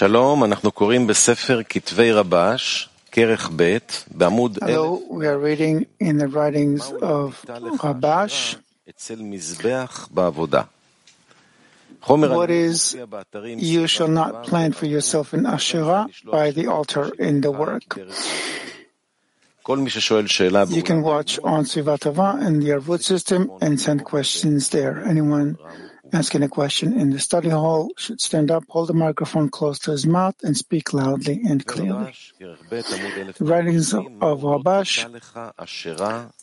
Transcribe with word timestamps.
Shalom, 0.00 0.44
אנחנו 0.44 0.72
קוראים 0.72 1.06
בספר 1.06 1.60
כתבי 1.68 2.12
רבש, 2.12 2.88
כרך 3.12 3.50
ב', 3.56 3.78
בעמוד... 4.10 4.58
Hello, 4.64 4.98
we 5.10 5.26
are 5.26 5.38
reading 5.38 5.84
in 6.00 6.16
the 6.18 6.26
writings 6.26 6.92
of 7.02 7.50
רבש. 7.84 8.56
אצל 8.90 9.16
מזבח 9.22 10.08
בעבודה. 10.10 10.62
What 12.06 12.50
is 12.50 12.96
you 13.58 13.86
shall 13.86 14.08
not 14.08 14.44
plant 14.44 14.74
for 14.74 14.86
yourself 14.86 15.34
in 15.34 15.44
Asherah 15.44 16.06
by 16.24 16.50
the 16.50 16.66
altar 16.66 17.10
in 17.18 17.42
the 17.42 17.50
work. 17.50 17.98
You 20.78 20.82
can 20.82 21.02
watch 21.02 21.38
on 21.44 21.64
Sviva 21.64 21.98
Tova 21.98 22.40
and 22.44 22.62
the 22.62 22.70
Arvut 22.70 23.02
system 23.02 23.50
and 23.60 23.78
send 23.78 24.06
questions 24.06 24.70
there. 24.70 25.04
Anyone 25.04 25.58
asking 26.12 26.42
a 26.42 26.48
question 26.48 26.98
in 26.98 27.10
the 27.10 27.18
study 27.18 27.48
hall 27.48 27.90
should 27.96 28.20
stand 28.20 28.50
up, 28.50 28.64
hold 28.68 28.88
the 28.88 28.94
microphone 28.94 29.48
close 29.48 29.78
to 29.80 29.90
his 29.90 30.06
mouth, 30.06 30.36
and 30.42 30.56
speak 30.56 30.92
loudly 30.92 31.40
and 31.46 31.66
clearly. 31.66 32.12
The 32.38 33.34
writings 33.40 33.94
of 33.94 34.42
Rabash, 34.42 35.06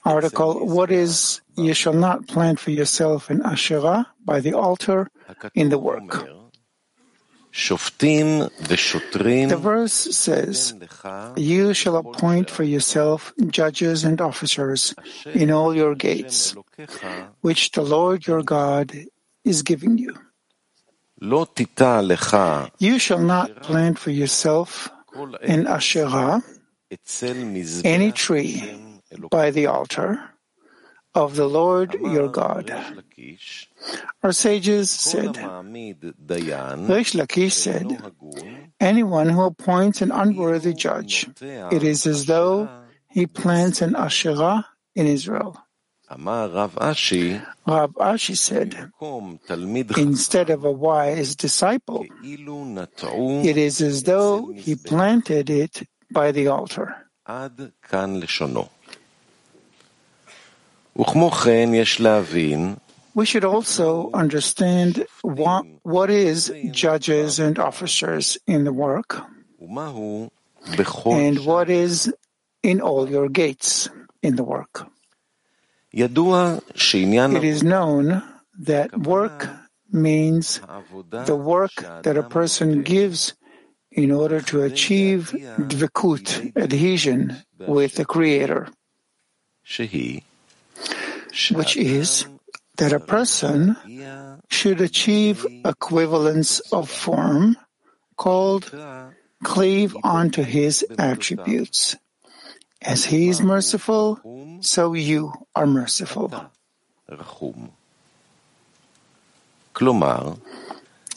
article 0.06 0.68
What 0.68 0.92
is 0.92 1.42
You 1.56 1.74
Shall 1.74 1.94
Not 1.94 2.28
Plant 2.28 2.60
for 2.60 2.72
Yourself 2.72 3.30
in 3.30 3.42
Asherah 3.42 4.08
by 4.24 4.40
the 4.40 4.54
altar 4.54 5.10
in 5.54 5.70
the 5.70 5.80
work. 5.80 6.28
The 7.58 9.60
verse 9.60 9.94
says, 9.94 10.76
You 11.36 11.74
shall 11.74 11.96
appoint 11.96 12.50
for 12.50 12.64
yourself 12.64 13.34
judges 13.48 14.04
and 14.04 14.22
officers 14.22 14.94
in 15.34 15.50
all 15.50 15.76
your 15.76 15.96
gates, 15.96 16.56
which 17.42 17.72
the 17.72 17.82
Lord 17.82 18.28
your 18.28 18.44
God 18.44 18.96
is 19.48 19.64
giving 19.64 19.98
you. 19.98 20.14
You 22.80 23.00
shall 23.00 23.20
not 23.20 23.62
plant 23.62 23.98
for 23.98 24.12
yourself 24.12 24.90
in 25.42 25.66
Asherah 25.66 26.44
any 27.84 28.12
tree 28.12 28.64
by 29.32 29.52
the 29.52 29.66
altar 29.66 30.20
of 31.16 31.36
the 31.36 31.48
Lord 31.48 31.96
your 31.96 32.30
God. 32.30 32.70
Our 34.22 34.32
sages 34.32 34.92
said, 34.92 35.36
Rish 35.36 37.14
Lakish 37.14 37.54
said, 37.54 37.88
anyone 38.80 39.30
who 39.30 39.42
appoints 39.42 40.02
an 40.02 40.12
unworthy 40.12 40.74
judge, 40.74 41.28
it 41.72 41.84
is 41.84 42.06
as 42.06 42.26
though 42.26 42.70
he 43.10 43.26
plants 43.26 43.82
an 43.82 43.96
Asherah 43.96 44.66
in 44.96 45.08
Israel. 45.08 45.58
Rav 46.10 47.92
Ashi 47.96 48.38
said, 48.38 48.92
instead 49.98 50.50
of 50.50 50.64
a 50.64 50.72
wise 50.72 51.36
disciple, 51.36 52.06
it 52.24 53.58
is 53.58 53.82
as 53.82 54.04
though 54.04 54.54
he 54.54 54.76
planted 54.76 55.50
it 55.50 55.84
by 56.10 56.32
the 56.32 56.48
altar. 56.48 56.96
We 63.14 63.26
should 63.26 63.44
also 63.44 64.10
understand 64.14 65.06
what, 65.24 65.66
what 65.84 66.10
is 66.10 66.54
judges 66.72 67.40
and 67.40 67.60
officers 67.60 68.38
in 68.48 68.64
the 68.64 68.72
work 68.72 69.22
and 71.06 71.46
what 71.46 71.70
is 71.70 72.14
in 72.64 72.80
all 72.82 73.10
your 73.10 73.28
gates 73.28 73.90
in 74.22 74.36
the 74.38 74.44
work. 74.44 74.88
It 75.94 77.44
is 77.44 77.64
known 77.64 78.24
that 78.60 78.98
work 79.00 79.50
means 79.92 80.60
the 81.12 81.36
work 81.36 81.72
that 82.04 82.18
a 82.18 82.24
person 82.24 82.84
gives 82.84 83.34
in 83.92 84.12
order 84.12 84.42
to 84.42 84.62
achieve 84.64 85.32
dvikut 85.58 86.56
adhesion 86.58 87.38
with 87.60 87.96
the 87.96 88.06
Creator, 88.06 88.68
which 91.52 91.78
is 91.78 92.26
that 92.78 92.94
a 92.94 93.00
person 93.00 93.76
should 94.50 94.82
achieve 94.82 95.46
equivalence 95.66 96.60
of 96.72 96.90
form 96.90 97.58
called 98.18 98.70
cleave 99.44 99.96
onto 100.04 100.44
his 100.44 100.86
attributes. 101.00 101.96
As 102.82 103.06
he 103.06 103.30
is 103.30 103.42
merciful, 103.42 104.20
so 104.62 104.94
you 104.94 105.34
are 105.56 105.68
merciful. 105.68 106.32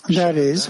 That 0.09 0.37
is, 0.37 0.69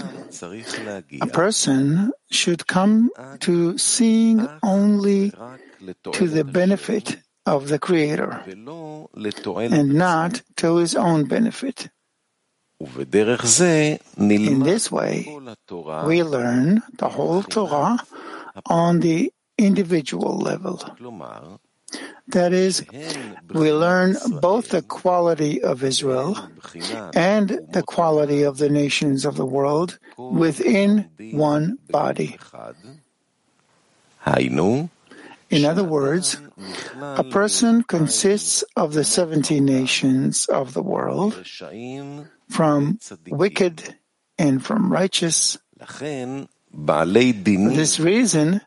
a 1.21 1.27
person 1.27 2.11
should 2.29 2.67
come 2.67 3.09
to 3.39 3.77
seeing 3.77 4.47
only 4.61 5.31
to 6.11 6.27
the 6.27 6.43
benefit 6.43 7.17
of 7.45 7.69
the 7.69 7.79
Creator 7.79 8.43
and 9.55 9.93
not 9.93 10.41
to 10.57 10.77
his 10.77 10.95
own 10.95 11.25
benefit. 11.25 11.89
In 12.79 14.59
this 14.63 14.91
way, 14.91 15.27
we 16.05 16.23
learn 16.23 16.81
the 16.97 17.09
whole 17.09 17.43
Torah 17.43 17.99
on 18.65 18.99
the 18.99 19.31
individual 19.57 20.37
level. 20.37 20.79
That 22.31 22.53
is, 22.53 22.85
we 23.49 23.71
learn 23.73 24.15
both 24.41 24.69
the 24.69 24.81
quality 24.81 25.61
of 25.61 25.83
Israel 25.83 26.37
and 27.13 27.59
the 27.71 27.83
quality 27.83 28.43
of 28.43 28.57
the 28.57 28.69
nations 28.69 29.25
of 29.25 29.35
the 29.35 29.45
world 29.45 29.99
within 30.17 31.09
one 31.33 31.77
body. 31.89 32.37
In 35.51 35.65
other 35.65 35.83
words, 35.83 36.37
a 37.01 37.23
person 37.25 37.83
consists 37.83 38.63
of 38.77 38.93
the 38.93 39.03
70 39.03 39.59
nations 39.59 40.45
of 40.45 40.73
the 40.73 40.81
world, 40.81 41.43
from 42.49 42.99
wicked 43.27 43.95
and 44.39 44.63
from 44.63 44.91
righteous. 44.91 45.57
For 46.73 47.05
this 47.75 47.99
reason, 47.99 48.61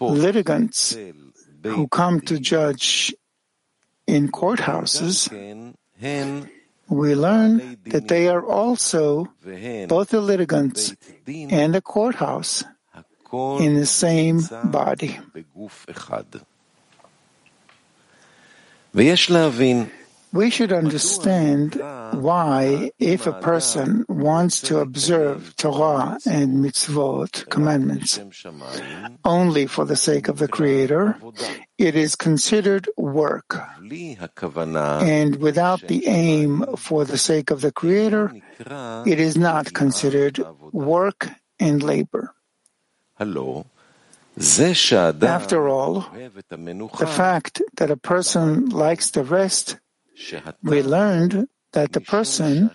litigants 0.00 0.96
who 1.64 1.88
come 1.88 2.20
to 2.20 2.38
judge 2.38 3.14
in 4.06 4.30
courthouses, 4.30 5.32
we 6.88 7.14
learn 7.14 7.78
that 7.86 8.08
they 8.08 8.28
are 8.28 8.44
also 8.44 9.32
both 9.88 10.10
the 10.10 10.20
litigants 10.20 10.94
and 11.26 11.74
the 11.74 11.80
courthouse 11.80 12.62
in 13.32 13.74
the 13.74 13.86
same 13.86 14.42
body. 14.64 15.18
We 20.34 20.50
should 20.50 20.72
understand 20.72 21.78
why, 22.18 22.90
if 22.98 23.28
a 23.28 23.38
person 23.38 24.04
wants 24.08 24.60
to 24.62 24.80
observe 24.80 25.54
Torah 25.54 26.18
and 26.26 26.58
mitzvot, 26.58 27.48
commandments, 27.48 28.18
only 29.24 29.66
for 29.66 29.84
the 29.84 29.94
sake 29.94 30.26
of 30.26 30.38
the 30.38 30.48
Creator, 30.48 31.16
it 31.78 31.94
is 31.94 32.16
considered 32.16 32.88
work. 32.96 33.62
And 33.78 35.36
without 35.36 35.86
the 35.86 36.08
aim 36.08 36.66
for 36.76 37.04
the 37.04 37.18
sake 37.18 37.52
of 37.52 37.60
the 37.60 37.70
Creator, 37.70 38.34
it 39.06 39.20
is 39.20 39.36
not 39.36 39.72
considered 39.72 40.42
work 40.72 41.30
and 41.60 41.80
labor. 41.80 42.34
Hello. 43.14 43.66
After 44.34 45.68
all, 45.68 46.10
the 46.10 47.06
fact 47.06 47.62
that 47.76 47.92
a 47.92 47.96
person 47.96 48.68
likes 48.70 49.12
to 49.12 49.22
rest 49.22 49.78
we 50.62 50.82
learned 50.82 51.48
that 51.72 51.92
the 51.92 52.00
person, 52.00 52.70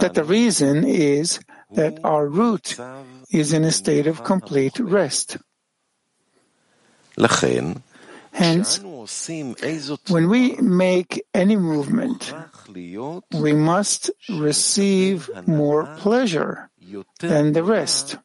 that 0.00 0.14
the 0.14 0.24
reason 0.24 0.84
is 0.84 1.40
that 1.74 1.98
our 2.04 2.26
root 2.26 2.76
is 3.30 3.52
in 3.52 3.64
a 3.64 3.72
state 3.72 4.06
of 4.06 4.24
complete 4.24 4.78
rest. 4.78 5.36
Hence, 8.32 8.78
when 10.08 10.28
we 10.28 10.54
make 10.62 11.24
any 11.34 11.56
movement, 11.56 12.32
we 13.32 13.52
must 13.52 14.10
receive 14.28 15.30
more 15.46 15.86
pleasure 15.98 16.70
than 17.18 17.52
the 17.52 17.64
rest. 17.64 18.16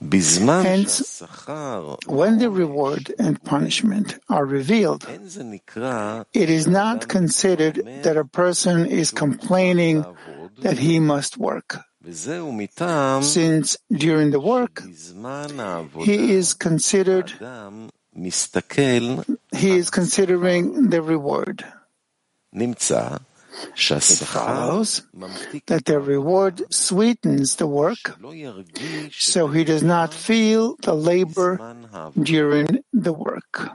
Hence, 0.00 1.22
when 2.06 2.38
the 2.38 2.50
reward 2.50 3.14
and 3.18 3.42
punishment 3.42 4.18
are 4.28 4.44
revealed, 4.44 5.06
it 5.08 6.50
is 6.50 6.66
not 6.66 7.08
considered 7.08 7.76
that 8.02 8.16
a 8.16 8.24
person 8.24 8.84
is 8.86 9.10
complaining 9.10 10.04
that 10.58 10.78
he 10.78 11.00
must 11.00 11.38
work. 11.38 11.78
Since 12.04 13.76
during 13.90 14.30
the 14.30 14.40
work, 14.40 14.82
he 16.04 16.32
is 16.32 16.54
considered, 16.54 17.32
he 19.52 19.70
is 19.76 19.90
considering 19.90 20.90
the 20.90 21.02
reward. 21.02 21.64
It 23.78 24.26
follows 24.26 25.02
that 25.66 25.84
the 25.84 26.00
reward 26.00 26.62
sweetens 26.72 27.56
the 27.56 27.66
work, 27.66 28.18
so 29.12 29.48
he 29.48 29.64
does 29.64 29.82
not 29.82 30.12
feel 30.14 30.76
the 30.82 30.94
labor 30.94 31.58
during 32.20 32.84
the 32.92 33.12
work. 33.12 33.70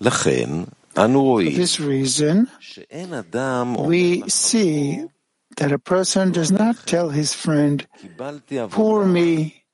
For 0.00 1.42
this 1.42 1.80
reason, 1.80 2.48
we 3.78 4.28
see 4.28 5.04
that 5.56 5.72
a 5.72 5.78
person 5.78 6.32
does 6.32 6.50
not 6.50 6.86
tell 6.86 7.10
his 7.10 7.34
friend, 7.34 7.86
Poor 8.70 9.04
me, 9.06 9.64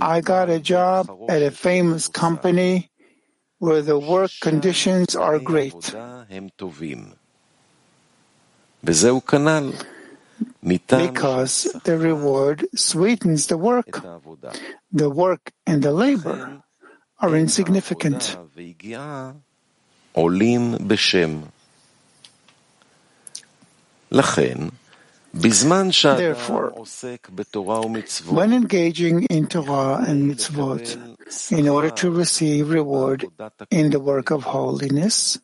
I 0.00 0.20
got 0.20 0.50
a 0.50 0.60
job 0.60 1.10
at 1.28 1.42
a 1.42 1.50
famous 1.50 2.08
company 2.08 2.90
where 3.58 3.82
the 3.82 3.98
work 3.98 4.30
conditions 4.40 5.16
are 5.16 5.38
great. 5.38 5.94
Because 8.82 9.12
the 11.84 11.98
reward 11.98 12.66
sweetens 12.74 13.46
the 13.48 13.58
work, 13.58 14.02
the 14.92 15.10
work 15.10 15.52
and 15.66 15.82
the 15.82 15.92
labor 15.92 16.62
are 17.20 17.34
insignificant. 17.36 18.36
Therefore, 25.34 26.72
when 28.30 28.52
engaging 28.52 29.24
in 29.24 29.46
Torah 29.46 30.04
and 30.06 30.30
mitzvot, 30.30 31.52
in 31.52 31.68
order 31.68 31.90
to 31.90 32.10
receive 32.10 32.70
reward 32.70 33.26
in 33.70 33.90
the 33.90 34.00
work 34.00 34.30
of 34.30 34.44
holiness, 34.44 35.38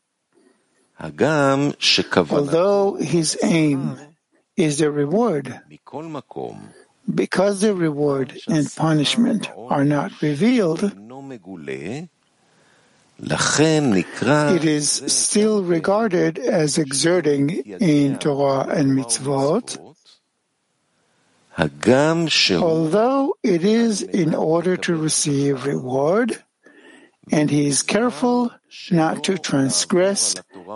although 1.00 2.94
his 2.94 3.38
aim 3.42 3.80
hmm. 3.80 4.04
is 4.56 4.78
the 4.78 4.90
reward, 4.90 5.60
because 7.12 7.60
the 7.60 7.74
reward 7.74 8.38
and 8.48 8.72
punishment 8.74 9.50
are 9.56 9.84
not 9.84 10.22
revealed, 10.22 10.82
it 13.18 14.64
is 14.64 14.90
still 15.06 15.62
regarded 15.62 16.38
as 16.38 16.78
exerting 16.78 17.50
in 17.50 18.18
Torah 18.18 18.66
and 18.68 18.92
mitzvot, 18.92 19.78
although 22.60 23.36
it 23.42 23.64
is 23.64 24.02
in 24.02 24.34
order 24.34 24.76
to 24.76 24.96
receive 24.96 25.64
reward, 25.66 26.42
and 27.30 27.50
he 27.50 27.68
is 27.68 27.82
careful 27.82 28.50
not 28.90 29.24
to 29.24 29.38
transgress 29.38 30.34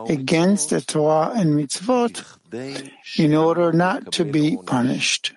against 0.09 0.71
the 0.71 0.81
Torah 0.81 1.33
and 1.35 1.55
mitzvot 1.55 2.23
in 3.19 3.35
order 3.35 3.73
not 3.73 4.13
to 4.13 4.25
be 4.25 4.57
punished. 4.65 5.33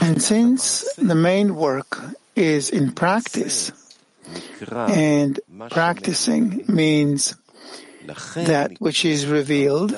And 0.00 0.22
since 0.22 0.94
the 0.94 1.14
main 1.14 1.54
work 1.54 2.00
is 2.34 2.70
in 2.70 2.92
practice, 2.92 3.72
and 4.70 5.40
practicing 5.70 6.64
means 6.68 7.34
that 8.34 8.76
which 8.80 9.04
is 9.04 9.26
revealed, 9.26 9.94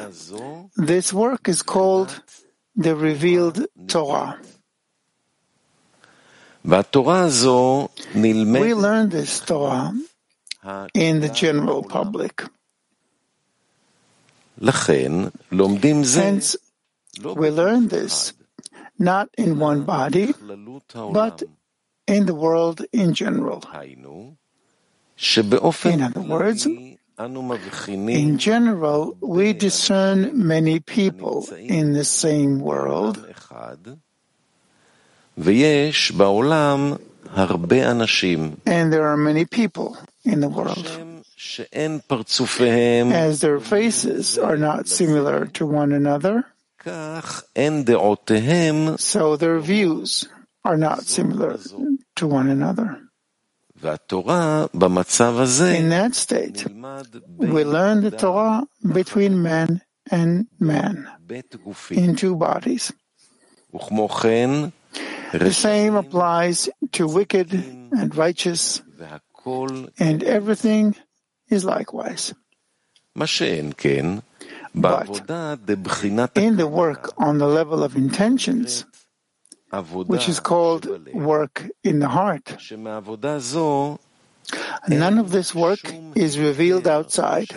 this 0.76 1.12
work 1.12 1.48
is 1.48 1.62
called 1.62 2.22
the 2.76 2.94
revealed 2.94 3.66
Torah. 3.88 4.38
We 6.64 6.76
learn 8.74 9.08
this 9.08 9.40
Torah 9.40 9.92
in 10.94 11.20
the 11.20 11.28
general 11.28 11.82
public. 11.82 12.44
Hence, 14.60 16.56
we 17.22 17.50
learn 17.50 17.88
this 17.88 18.32
not 18.98 19.28
in 19.38 19.58
one 19.58 19.84
body, 19.84 20.34
but 21.12 21.42
in 22.06 22.26
the 22.26 22.34
world 22.34 22.84
in 22.92 23.14
general. 23.14 23.62
In 25.84 26.02
other 26.02 26.20
words, 26.20 26.66
in 26.66 28.38
general, 28.38 29.16
we 29.20 29.52
discern 29.54 30.46
many 30.46 30.80
people 30.80 31.46
in 31.56 31.94
the 31.94 32.04
same 32.04 32.60
world, 32.60 33.16
and 38.66 38.92
there 38.92 39.06
are 39.08 39.16
many 39.16 39.44
people 39.46 39.96
in 40.24 40.40
the 40.40 40.48
world. 40.48 40.86
As 43.12 43.40
their 43.40 43.58
faces 43.60 44.38
are 44.38 44.58
not 44.58 44.86
similar 44.88 45.46
to 45.54 45.66
one 45.66 45.92
another, 45.92 46.44
so 48.98 49.36
their 49.36 49.58
views 49.60 50.28
are 50.64 50.76
not 50.76 51.04
similar 51.06 51.58
to 52.16 52.26
one 52.26 52.48
another. 52.50 52.98
In 55.76 55.88
that 55.88 56.14
state, 56.14 56.66
we 57.38 57.64
learn 57.64 58.02
the 58.02 58.10
Torah 58.10 58.66
between 58.92 59.40
man 59.42 59.80
and 60.10 60.46
man 60.58 61.08
in 61.90 62.16
two 62.16 62.36
bodies. 62.36 62.92
The 65.32 65.52
same 65.52 65.94
applies 65.94 66.68
to 66.92 67.06
wicked 67.06 67.52
and 67.52 68.14
righteous, 68.16 68.82
and 69.98 70.22
everything 70.24 70.96
is 71.48 71.64
likewise. 71.64 72.34
But 73.14 75.08
in 76.34 76.56
the 76.56 76.66
work 76.66 77.12
on 77.18 77.38
the 77.38 77.46
level 77.46 77.82
of 77.82 77.96
intentions, 77.96 78.84
which 80.06 80.28
is 80.28 80.40
called 80.40 80.86
work 81.14 81.70
in 81.84 82.00
the 82.00 82.08
heart, 82.08 82.56
none 84.88 85.18
of 85.18 85.30
this 85.30 85.54
work 85.54 85.80
is 86.14 86.38
revealed 86.38 86.86
outside. 86.88 87.48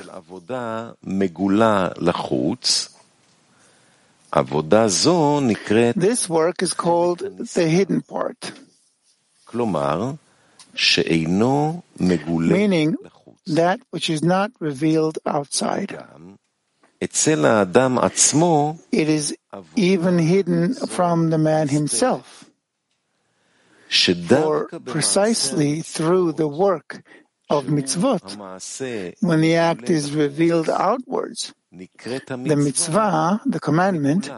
This 5.95 6.27
work 6.27 6.63
is 6.63 6.73
called 6.73 7.19
the 7.19 7.67
hidden 7.69 8.01
part, 8.01 8.51
meaning 12.33 12.95
that 13.45 13.79
which 13.91 14.09
is 14.09 14.23
not 14.23 14.51
revealed 14.59 15.19
outside. 15.25 15.95
It 18.91 19.09
is 19.09 19.37
even 19.75 20.17
hidden 20.17 20.73
from 20.73 21.29
the 21.29 21.37
man 21.37 21.67
himself. 21.67 22.45
For 23.89 24.67
precisely 24.85 25.81
through 25.81 26.31
the 26.33 26.47
work 26.47 27.03
of 27.53 27.65
mitzvot, 27.65 29.17
when 29.21 29.41
the 29.41 29.55
act 29.55 29.89
is 29.89 30.11
revealed 30.13 30.69
outwards, 30.69 31.53
the 31.71 32.55
mitzvah, 32.57 33.41
the 33.45 33.59
commandment, 33.59 34.29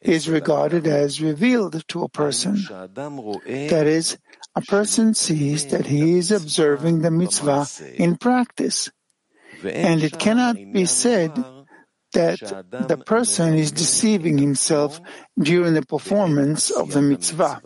is 0.00 0.28
regarded 0.28 0.86
as 0.86 1.20
revealed 1.20 1.82
to 1.88 2.02
a 2.04 2.08
person. 2.08 2.54
That 2.68 3.84
is, 3.86 4.16
a 4.56 4.62
person 4.62 5.14
sees 5.14 5.66
that 5.66 5.86
he 5.86 6.18
is 6.18 6.30
observing 6.32 7.02
the 7.02 7.10
mitzvah 7.10 7.66
in 7.96 8.16
practice, 8.16 8.90
and 9.62 10.02
it 10.02 10.18
cannot 10.18 10.56
be 10.72 10.86
said 10.86 11.32
that 12.12 12.40
the 12.70 12.96
person 12.96 13.54
is 13.54 13.70
deceiving 13.72 14.38
himself 14.38 15.00
during 15.38 15.74
the 15.74 15.84
performance 15.84 16.70
of 16.70 16.92
the 16.92 17.02
mitzvah. 17.02 17.60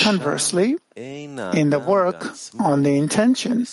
Conversely, 0.00 0.76
in 0.96 1.70
the 1.70 1.78
work 1.78 2.34
on 2.58 2.82
the 2.82 2.96
intention, 2.98 3.64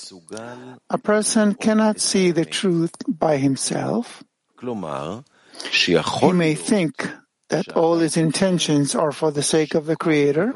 a 0.89 0.97
person 0.97 1.55
cannot 1.55 1.99
see 1.99 2.31
the 2.31 2.45
truth 2.45 2.93
by 3.07 3.37
himself. 3.37 4.23
He 4.61 6.31
may 6.31 6.55
think 6.55 7.09
that 7.49 7.75
all 7.75 7.97
his 7.99 8.15
intentions 8.17 8.95
are 8.95 9.11
for 9.11 9.31
the 9.31 9.43
sake 9.43 9.73
of 9.75 9.85
the 9.85 9.95
Creator, 9.97 10.53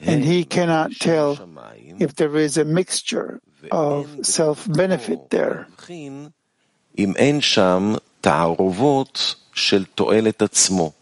and 0.00 0.24
he 0.24 0.44
cannot 0.44 0.92
tell 0.98 1.38
if 2.00 2.14
there 2.16 2.36
is 2.36 2.56
a 2.58 2.64
mixture 2.64 3.40
of 3.70 4.08
self-benefit 4.26 5.30
there. 5.30 5.66
של 9.56 9.84
תועלת 9.84 10.42
עצמו. 10.42 10.92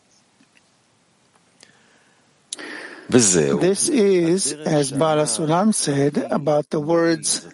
This 3.10 3.88
is, 3.90 4.52
as 4.52 4.90
Baal 4.90 5.18
HaSulam 5.18 5.74
said, 5.74 6.16
about 6.30 6.70
the 6.70 6.80
words, 6.80 7.46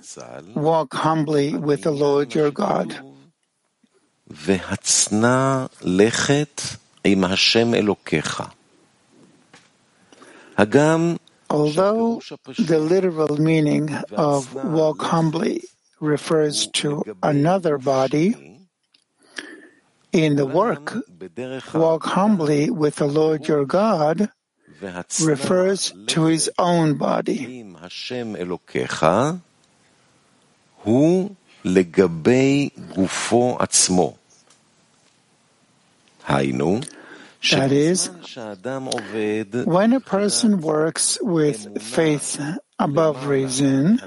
walk 0.54 0.94
humbly 0.94 1.56
with 1.56 1.82
the 1.82 1.90
Lord 1.90 2.34
your 2.34 2.52
God. 2.52 2.94
Although 11.50 12.22
the 12.58 12.78
literal 12.78 13.36
meaning 13.38 13.90
of 14.12 14.54
walk 14.54 15.02
humbly 15.02 15.64
refers 16.00 16.68
to 16.68 17.02
another 17.22 17.76
body, 17.76 18.49
in 20.12 20.36
the 20.36 20.46
work, 20.46 20.96
walk 21.74 22.04
humbly 22.04 22.70
with 22.70 22.96
the 22.96 23.06
Lord 23.06 23.46
your 23.46 23.64
God 23.64 24.30
refers 25.22 25.92
to 26.06 26.24
his 26.24 26.50
own 26.58 26.94
body. 26.94 27.64
That 37.50 37.72
is, 37.72 38.10
when 39.64 39.92
a 39.92 40.00
person 40.00 40.60
works 40.60 41.18
with 41.22 41.82
faith 41.82 42.40
above 42.78 43.26
reason, 43.26 44.00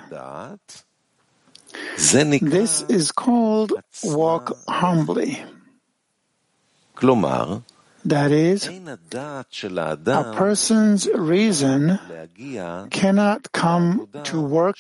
this 2.41 2.81
is 2.89 3.11
called 3.11 3.73
walk 4.03 4.55
humbly. 4.67 5.43
That 8.05 8.31
is, 8.31 8.67
a 8.67 10.33
person's 10.35 11.07
reason 11.07 11.99
cannot 12.91 13.51
come 13.51 14.09
to 14.23 14.41
work 14.41 14.77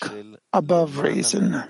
above 0.51 0.97
reason. 0.99 1.63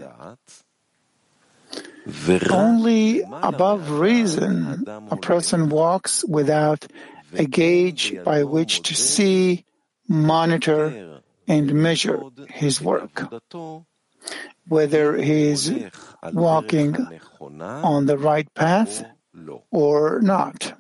Only 2.50 3.22
above 3.22 3.92
reason 3.92 4.86
a 5.10 5.18
person 5.18 5.70
walks 5.70 6.26
without 6.26 6.88
a 7.34 7.46
gauge 7.46 8.16
by 8.24 8.44
which 8.44 8.82
to 8.84 8.96
see, 8.96 9.66
monitor, 10.08 11.22
and 11.48 11.74
measure 11.74 12.22
his 12.50 12.82
work. 12.82 13.30
Whether 14.68 15.18
he 15.18 15.48
is 15.50 15.72
walking 16.32 16.96
on 17.60 18.06
the 18.06 18.18
right 18.18 18.52
path 18.54 19.04
or 19.72 20.22
not. 20.22 20.74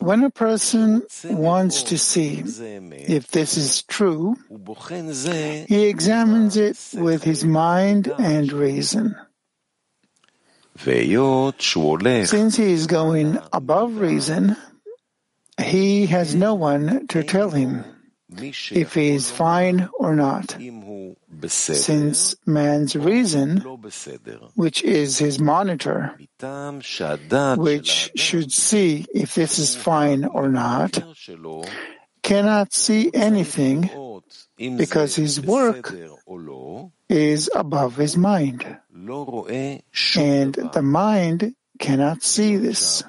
When 0.00 0.24
a 0.24 0.30
person 0.30 1.02
wants 1.24 1.82
to 1.84 1.98
see 1.98 2.38
if 2.38 3.28
this 3.28 3.56
is 3.56 3.82
true, 3.82 4.36
he 5.68 5.84
examines 5.86 6.56
it 6.56 6.78
with 6.94 7.22
his 7.22 7.44
mind 7.44 8.10
and 8.18 8.52
reason. 8.52 9.14
Since 10.78 12.56
he 12.56 12.72
is 12.72 12.86
going 12.86 13.38
above 13.52 13.98
reason, 13.98 14.56
he 15.62 16.06
has 16.06 16.34
no 16.34 16.54
one 16.54 17.06
to 17.08 17.22
tell 17.22 17.50
him 17.50 17.84
if 18.30 18.94
he 18.94 19.10
is 19.10 19.30
fine 19.30 19.88
or 19.98 20.14
not 20.14 20.56
since 21.48 22.34
man's 22.46 22.96
reason, 22.96 23.58
which 24.54 24.82
is 24.82 25.18
his 25.18 25.38
monitor, 25.38 26.16
which 27.56 28.10
should 28.16 28.52
see 28.52 29.06
if 29.14 29.34
this 29.34 29.58
is 29.58 29.76
fine 29.76 30.24
or 30.24 30.48
not, 30.48 30.98
cannot 32.22 32.72
see 32.72 33.10
anything 33.14 33.90
because 34.58 35.14
his 35.16 35.40
work 35.40 35.94
is 37.08 37.50
above 37.54 37.96
his 37.96 38.16
mind. 38.16 38.64
And 40.16 40.54
the 40.54 40.82
mind 40.82 41.54
cannot 41.78 42.22
see 42.22 42.56
this. 42.56 43.02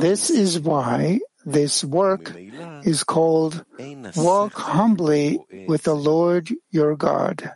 This 0.00 0.30
is 0.30 0.60
why 0.60 1.18
this 1.47 1.83
work 1.83 2.31
ממילא 2.35 2.81
is 2.83 3.03
called 3.03 3.61
אין 3.79 4.05
walk 4.05 4.53
השכל 4.53 4.61
humbly 4.61 5.37
רואה 5.37 5.65
with 5.67 5.83
the 5.83 5.95
Lord 5.95 6.51
your 6.73 6.95
God, 6.95 7.47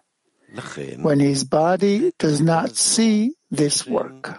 לכן, 0.54 1.02
when 1.04 1.20
his 1.20 1.44
body 1.44 2.12
does 2.20 2.42
not 2.42 2.76
see 2.76 3.32
this 3.52 3.88
work. 3.88 4.30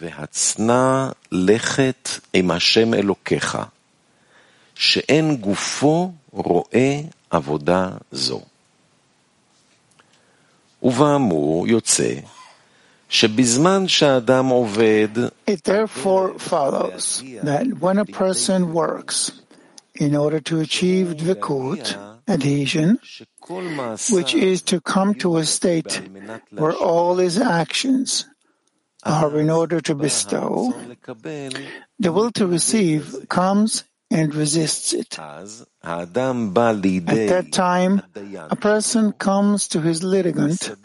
והצנע 0.00 1.08
לכת 1.32 2.08
עם 2.34 2.50
השם 2.50 2.94
אלוקיך, 2.94 3.58
שאין 4.74 5.36
גופו 5.36 6.12
רואה 6.32 7.00
עבודה 7.30 7.90
זו. 8.12 8.40
ובאמור 10.82 11.68
יוצא 11.68 12.14
שבזמן 12.14 12.22
שהאדם 12.22 12.22
עובד, 12.22 12.37
it 13.11 13.35
therefore 15.63 16.39
follows 16.39 17.23
that 17.43 17.67
when 17.79 17.97
a 17.97 18.05
person 18.05 18.73
works 18.73 19.31
in 19.95 20.15
order 20.15 20.39
to 20.41 20.59
achieve 20.59 21.15
dvikut, 21.17 21.97
adhesion, 22.27 22.99
which 24.11 24.35
is 24.35 24.61
to 24.61 24.79
come 24.79 25.15
to 25.15 25.37
a 25.37 25.45
state 25.45 26.01
where 26.51 26.73
all 26.73 27.15
his 27.17 27.39
actions 27.39 28.27
are 29.03 29.39
in 29.39 29.49
order 29.49 29.81
to 29.81 29.95
bestow, 29.95 30.71
the 31.97 32.11
will 32.11 32.31
to 32.31 32.45
receive 32.45 33.27
comes 33.27 33.85
and 34.11 34.35
resists 34.35 34.93
it. 34.93 35.17
At 35.81 36.13
that 36.13 37.47
time, 37.51 38.01
a 38.49 38.55
person 38.55 39.13
comes 39.13 39.67
to 39.69 39.79
his 39.81 40.03
litigant 40.03 40.75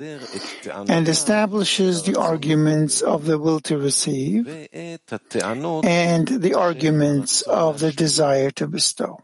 and 0.88 1.08
establishes 1.08 2.04
the 2.04 2.16
arguments 2.16 3.02
of 3.02 3.24
the 3.24 3.38
will 3.38 3.58
to 3.60 3.76
receive 3.76 4.46
and 4.46 6.28
the 6.28 6.54
arguments 6.56 7.42
of 7.42 7.80
the 7.80 7.90
desire 7.90 8.52
to 8.52 8.68
bestow. 8.68 9.18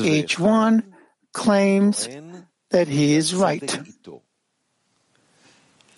Each 0.00 0.38
one 0.40 0.94
claims 1.32 2.08
that 2.70 2.88
he 2.88 3.14
is 3.14 3.32
right. 3.32 3.78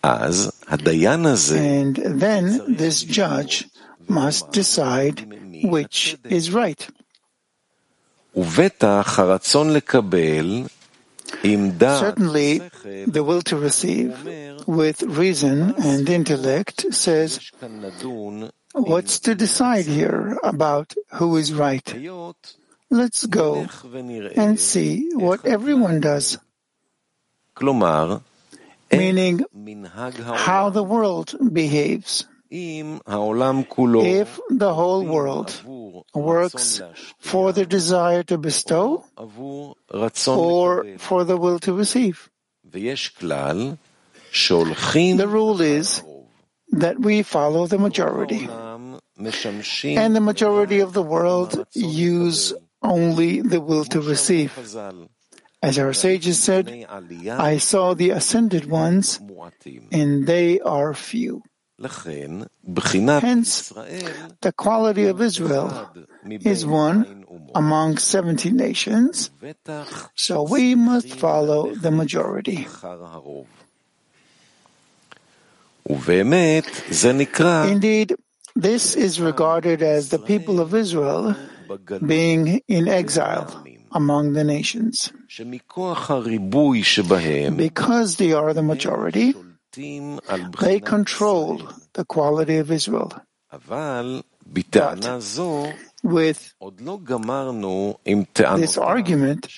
And 0.04 1.96
then 1.96 2.74
this 2.74 3.02
judge 3.02 3.68
must 4.06 4.52
decide 4.52 5.64
which 5.64 6.18
is 6.24 6.52
right. 6.52 6.88
Certainly, 11.98 12.62
the 13.06 13.24
will 13.24 13.42
to 13.42 13.56
receive 13.56 14.14
with 14.66 15.02
reason 15.02 15.74
and 15.76 16.08
intellect 16.08 16.86
says, 16.94 17.50
What's 18.74 19.18
to 19.20 19.34
decide 19.34 19.86
here 19.86 20.38
about 20.44 20.94
who 21.14 21.36
is 21.36 21.52
right? 21.52 21.82
Let's 22.90 23.26
go 23.26 23.66
and 24.36 24.60
see 24.60 25.10
what 25.14 25.44
everyone 25.44 26.00
does. 26.00 26.38
Meaning, 28.92 29.44
how 30.36 30.70
the 30.70 30.82
world 30.84 31.34
behaves. 31.52 32.24
If 32.50 34.40
the 34.48 34.74
whole 34.74 35.04
world 35.04 35.62
works 36.14 36.80
for 37.18 37.52
the 37.52 37.66
desire 37.66 38.22
to 38.24 38.38
bestow 38.38 39.04
or 40.26 40.86
for 40.98 41.24
the 41.24 41.36
will 41.36 41.58
to 41.60 41.72
receive, 41.74 42.30
the 42.70 42.96
rule 45.28 45.60
is 45.60 46.02
that 46.72 46.98
we 46.98 47.22
follow 47.22 47.66
the 47.66 47.78
majority. 47.78 48.48
And 48.48 50.16
the 50.16 50.20
majority 50.20 50.80
of 50.80 50.92
the 50.92 51.02
world 51.02 51.66
use 51.74 52.54
only 52.82 53.40
the 53.40 53.60
will 53.60 53.84
to 53.86 54.00
receive. 54.00 54.56
As 55.60 55.76
our 55.78 55.92
sages 55.92 56.38
said, 56.38 56.86
I 57.28 57.58
saw 57.58 57.94
the 57.94 58.10
ascended 58.10 58.70
ones, 58.70 59.18
and 59.90 60.26
they 60.26 60.60
are 60.60 60.94
few. 60.94 61.42
Hence, 61.80 63.70
the 64.40 64.52
quality 64.56 65.04
of 65.06 65.20
Israel 65.22 65.88
is 66.42 66.66
one 66.66 67.24
among 67.54 67.98
17 67.98 68.56
nations, 68.56 69.30
so 70.16 70.42
we 70.42 70.74
must 70.74 71.14
follow 71.14 71.72
the 71.74 71.92
majority. 71.92 72.66
Indeed, 77.70 78.16
this 78.56 78.96
is 78.96 79.20
regarded 79.20 79.82
as 79.82 80.08
the 80.08 80.18
people 80.18 80.60
of 80.60 80.74
Israel 80.74 81.36
being 82.04 82.60
in 82.66 82.88
exile 82.88 83.64
among 83.92 84.32
the 84.32 84.42
nations. 84.42 85.12
Because 87.56 88.16
they 88.16 88.32
are 88.32 88.52
the 88.52 88.62
majority, 88.62 89.34
they 89.72 90.80
control 90.80 91.62
the 91.92 92.04
quality 92.04 92.56
of 92.56 92.70
Israel. 92.70 93.12
But 93.50 94.24
with 96.02 96.54
this 98.56 98.78
argument, 98.78 99.48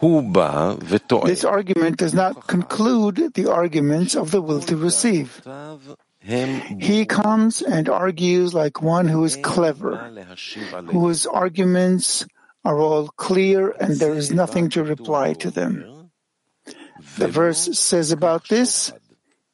this 0.00 1.44
argument 1.44 1.96
does 1.96 2.14
not 2.14 2.46
conclude 2.46 3.34
the 3.34 3.50
arguments 3.50 4.14
of 4.14 4.30
the 4.30 4.40
will 4.40 4.60
to 4.60 4.76
receive. 4.76 5.42
He 6.20 7.06
comes 7.06 7.62
and 7.62 7.88
argues 7.88 8.54
like 8.54 8.82
one 8.82 9.08
who 9.08 9.24
is 9.24 9.36
clever, 9.36 10.12
whose 10.86 11.26
arguments 11.26 12.26
are 12.64 12.78
all 12.78 13.08
clear 13.08 13.70
and 13.80 13.96
there 13.96 14.14
is 14.14 14.30
nothing 14.32 14.68
to 14.70 14.84
reply 14.84 15.32
to 15.34 15.50
them. 15.50 15.97
The 17.18 17.28
verse 17.28 17.78
says 17.78 18.12
about 18.12 18.48
this, 18.48 18.92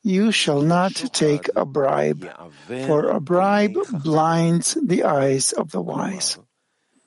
you 0.03 0.31
shall 0.31 0.61
not 0.61 0.93
take 1.13 1.49
a 1.57 1.65
bribe, 1.65 2.29
for 2.69 3.09
a 3.09 3.21
bribe 3.21 3.77
blinds 4.05 4.77
the 4.83 5.05
eyes 5.05 5.53
of 5.53 5.71
the 5.71 5.81
wise. 5.81 6.39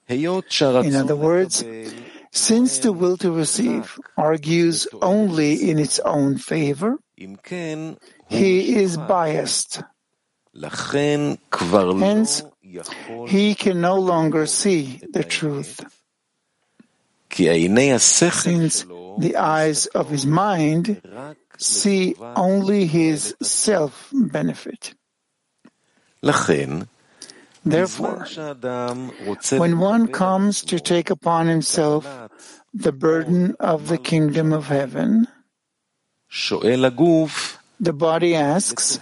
In 0.09 0.95
other 0.95 1.15
words, 1.15 1.63
since 2.31 2.79
the 2.79 2.91
will 2.91 3.17
to 3.17 3.31
receive 3.31 3.99
argues 4.17 4.87
only 5.01 5.69
in 5.69 5.77
its 5.77 5.99
own 5.99 6.37
favor, 6.37 6.97
he 8.27 8.75
is 8.75 8.97
biased. 8.97 9.83
Hence, 10.55 12.43
he 13.27 13.53
can 13.53 13.81
no 13.81 13.95
longer 13.99 14.45
see 14.47 15.01
the 15.13 15.23
truth. 15.23 15.85
Since 17.29 18.85
the 19.17 19.35
eyes 19.37 19.85
of 19.87 20.09
his 20.09 20.25
mind 20.25 21.01
see 21.57 22.15
only 22.35 22.85
his 22.85 23.35
self 23.41 24.09
benefit. 24.13 24.93
Therefore, 27.65 28.27
when 29.51 29.79
one 29.79 30.07
comes 30.07 30.61
to 30.61 30.79
take 30.79 31.09
upon 31.09 31.47
himself 31.47 32.07
the 32.73 32.91
burden 32.91 33.55
of 33.59 33.87
the 33.87 33.97
kingdom 33.97 34.53
of 34.53 34.67
heaven, 34.67 35.27
the 37.79 37.93
body 37.93 38.35
asks, 38.35 38.99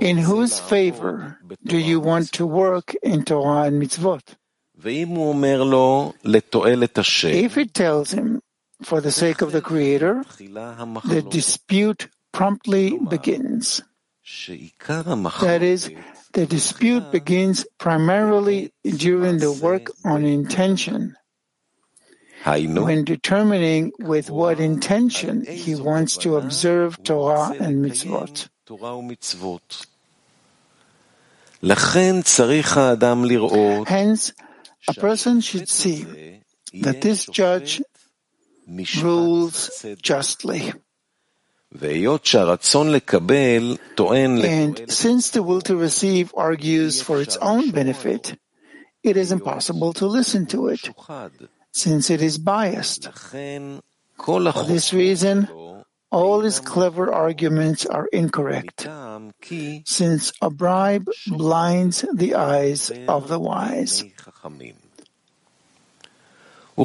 In 0.00 0.18
whose 0.18 0.60
favor 0.60 1.38
do 1.64 1.78
you 1.78 2.00
want 2.00 2.32
to 2.32 2.46
work 2.46 2.94
in 3.02 3.24
Torah 3.24 3.62
and 3.62 3.82
mitzvot? 3.82 4.36
If 7.44 7.56
it 7.56 7.72
tells 7.74 8.12
him, 8.12 8.42
for 8.82 9.00
the 9.00 9.12
sake 9.12 9.40
of 9.42 9.52
the 9.52 9.60
Creator, 9.60 10.24
the 11.04 11.22
dispute 11.30 12.08
promptly 12.32 12.98
begins. 12.98 13.80
That 15.40 15.62
is, 15.62 15.90
the 16.32 16.46
dispute 16.46 17.12
begins 17.12 17.64
primarily 17.78 18.72
during 18.82 19.38
the 19.38 19.52
work 19.52 19.90
on 20.04 20.24
intention. 20.24 21.14
When 22.44 23.04
determining 23.04 23.92
with 24.00 24.30
what 24.30 24.58
intention 24.58 25.44
he 25.46 25.76
wants 25.76 26.16
to 26.18 26.36
observe 26.36 26.98
Torah 27.04 27.54
and 27.60 27.84
mitzvot. 27.84 28.48
Hence, 33.86 34.32
a 34.88 34.94
person 34.94 35.40
should 35.40 35.68
see 35.68 36.40
that 36.74 37.00
this 37.00 37.26
judge 37.26 37.82
rules 39.02 39.84
justly. 40.00 40.72
And 41.74 42.10
since 44.88 45.30
the 45.30 45.42
will 45.42 45.60
to 45.62 45.76
receive 45.76 46.34
argues 46.36 47.00
for 47.00 47.20
its 47.20 47.36
own 47.38 47.70
benefit, 47.70 48.36
it 49.02 49.16
is 49.16 49.32
impossible 49.32 49.92
to 49.94 50.06
listen 50.06 50.46
to 50.46 50.68
it, 50.68 50.90
since 51.72 52.10
it 52.10 52.20
is 52.22 52.38
biased. 52.38 53.08
For 53.12 54.64
this 54.66 54.92
reason, 54.92 55.48
all 56.12 56.40
his 56.40 56.60
clever 56.60 57.10
arguments 57.10 57.86
are 57.86 58.06
incorrect, 58.12 58.86
since 59.84 60.32
a 60.42 60.50
bribe 60.50 61.08
blinds 61.26 62.04
the 62.12 62.34
eyes 62.34 62.92
of 63.08 63.28
the 63.28 63.40
wise. 63.40 64.04
We 66.76 66.84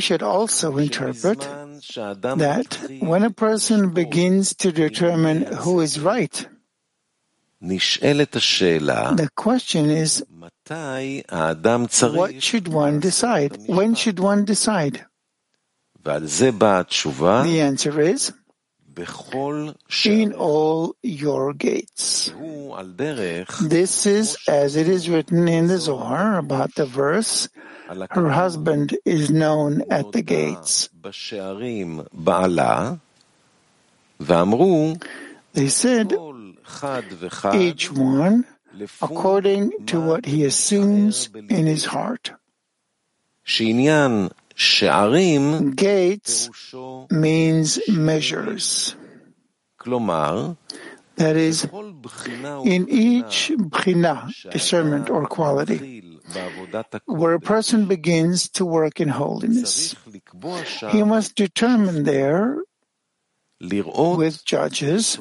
should 0.00 0.22
also 0.22 0.78
interpret 0.78 1.40
that 1.40 2.98
when 3.00 3.22
a 3.22 3.30
person 3.30 3.94
begins 3.94 4.54
to 4.56 4.72
determine 4.72 5.42
who 5.62 5.80
is 5.80 6.00
right, 6.00 6.48
the 7.60 9.30
question 9.34 9.90
is, 9.90 10.24
what 12.02 12.42
should 12.42 12.68
one 12.68 13.00
decide? 13.00 13.68
When 13.68 13.94
should 13.94 14.18
one 14.18 14.44
decide? 14.44 15.06
The 16.04 17.60
answer 17.60 18.00
is, 18.00 18.32
in 20.04 20.32
all 20.34 20.94
your 21.02 21.52
gates. 21.54 22.30
This 23.60 24.06
is 24.06 24.36
as 24.46 24.76
it 24.76 24.86
is 24.88 25.08
written 25.08 25.48
in 25.48 25.66
the 25.66 25.78
Zohar 25.78 26.38
about 26.38 26.74
the 26.74 26.86
verse, 26.86 27.48
her 28.10 28.30
husband 28.30 28.96
is 29.04 29.30
known 29.30 29.82
at 29.90 30.12
the 30.12 30.22
gates. 30.22 30.88
They 35.54 35.68
said, 35.68 36.12
each 37.54 37.90
one 37.92 38.44
according 39.02 39.86
to 39.86 40.00
what 40.00 40.26
he 40.26 40.44
assumes 40.44 41.28
in 41.34 41.66
his 41.66 41.84
heart. 41.84 42.32
Gates 45.74 46.50
means 47.10 47.80
measures. 47.88 48.96
That 51.16 51.36
is, 51.36 51.64
in 51.64 52.88
each 52.88 53.52
bchina, 53.54 54.50
discernment 54.50 55.10
or 55.10 55.26
quality, 55.26 56.02
where 57.06 57.34
a 57.34 57.40
person 57.40 57.86
begins 57.86 58.48
to 58.50 58.64
work 58.64 59.00
in 59.00 59.08
holiness, 59.08 59.94
he 60.90 61.02
must 61.04 61.36
determine 61.36 62.02
there 62.02 62.58
with 63.60 64.44
judges 64.44 65.18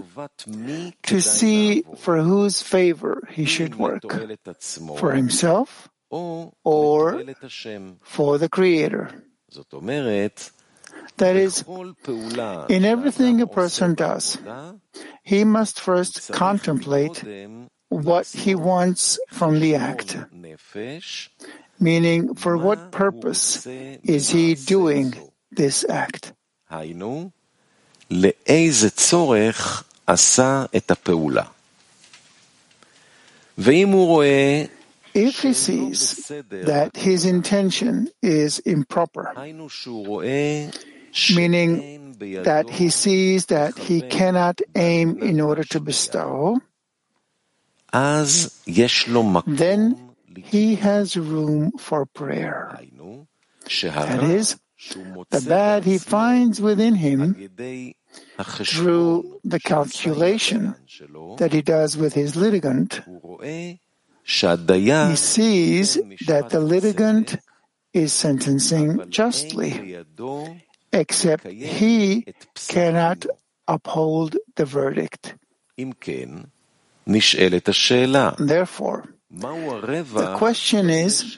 to 1.04 1.22
see 1.22 1.84
for 1.98 2.22
whose 2.22 2.62
favor 2.62 3.28
he 3.32 3.46
should 3.46 3.76
work, 3.76 4.04
for 4.98 5.13
himself 5.13 5.89
or 6.63 7.23
for 8.04 8.38
the 8.38 8.49
Creator. 8.49 9.10
That 11.17 11.36
is, 11.36 11.63
in 12.69 12.86
everything 12.86 13.41
a 13.41 13.47
person 13.47 13.95
does, 13.95 14.38
he 15.23 15.43
must 15.43 15.80
first 15.80 16.32
contemplate 16.32 17.23
what 17.89 18.28
he 18.28 18.56
wants 18.56 19.19
from 19.32 19.60
the 19.60 19.76
act. 19.76 20.17
Meaning, 21.80 22.36
for 22.36 22.58
what 22.58 22.91
purpose 22.91 23.65
is 23.65 24.30
he 24.30 24.56
doing 24.56 25.13
this 25.52 25.86
act? 25.89 26.34
if 35.13 35.41
he 35.41 35.54
sees 35.54 36.28
that 36.49 36.95
his 36.95 37.26
intention 37.26 38.10
is 38.21 38.60
improper, 38.60 39.34
meaning 41.36 42.15
that 42.43 42.69
he 42.69 42.89
sees 42.89 43.45
that 43.47 43.78
he 43.78 44.02
cannot 44.02 44.62
aim 44.76 45.17
in 45.21 45.39
order 45.41 45.63
to 45.63 45.80
bestow, 45.80 46.60
then 49.47 50.10
he 50.38 50.76
has 50.76 51.15
room 51.17 51.71
for 51.78 52.06
prayer. 52.06 52.80
That 53.65 54.23
is, 54.23 54.58
the 55.30 55.45
bad 55.47 55.84
he 55.86 55.97
finds 55.97 56.60
within 56.60 56.95
him 56.95 57.49
through 58.39 59.39
the 59.43 59.60
calculation 59.60 60.76
that 61.38 61.54
he 61.54 61.62
does 61.62 61.95
with 61.97 62.13
his 62.13 62.36
litigant, 62.36 63.02
he 64.25 65.15
sees 65.15 65.99
that 66.27 66.49
the 66.49 66.59
litigant 66.59 67.38
is 67.93 68.13
sentencing 68.13 69.09
justly, 69.09 69.97
except 70.91 71.47
he 71.47 72.25
cannot 72.69 73.25
uphold 73.67 74.38
the 74.55 74.65
verdict. 74.65 75.36
Therefore, 78.38 79.03
the 79.31 80.36
question 80.38 80.89
is, 80.89 81.38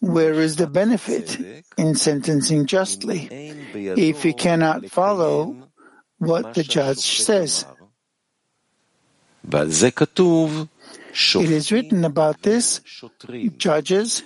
where 0.00 0.32
is 0.34 0.56
the 0.56 0.66
benefit 0.66 1.38
in 1.76 1.94
sentencing 1.94 2.66
justly? 2.66 3.28
if 3.74 4.22
he 4.22 4.32
cannot 4.32 4.86
follow 4.90 5.68
what 6.18 6.54
the 6.54 6.62
judge 6.64 7.20
says? 7.22 7.66
It 11.14 11.50
is 11.50 11.70
written 11.70 12.04
about 12.04 12.42
this, 12.42 12.80
judges 13.56 14.22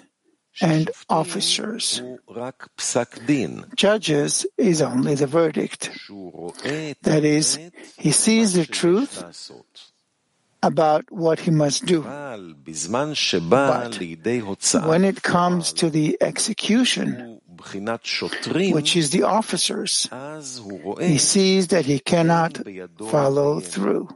and 0.61 0.91
officers. 1.09 2.03
Judges 3.77 4.47
is 4.57 4.83
only 4.83 5.15
the 5.15 5.27
verdict. 5.27 5.91
That 7.03 7.25
is, 7.25 7.59
he 7.97 8.11
sees 8.11 8.55
the 8.55 8.67
truth 8.67 9.23
about 10.63 11.13
what 11.13 11.41
he 11.41 11.51
must 11.51 11.87
do. 11.87 12.03
But 12.03 12.35
when 14.87 15.05
it 15.05 15.23
comes 15.23 15.73
to 15.75 15.91
the 15.91 16.17
execution, 16.21 17.41
which 18.73 18.97
is 18.97 19.11
the 19.11 19.23
officers, 19.23 20.09
he 21.01 21.19
sees 21.19 21.69
that 21.69 21.85
he 21.85 22.01
cannot 22.01 22.59
follow 23.09 23.61
through. 23.61 24.09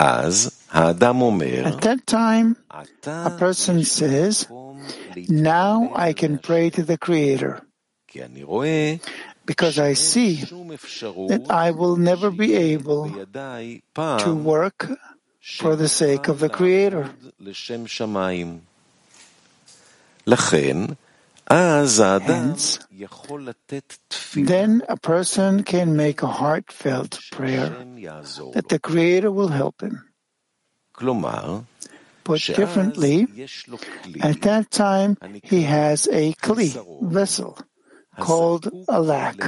At 0.00 1.80
that 1.82 2.02
time, 2.06 2.56
a 2.70 3.30
person 3.38 3.84
says, 3.84 4.46
Now 5.28 5.92
I 5.94 6.12
can 6.12 6.38
pray 6.38 6.70
to 6.70 6.82
the 6.84 6.96
Creator, 6.96 7.62
because 9.44 9.78
I 9.78 9.94
see 9.94 10.34
that 10.36 11.46
I 11.50 11.70
will 11.72 11.96
never 11.96 12.30
be 12.30 12.54
able 12.54 13.10
to 13.10 14.34
work 14.34 14.88
for 15.40 15.74
the 15.74 15.88
sake 15.88 16.28
of 16.28 16.38
the 16.38 16.48
Creator. 16.48 17.10
Hence, 21.50 22.78
then 24.34 24.82
a 24.88 24.96
person 24.96 25.62
can 25.64 25.96
make 25.96 26.22
a 26.22 26.26
heartfelt 26.26 27.20
prayer 27.32 27.70
that 28.52 28.68
the 28.68 28.78
Creator 28.78 29.30
will 29.32 29.48
help 29.48 29.80
him. 29.80 30.04
Put 32.24 32.42
differently, 32.44 33.26
at 34.20 34.42
that 34.42 34.70
time 34.70 35.16
he 35.42 35.62
has 35.62 36.06
a 36.12 36.34
kli, 36.34 36.76
vessel, 37.08 37.58
called 38.18 38.68
a 38.88 39.00
lack, 39.00 39.40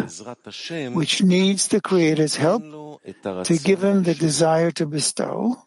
which 0.94 1.22
needs 1.22 1.68
the 1.68 1.82
Creator's 1.82 2.36
help 2.36 2.62
to 2.62 3.58
give 3.62 3.84
him 3.84 4.04
the 4.04 4.14
desire 4.14 4.70
to 4.70 4.86
bestow, 4.86 5.58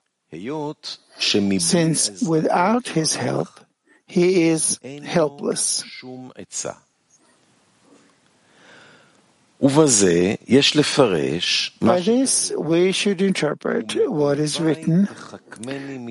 since 1.59 2.23
without 2.23 2.87
his 2.87 3.15
help, 3.15 3.62
he 4.07 4.49
is 4.49 4.79
helpless. 5.03 5.83
By 11.79 12.01
this, 12.01 12.51
we 12.51 12.91
should 12.91 13.21
interpret 13.21 13.95
what 14.09 14.37
is 14.37 14.59
written. 14.59 15.07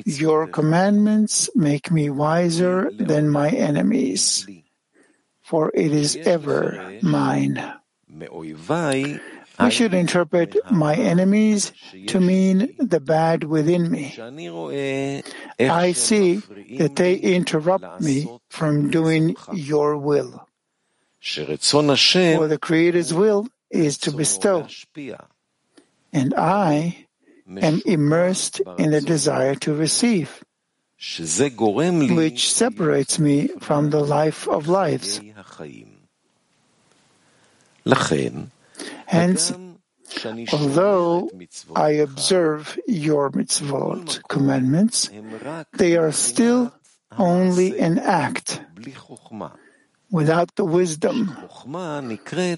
Your 0.07 0.47
commandments 0.47 1.51
make 1.55 1.91
me 1.91 2.09
wiser 2.09 2.91
than 2.97 3.29
my 3.29 3.51
enemies, 3.51 4.47
for 5.43 5.71
it 5.75 5.93
is 5.93 6.17
ever 6.17 6.97
mine. 7.03 7.61
I 9.59 9.69
should 9.69 9.95
interpret 9.95 10.57
my 10.71 10.95
enemies 10.95 11.73
to 12.09 12.21
mean 12.21 12.75
the 12.79 13.01
bad 13.01 13.45
within 13.45 13.91
me. 13.91 14.15
I 15.61 15.93
see 15.93 16.37
that 16.79 16.97
they 16.97 17.15
interrupt 17.17 18.01
me 18.01 18.29
from 18.49 18.91
doing 18.91 19.37
your 19.53 19.97
will. 19.97 20.49
For 21.21 22.49
the 22.49 22.59
Creator's 22.61 23.15
will 23.15 23.49
is 23.71 23.99
to 23.99 24.11
bestow, 24.11 24.67
and 26.13 26.35
I 26.35 27.07
am 27.61 27.83
immersed 27.87 28.61
in 28.79 28.91
the 28.91 29.01
desire 29.01 29.55
to 29.57 29.75
receive, 29.75 30.43
which 32.17 32.53
separates 32.53 33.19
me 33.19 33.49
from 33.61 33.91
the 33.91 34.01
life 34.05 34.49
of 34.49 34.69
lives. 34.69 35.21
Hence, 39.07 39.53
although 40.53 41.31
I 41.75 41.91
observe 41.91 42.79
your 42.87 43.31
mitzvot, 43.31 44.23
commandments, 44.29 45.11
they 45.75 45.97
are 45.97 46.13
still 46.13 46.73
only 47.19 47.79
an 47.79 47.99
act 47.99 48.61
without 50.11 50.55
the 50.57 50.65
wisdom. 50.65 51.37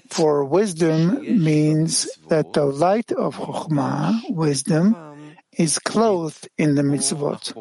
For 0.09 0.43
wisdom 0.43 1.21
means 1.43 2.07
that 2.29 2.53
the 2.53 2.65
light 2.65 3.11
of 3.11 3.35
Chokhmah, 3.37 4.29
wisdom, 4.29 4.95
is 5.57 5.79
clothed 5.79 6.49
in 6.57 6.75
the 6.75 6.83
mitzvot. 6.83 7.53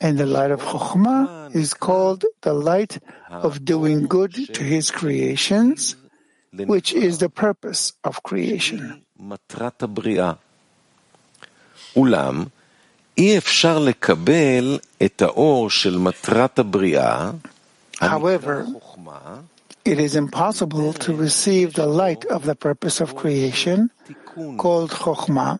And 0.00 0.18
the 0.18 0.26
light 0.26 0.52
of 0.52 0.60
Chokhmah 0.60 1.56
is 1.56 1.74
called 1.74 2.24
the 2.42 2.52
light 2.52 2.98
of 3.30 3.64
doing 3.64 4.06
good 4.06 4.34
to 4.54 4.62
his 4.62 4.90
creations 4.90 5.96
which 6.52 6.92
is 6.92 7.18
the 7.18 7.28
purpose 7.28 7.92
of 8.04 8.22
creation. 8.22 9.02
However, 18.00 18.66
it 19.84 19.98
is 19.98 20.14
impossible 20.14 20.92
to 20.92 21.14
receive 21.14 21.74
the 21.74 21.86
light 21.86 22.24
of 22.26 22.44
the 22.44 22.54
purpose 22.54 23.00
of 23.00 23.16
creation, 23.16 23.90
called 24.56 24.90
Chokhmah, 24.90 25.58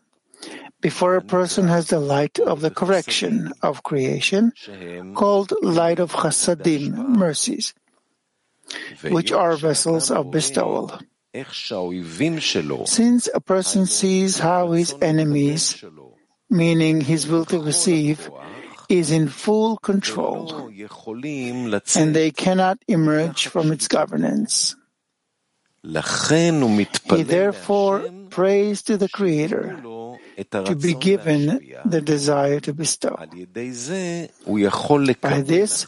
before 0.81 1.17
a 1.17 1.23
person 1.23 1.67
has 1.67 1.89
the 1.89 1.99
light 1.99 2.39
of 2.39 2.61
the 2.61 2.71
correction 2.71 3.53
of 3.63 3.83
creation, 3.83 4.53
called 5.15 5.53
light 5.63 5.99
of 5.99 6.13
Chassadim, 6.13 7.19
mercies, 7.19 7.75
which 9.03 9.33
are 9.33 9.57
vessels 9.57 10.11
of 10.11 10.31
bestowal. 10.31 10.99
Since 12.87 13.29
a 13.35 13.41
person 13.41 13.87
sees 13.87 14.39
how 14.39 14.73
his 14.73 14.95
enemies, 15.01 15.85
meaning 16.51 17.01
his 17.01 17.27
will 17.27 17.45
to 17.47 17.61
receive, 17.61 18.31
is 18.89 19.11
in 19.11 19.29
full 19.29 19.77
control, 19.77 20.73
and 21.95 22.17
they 22.17 22.31
cannot 22.31 22.79
emerge 22.89 23.49
from 23.49 23.73
its 23.73 23.89
governance. 23.89 24.75
He 25.85 27.23
therefore 27.23 28.09
prays 28.31 28.83
to 28.83 28.97
the 28.97 29.09
Creator 29.09 29.83
to 30.45 30.75
be 30.77 30.95
given 30.95 31.61
the 31.85 32.01
desire 32.01 32.61
to 32.61 32.73
bestow. 32.73 33.17
By 35.21 35.41
this, 35.43 35.87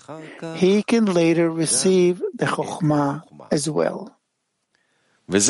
he 0.56 0.82
can 0.82 1.04
later 1.06 1.50
receive 1.50 2.22
the 2.34 2.46
Chokhmah 2.46 3.22
as 3.50 3.68
well. 3.70 4.16
This 5.28 5.48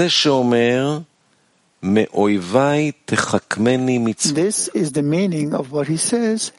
is 4.68 4.92
the 4.92 5.02
meaning 5.02 5.54
of 5.54 5.72
what 5.72 5.88
he 5.88 5.96
says, 5.96 6.52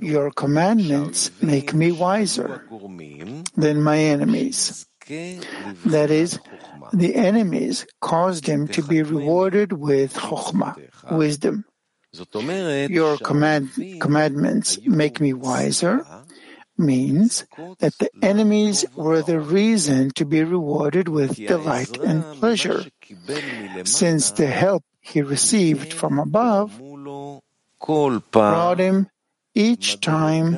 Your 0.00 0.30
commandments 0.30 1.30
make 1.42 1.74
me 1.74 1.90
wiser 1.90 2.64
than 3.56 3.82
my 3.82 3.98
enemies. 3.98 4.86
That 5.86 6.10
is, 6.10 6.38
the 6.92 7.14
enemies 7.16 7.86
caused 8.00 8.46
him 8.46 8.68
to 8.68 8.82
be 8.82 9.02
rewarded 9.02 9.72
with 9.72 10.14
chokhmah, 10.14 10.76
wisdom. 11.10 11.64
Your 12.12 13.18
command, 13.18 13.70
commandments 14.00 14.78
make 14.84 15.20
me 15.20 15.32
wiser 15.34 16.06
means 16.78 17.44
that 17.80 17.98
the 17.98 18.08
enemies 18.22 18.84
were 18.96 19.20
the 19.22 19.40
reason 19.40 20.10
to 20.14 20.24
be 20.24 20.42
rewarded 20.42 21.08
with 21.08 21.36
delight 21.36 21.98
and 21.98 22.24
pleasure, 22.40 22.84
since 23.84 24.30
the 24.30 24.46
help 24.46 24.84
he 25.00 25.20
received 25.22 25.92
from 25.92 26.18
above 26.18 26.80
brought 28.32 28.78
him 28.78 29.08
each 29.54 30.00
time 30.00 30.56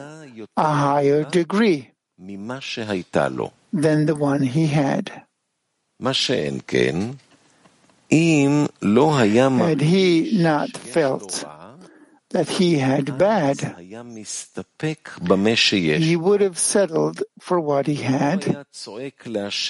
a 0.56 0.72
higher 0.72 1.24
degree 1.24 1.90
than 3.72 4.06
the 4.06 4.14
one 4.14 4.42
he 4.42 4.66
had. 4.66 5.24
Had 8.10 9.80
he 9.80 10.38
not 10.42 10.76
felt 10.76 11.44
that 12.30 12.48
he 12.48 12.78
had 12.78 13.16
bad, 13.16 13.60
he 15.78 16.16
would 16.16 16.40
have 16.40 16.58
settled 16.58 17.22
for 17.38 17.60
what 17.60 17.86
he 17.86 17.94
had 17.94 18.64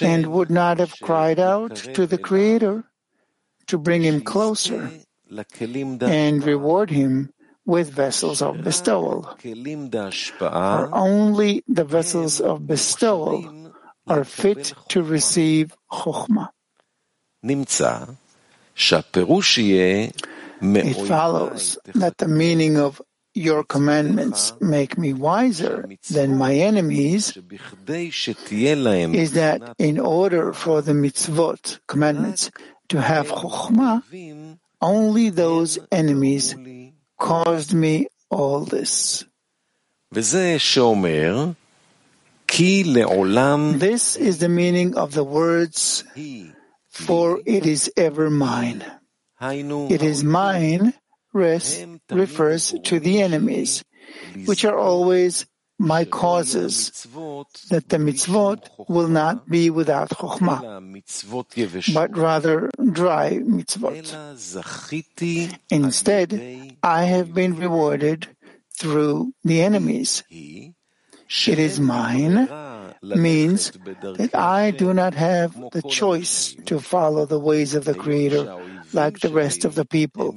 and 0.01 0.27
would 0.27 0.49
not 0.49 0.79
have 0.79 0.99
cried 1.01 1.39
out 1.39 1.75
to 1.75 2.07
the 2.07 2.17
Creator 2.17 2.83
to 3.67 3.77
bring 3.77 4.01
him 4.01 4.21
closer 4.21 4.89
and 6.01 6.43
reward 6.43 6.89
him 6.89 7.31
with 7.65 7.91
vessels 7.91 8.41
of 8.41 8.63
bestowal. 8.63 9.37
For 9.39 10.89
only 10.91 11.63
the 11.67 11.85
vessels 11.85 12.41
of 12.41 12.65
bestowal 12.65 13.71
are 14.07 14.23
fit 14.23 14.73
to 14.89 15.03
receive 15.03 15.75
Chokhmah. 15.91 16.49
It 20.61 21.07
follows 21.07 21.77
that 21.95 22.17
the 22.17 22.27
meaning 22.27 22.77
of 22.77 23.01
your 23.33 23.63
commandments 23.63 24.53
make 24.59 24.97
me 24.97 25.13
wiser 25.13 25.87
than 26.09 26.37
my 26.37 26.53
enemies 26.55 27.33
is 27.87 29.31
that 29.33 29.73
in 29.79 29.99
order 29.99 30.53
for 30.53 30.81
the 30.81 30.91
mitzvot, 30.93 31.79
commandments, 31.87 32.51
to 32.89 33.01
have 33.01 33.27
chokhmah, 33.29 34.03
only 34.81 35.29
those 35.29 35.79
enemies 35.91 36.55
caused 37.17 37.73
me 37.73 38.07
all 38.29 38.65
this. 38.65 39.25
This 43.79 44.17
is 44.17 44.39
the 44.39 44.49
meaning 44.49 44.95
of 44.97 45.13
the 45.13 45.23
words 45.23 46.03
for 46.91 47.39
it 47.45 47.65
is 47.65 47.89
ever 47.97 48.29
mine. 48.29 48.83
It 49.41 50.03
is 50.03 50.23
mine 50.23 50.93
rest 51.33 51.85
refers 52.11 52.75
to 52.83 52.99
the 52.99 53.21
enemies, 53.21 53.83
which 54.45 54.65
are 54.65 54.77
always 54.77 55.47
my 55.79 56.05
causes, 56.05 57.07
that 57.71 57.89
the 57.89 57.97
mitzvot 57.97 58.69
will 58.87 59.07
not 59.07 59.49
be 59.49 59.71
without 59.71 60.09
chokhmah, 60.09 61.01
but 61.93 62.15
rather 62.15 62.69
dry 62.91 63.39
mitzvot. 63.39 64.05
Instead, 65.71 66.77
I 66.83 67.03
have 67.05 67.33
been 67.33 67.55
rewarded 67.55 68.27
through 68.77 69.33
the 69.43 69.61
enemies. 69.63 70.23
It 70.29 71.59
is 71.59 71.79
mine 71.79 72.47
means 73.03 73.71
that 73.71 74.35
I 74.35 74.71
do 74.71 74.93
not 74.93 75.13
have 75.15 75.53
the 75.71 75.81
choice 75.81 76.55
to 76.65 76.79
follow 76.79 77.25
the 77.25 77.39
ways 77.39 77.73
of 77.73 77.85
the 77.85 77.95
Creator 77.95 78.61
like 78.93 79.19
the 79.19 79.29
rest 79.29 79.65
of 79.65 79.75
the 79.75 79.85
people, 79.85 80.35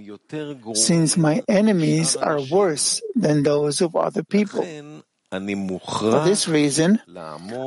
since 0.74 1.16
my 1.16 1.42
enemies 1.48 2.16
are 2.16 2.40
worse 2.40 3.03
than 3.14 3.42
those 3.42 3.81
of 3.81 3.96
other 3.96 4.22
people. 4.22 4.64
For 5.31 6.22
this 6.24 6.46
reason, 6.46 7.00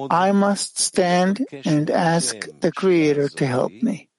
I 0.10 0.32
must 0.32 0.80
stand 0.80 1.46
and 1.66 1.90
ask 1.90 2.48
the 2.62 2.72
Creator 2.72 3.30
to 3.30 3.46
help 3.46 3.74
me, 3.82 4.10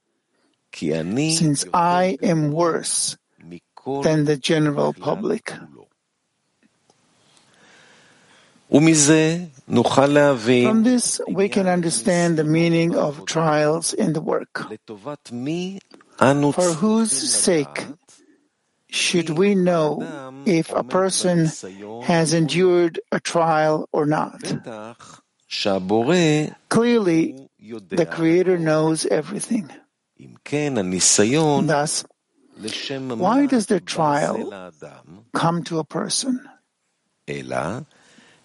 since 0.72 1.64
I 1.72 2.18
am 2.22 2.52
worse 2.52 3.16
than 4.02 4.24
the 4.26 4.36
general 4.36 4.92
public. 4.92 5.52
From 8.70 8.84
this, 10.84 11.20
we 11.26 11.48
can 11.48 11.66
understand 11.66 12.36
the 12.36 12.44
meaning 12.44 12.94
of 12.94 13.24
trials 13.24 13.94
in 13.94 14.12
the 14.12 14.20
work. 14.20 14.66
For 16.52 16.72
whose 16.74 17.12
sake 17.12 17.86
should 18.90 19.30
we 19.30 19.54
know 19.54 20.02
if 20.44 20.70
a 20.72 20.84
person 20.84 21.48
has 22.04 22.34
endured 22.34 23.00
a 23.10 23.20
trial 23.20 23.88
or 23.92 24.04
not? 24.04 24.36
Clearly, 26.68 27.48
the 27.88 28.06
Creator 28.06 28.58
knows 28.58 29.06
everything. 29.06 29.70
Thus, 31.66 32.04
why 33.16 33.46
does 33.46 33.66
the 33.66 33.80
trial 33.80 34.72
come 35.32 35.62
to 35.64 35.78
a 35.78 35.84
person? 35.84 36.46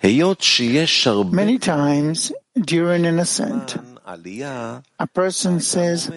Many 0.03 1.57
times 1.59 2.31
during 2.59 3.05
an 3.05 3.19
ascent, 3.19 3.77
a 4.05 5.07
person 5.13 5.61
says, 5.61 6.11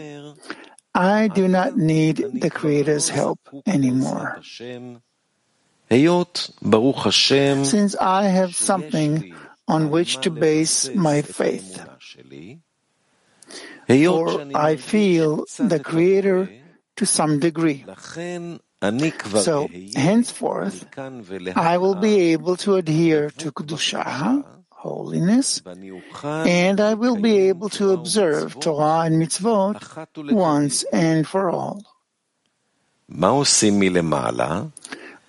I 0.93 1.29
do 1.29 1.47
not 1.47 1.77
need 1.77 2.17
the 2.41 2.51
Creator's 2.51 3.09
help 3.09 3.39
anymore. 3.65 4.41
Since 7.63 7.95
I 8.01 8.25
have 8.25 8.57
something 8.57 9.35
on 9.69 9.91
which 9.91 10.19
to 10.23 10.31
base 10.31 10.91
my 10.93 11.23
faith, 11.23 11.79
or 13.89 14.47
I 14.53 14.75
feel 14.75 15.45
the 15.59 15.79
Creator 15.79 16.51
to 16.97 17.07
some 17.07 17.39
degree. 17.39 17.85
So 18.83 19.69
henceforth, 19.95 20.87
I 21.57 21.79
will 21.79 21.95
be 21.95 22.33
able 22.33 22.57
to 22.57 22.77
adhere 22.77 23.31
to 23.31 23.51
Kedusha, 23.51 24.45
holiness, 24.71 25.63
and 25.65 26.81
I 26.81 26.95
will 26.95 27.17
be 27.17 27.49
able 27.49 27.71
to 27.71 27.93
observe 27.93 28.61
Torah 28.61 29.07
and 29.07 29.23
mitzvot 29.23 30.31
once 30.31 30.85
and 30.93 31.27
for 31.27 31.49
all. 31.51 31.83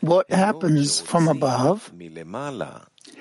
What 0.01 0.31
happens 0.31 0.99
from 1.01 1.27
above? 1.27 1.91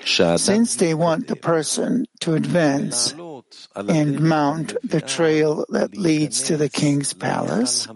Since 0.03 0.75
they 0.75 0.93
want 0.93 1.27
the 1.27 1.35
person 1.35 2.05
to 2.19 2.35
advance 2.35 3.13
and 3.75 4.19
mount 4.19 4.75
the 4.83 5.01
trail 5.01 5.65
that 5.69 5.97
leads 5.97 6.43
to 6.43 6.57
the 6.57 6.69
king's 6.69 7.13
palace, 7.13 7.87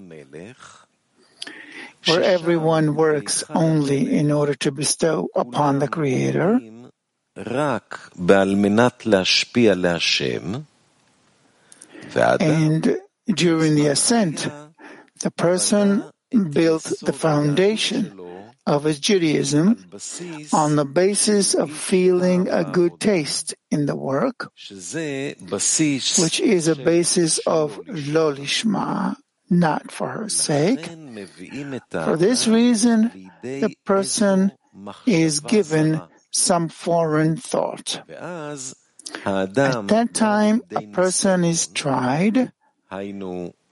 where 2.05 2.23
everyone 2.23 2.95
works 2.95 3.43
only 3.49 4.15
in 4.17 4.31
order 4.31 4.55
to 4.55 4.71
bestow 4.71 5.27
upon 5.35 5.79
the 5.79 5.87
Creator, 5.87 6.59
and 12.39 12.97
during 13.33 13.75
the 13.75 13.87
ascent, 13.87 14.47
the 15.19 15.31
person 15.31 16.03
built 16.51 16.83
the 17.01 17.13
foundation 17.13 18.17
of 18.67 18.83
his 18.83 18.99
Judaism 18.99 19.89
on 20.53 20.75
the 20.75 20.85
basis 20.85 21.55
of 21.55 21.71
feeling 21.71 22.47
a 22.49 22.63
good 22.63 22.99
taste 22.99 23.55
in 23.71 23.85
the 23.85 23.95
work, 23.95 24.51
which 26.19 26.39
is 26.39 26.67
a 26.67 26.75
basis 26.75 27.39
of 27.39 27.79
lolishma, 27.87 29.15
not 29.51 29.91
for 29.91 30.07
her 30.07 30.29
sake. 30.29 30.85
For 30.85 32.15
this 32.17 32.47
reason, 32.47 33.29
the 33.43 33.75
person 33.83 34.53
is 35.05 35.41
given 35.41 36.01
some 36.31 36.69
foreign 36.69 37.35
thought. 37.35 38.01
At 39.25 39.53
that 39.55 40.09
time, 40.13 40.63
a 40.71 40.87
person 40.87 41.43
is 41.43 41.67
tried 41.67 42.53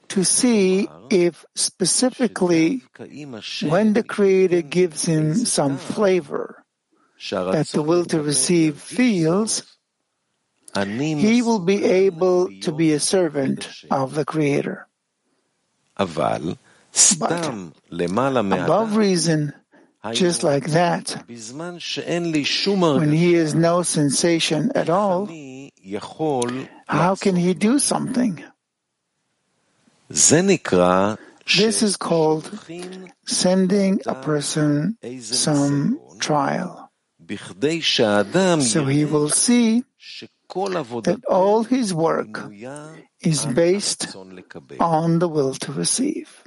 to 0.10 0.26
see 0.26 0.90
if 1.10 1.46
specifically 1.56 2.84
when 3.64 3.94
the 3.94 4.04
Creator 4.04 4.64
gives 4.64 5.06
him 5.06 5.34
some 5.46 5.78
flavor 5.78 6.66
that 7.32 7.68
the 7.74 7.82
will 7.82 8.04
to 8.06 8.22
receive 8.22 8.82
feels, 8.82 9.64
he 10.76 11.42
will 11.42 11.60
be 11.60 11.86
able 11.86 12.50
to 12.62 12.72
be 12.74 12.92
a 12.92 13.00
servant 13.00 13.70
of 13.90 14.14
the 14.16 14.26
Creator. 14.26 14.89
Above 18.52 18.96
reason, 18.96 19.54
just 20.14 20.44
like 20.44 20.68
that, 20.72 21.24
when 21.28 23.12
he 23.12 23.36
is 23.36 23.54
no 23.54 23.84
sensation 23.84 24.72
at 24.76 24.90
all, 24.90 25.28
how 26.88 27.16
can 27.16 27.36
he 27.36 27.54
do 27.54 27.80
something? 27.80 28.42
This 31.58 31.82
is 31.84 31.98
called 31.98 32.50
sending 33.26 34.00
a 34.06 34.16
person 34.16 34.98
some 35.22 36.00
trial. 36.20 36.90
So 37.28 38.86
he 38.86 39.06
will 39.06 39.30
see 39.30 39.84
that 40.50 41.22
all 41.30 41.64
his 41.64 41.94
work 41.94 42.50
is 43.22 43.46
based 43.46 44.16
on 44.80 45.20
the 45.20 45.28
will 45.28 45.54
to 45.54 45.72
receive. 45.72 46.44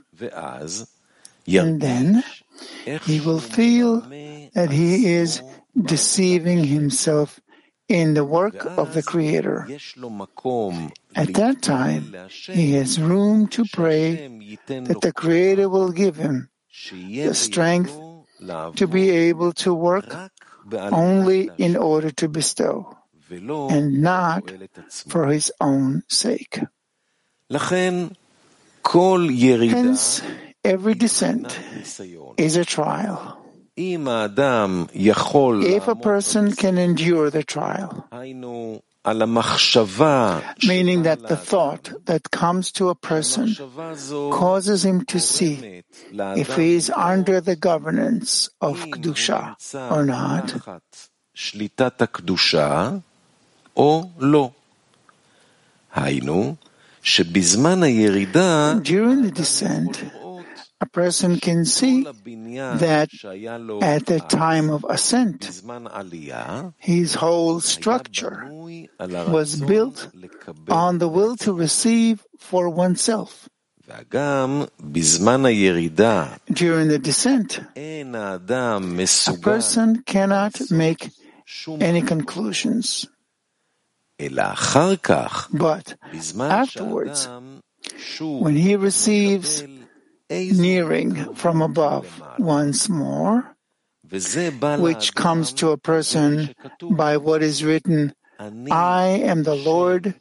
And 1.47 1.81
then 1.81 2.25
he 3.03 3.21
will 3.21 3.41
feel 3.41 4.01
that 4.55 4.71
he 4.71 5.07
is 5.07 5.43
deceiving 5.81 6.65
himself 6.65 7.41
in 7.89 8.15
the 8.15 8.25
work 8.25 8.65
of 8.79 8.95
the 8.95 9.03
Creator. 9.03 9.69
At 11.15 11.35
that 11.35 11.63
time, 11.63 12.15
he 12.47 12.73
has 12.75 13.01
room 13.01 13.49
to 13.49 13.65
pray 13.73 14.27
that 14.67 15.01
the 15.01 15.13
Creator 15.13 15.69
will 15.69 15.93
give 15.93 16.17
him 16.17 16.49
the 16.91 17.35
strength 17.35 17.99
to 18.77 18.87
be 18.87 19.11
able 19.11 19.53
to 19.53 19.75
work 19.75 20.31
only 20.73 21.51
in 21.59 21.77
order 21.77 22.11
to 22.11 22.29
bestow 22.29 22.97
and 23.71 24.03
not 24.03 24.51
for 25.09 25.27
his 25.27 25.51
own 25.61 26.03
sake. 26.09 26.61
Hence, 29.85 30.23
every 30.65 30.95
descent 30.95 31.59
is 32.37 32.57
a 32.57 32.65
trial. 32.65 33.39
If 33.77 33.99
a 35.89 35.95
person 35.97 36.53
can 36.53 36.77
endure 36.77 37.31
the 37.31 37.43
trial, 37.43 38.07
meaning 40.63 41.03
that 41.03 41.27
the 41.27 41.37
thought 41.37 41.91
that 42.05 42.31
comes 42.31 42.71
to 42.73 42.91
a 42.91 42.95
person 42.95 43.57
causes 44.31 44.85
him 44.85 45.05
to 45.07 45.19
see 45.19 45.83
if 46.37 46.57
he 46.57 46.75
is 46.75 46.91
under 46.91 47.41
the 47.41 47.57
governance 47.57 48.51
of 48.61 48.85
Kedusha 48.91 49.57
or 49.91 50.05
not, 50.05 50.55
או 53.78 54.04
לא. 54.20 54.52
היינו, 55.96 56.56
שבזמן 57.02 57.84
הירידה 57.84 58.74
during 58.84 59.30
the 59.30 59.40
descent, 59.40 60.04
לראות 60.04 60.46
a 60.84 60.86
person 60.86 61.40
can 61.40 61.66
see 61.66 62.04
כל 62.04 62.10
הבניין 62.10 62.78
that 62.78 63.08
שהיה 63.10 63.58
לו 63.58 63.80
at 63.80 64.06
the 64.06 64.24
אז, 64.26 64.34
time 64.34 64.70
of 64.70 64.90
ascent, 64.90 65.48
בזמן 65.48 65.84
עלייה, 65.90 66.62
his 66.82 67.16
whole 67.16 67.62
היה 67.62 67.78
structure 67.80 68.36
בנוי 68.46 68.86
על 69.00 69.12
was 69.12 69.62
הרצון 69.62 69.68
built 69.68 70.08
לקבל, 70.14 70.74
on 70.74 71.00
the 71.00 71.08
will 71.08 71.44
to 71.44 71.52
receive 71.54 72.24
for 72.52 72.70
oneself. 72.70 73.48
וגם 73.88 74.64
בזמן 74.80 75.46
הירידה 75.46 76.26
During 76.52 76.90
the 76.90 77.08
descent, 77.08 77.60
אין 77.76 78.16
האדם 78.16 78.84
a 78.84 79.02
מסוגל 79.02 79.60
person 79.60 80.12
cannot 80.12 80.62
make 80.72 81.08
שום 81.46 81.80
any 81.80 82.10
conclusions. 82.10 83.08
But 85.53 85.97
afterwards, 86.41 87.29
when 88.21 88.57
he 88.57 88.77
receives 88.77 89.65
nearing 90.31 91.35
from 91.35 91.63
above 91.63 92.23
once 92.39 92.89
more, 92.89 93.57
which 94.79 95.15
comes 95.15 95.53
to 95.55 95.71
a 95.71 95.77
person 95.77 96.55
by 96.83 97.17
what 97.17 97.43
is 97.43 97.65
written, 97.65 98.15
I 98.71 99.23
am 99.25 99.43
the 99.45 99.55
Lord 99.55 100.15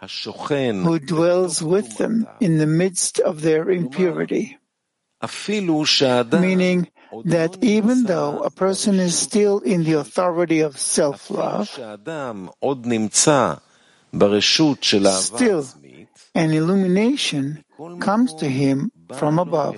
who 0.00 0.98
dwells 0.98 1.62
with 1.62 1.96
them 1.98 2.26
in 2.40 2.58
the 2.58 2.66
midst 2.66 3.20
of 3.20 3.40
their 3.42 3.70
impurity. 3.70 4.58
Meaning, 6.32 6.88
that 7.24 7.58
even 7.62 8.04
though 8.04 8.40
a 8.40 8.50
person 8.50 8.98
is 8.98 9.18
still 9.18 9.58
in 9.60 9.84
the 9.84 9.94
authority 9.94 10.60
of 10.60 10.78
self-love, 10.78 11.68
still 11.68 11.98
an 16.34 16.52
illumination 16.52 17.64
comes 18.00 18.34
to 18.34 18.48
him 18.48 18.90
from 19.14 19.38
above, 19.38 19.76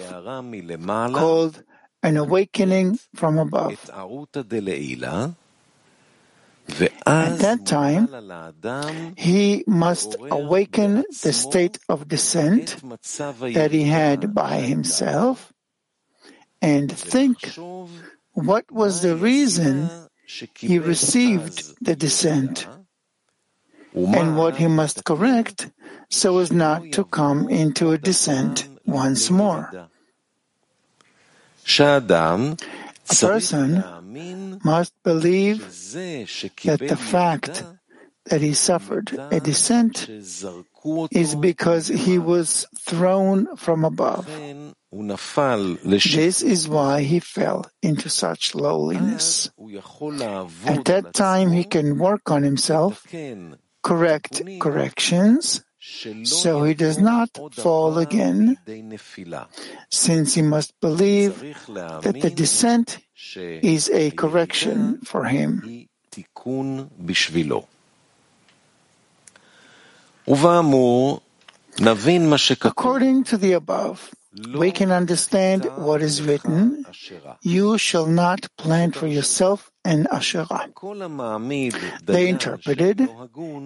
called 1.12 1.62
an 2.02 2.16
awakening 2.16 2.98
from 3.14 3.38
above. 3.38 3.90
At 7.06 7.38
that 7.38 7.64
time, 7.64 9.14
he 9.16 9.62
must 9.66 10.16
awaken 10.18 11.04
the 11.22 11.32
state 11.32 11.78
of 11.88 12.08
descent 12.08 12.76
that 13.54 13.70
he 13.70 13.84
had 13.84 14.34
by 14.34 14.60
himself 14.60 15.52
and 16.66 16.90
think 16.90 17.54
what 18.34 18.66
was 18.72 19.00
the 19.02 19.14
reason 19.14 19.88
he 20.58 20.78
received 20.78 21.78
the 21.80 21.94
descent 21.94 22.66
and 23.94 24.36
what 24.36 24.56
he 24.56 24.66
must 24.66 25.04
correct 25.04 25.70
so 26.10 26.38
as 26.38 26.50
not 26.50 26.82
to 26.90 27.04
come 27.04 27.48
into 27.48 27.92
a 27.92 27.98
descent 27.98 28.68
once 28.84 29.30
more. 29.30 29.70
A 31.78 33.14
person 33.14 33.84
must 34.64 34.92
believe 35.04 35.60
that 36.66 36.82
the 36.92 36.98
fact 36.98 37.64
that 38.26 38.40
he 38.40 38.54
suffered 38.54 39.14
a 39.30 39.38
descent 39.38 40.10
is 41.10 41.34
because 41.34 41.88
he 41.88 42.18
was 42.18 42.66
thrown 42.78 43.56
from 43.56 43.84
above. 43.84 44.26
This 44.92 46.42
is 46.42 46.68
why 46.68 47.02
he 47.02 47.20
fell 47.20 47.66
into 47.82 48.08
such 48.08 48.54
lowliness. 48.54 49.50
At 50.66 50.84
that 50.84 51.10
time, 51.12 51.52
he 51.52 51.64
can 51.64 51.98
work 51.98 52.30
on 52.30 52.42
himself, 52.42 53.04
correct 53.82 54.42
corrections, 54.60 55.64
so 56.24 56.64
he 56.64 56.74
does 56.74 56.98
not 56.98 57.30
fall 57.52 57.98
again, 57.98 58.56
since 59.90 60.34
he 60.34 60.42
must 60.42 60.72
believe 60.80 61.38
that 62.02 62.16
the 62.20 62.30
descent 62.30 62.98
is 63.36 63.90
a 63.90 64.10
correction 64.12 64.98
for 65.04 65.24
him. 65.24 65.88
According 72.64 73.24
to 73.24 73.36
the 73.36 73.52
above, 73.52 74.10
we 74.54 74.70
can 74.70 74.90
understand 74.90 75.64
what 75.76 76.02
is 76.02 76.20
written, 76.20 76.84
you 77.42 77.78
shall 77.78 78.06
not 78.06 78.48
plant 78.58 78.96
for 78.96 79.06
yourself 79.06 79.70
an 79.84 80.06
Asherah. 80.10 80.68
They 82.04 82.28
interpreted, 82.28 83.08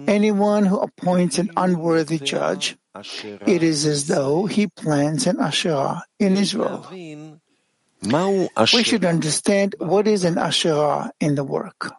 anyone 0.07 0.65
who 0.65 0.79
appoints 0.79 1.39
an 1.39 1.51
unworthy 1.57 2.19
judge, 2.19 2.77
it 3.47 3.63
is 3.63 3.85
as 3.85 4.07
though 4.07 4.45
he 4.45 4.67
plants 4.67 5.25
an 5.25 5.39
Asherah 5.39 6.03
in 6.19 6.37
Israel. 6.37 6.85
We 8.73 8.83
should 8.83 9.05
understand 9.05 9.75
what 9.79 10.07
is 10.07 10.23
an 10.23 10.37
Asherah 10.37 11.11
in 11.19 11.35
the 11.35 11.43
work. 11.43 11.91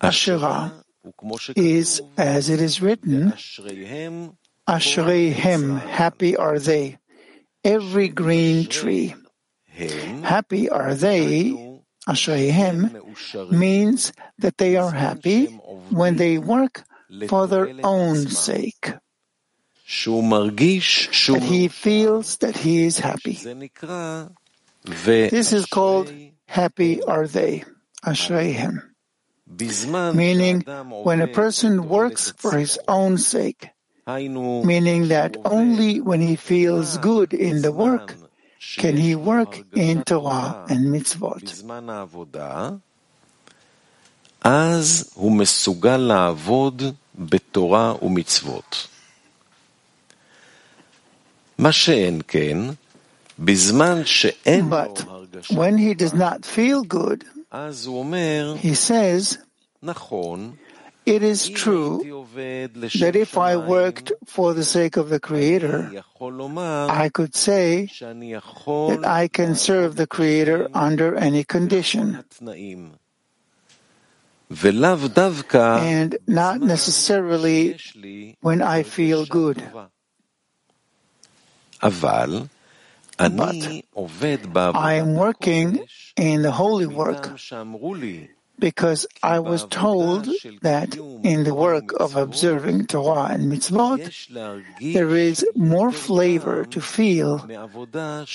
Asherah 0.00 0.85
is 1.54 2.02
as 2.16 2.50
it 2.50 2.60
is 2.60 2.82
written, 2.82 3.32
Ashrei 4.68 5.32
hem, 5.32 5.76
happy 5.76 6.36
are 6.36 6.58
they, 6.58 6.98
every 7.62 8.08
green 8.08 8.66
tree. 8.66 9.14
Happy 10.22 10.68
are 10.68 10.94
they, 10.94 11.80
Ashrei 12.08 12.50
hem, 12.50 12.96
means 13.50 14.12
that 14.38 14.58
they 14.58 14.76
are 14.76 14.90
happy 14.90 15.46
when 15.90 16.16
they 16.16 16.38
work 16.38 16.84
for 17.28 17.46
their 17.46 17.70
own 17.84 18.26
sake. 18.26 18.92
That 19.88 21.42
he 21.42 21.68
feels 21.68 22.38
that 22.38 22.56
he 22.56 22.84
is 22.84 22.98
happy. 22.98 23.38
This 24.84 25.52
is 25.52 25.66
called 25.66 26.12
happy 26.48 27.02
are 27.02 27.26
they, 27.28 27.64
Ashrei 28.04 28.52
hem 28.52 28.95
meaning 30.13 30.61
שהאדם 30.65 30.91
when 31.03 31.21
a 31.21 31.27
עובד 31.27 31.35
person 31.35 31.71
לתועלת 31.77 32.11
works 32.11 32.31
for 32.31 32.51
his 32.51 32.77
עצמו, 32.77 32.93
own 32.93 33.17
sake, 33.17 33.67
היינו 34.07 34.63
meaning 34.65 35.07
that 35.07 35.35
שהוא 35.35 35.43
עובד 35.43 35.53
only 35.53 35.99
when 36.01 36.21
he 36.21 36.35
feels 36.35 36.97
רק 36.97 37.03
good 37.03 37.33
in 37.33 37.61
the 37.61 37.71
בזמן 37.71 38.05
work 38.05 38.11
can 38.77 38.95
he 38.97 39.13
שיש 39.13 39.15
לו 39.15 39.25
work 39.25 39.55
in 39.75 39.97
הרגשת 39.97 39.99
Torah 39.99 40.03
תורה 40.05 40.65
and 40.67 40.91
mitzvot. 40.93 41.43
בזמן 41.43 41.89
העבודה, 41.89 42.69
אז 44.43 45.11
הוא 45.13 45.31
מסוגל 45.31 45.97
לעבוד 45.97 46.83
בתורה 47.15 47.93
ומצוות. 48.01 48.87
מה 51.57 51.71
שאין 51.71 52.21
כן, 52.27 52.57
בזמן 53.39 54.05
שאין 54.05 54.69
לו 54.69 54.95
But 54.95 55.03
הרגשה, 55.07 55.53
when 55.53 55.77
he 55.77 55.93
does 55.93 56.13
not 56.13 56.45
feel 56.45 56.83
good, 56.93 57.23
אז 57.23 57.25
הוא 57.25 57.33
אומר, 57.33 57.34
he 58.58 58.74
says, 58.74 59.38
it 61.06 61.22
is 61.22 61.48
true 61.48 62.26
that 62.34 63.14
if 63.14 63.38
I 63.38 63.56
worked 63.56 64.12
for 64.26 64.52
the 64.54 64.64
sake 64.64 64.96
of 64.96 65.08
the 65.08 65.20
Creator, 65.20 66.02
I 66.20 67.08
could 67.12 67.34
say 67.36 67.86
that 67.86 69.02
I 69.04 69.28
can 69.28 69.54
serve 69.54 69.96
the 69.96 70.06
Creator 70.06 70.68
under 70.74 71.14
any 71.14 71.44
condition. 71.44 72.24
And 74.50 76.18
not 76.26 76.60
necessarily 76.60 77.78
when 78.40 78.62
I 78.62 78.82
feel 78.82 79.26
good. 79.26 79.62
I 83.18 84.94
am 84.94 85.14
working 85.14 85.86
in 86.16 86.42
the 86.42 86.50
holy 86.52 86.86
work 86.86 87.38
because 88.58 89.06
I 89.22 89.38
was 89.38 89.64
told 89.66 90.28
that 90.62 90.96
in 91.22 91.44
the 91.44 91.54
work 91.54 91.92
of 91.98 92.16
observing 92.16 92.86
Torah 92.86 93.28
and 93.32 93.52
mitzvot, 93.52 94.00
there 94.80 95.16
is 95.16 95.46
more 95.54 95.92
flavor 95.92 96.64
to 96.66 96.80
feel 96.80 97.38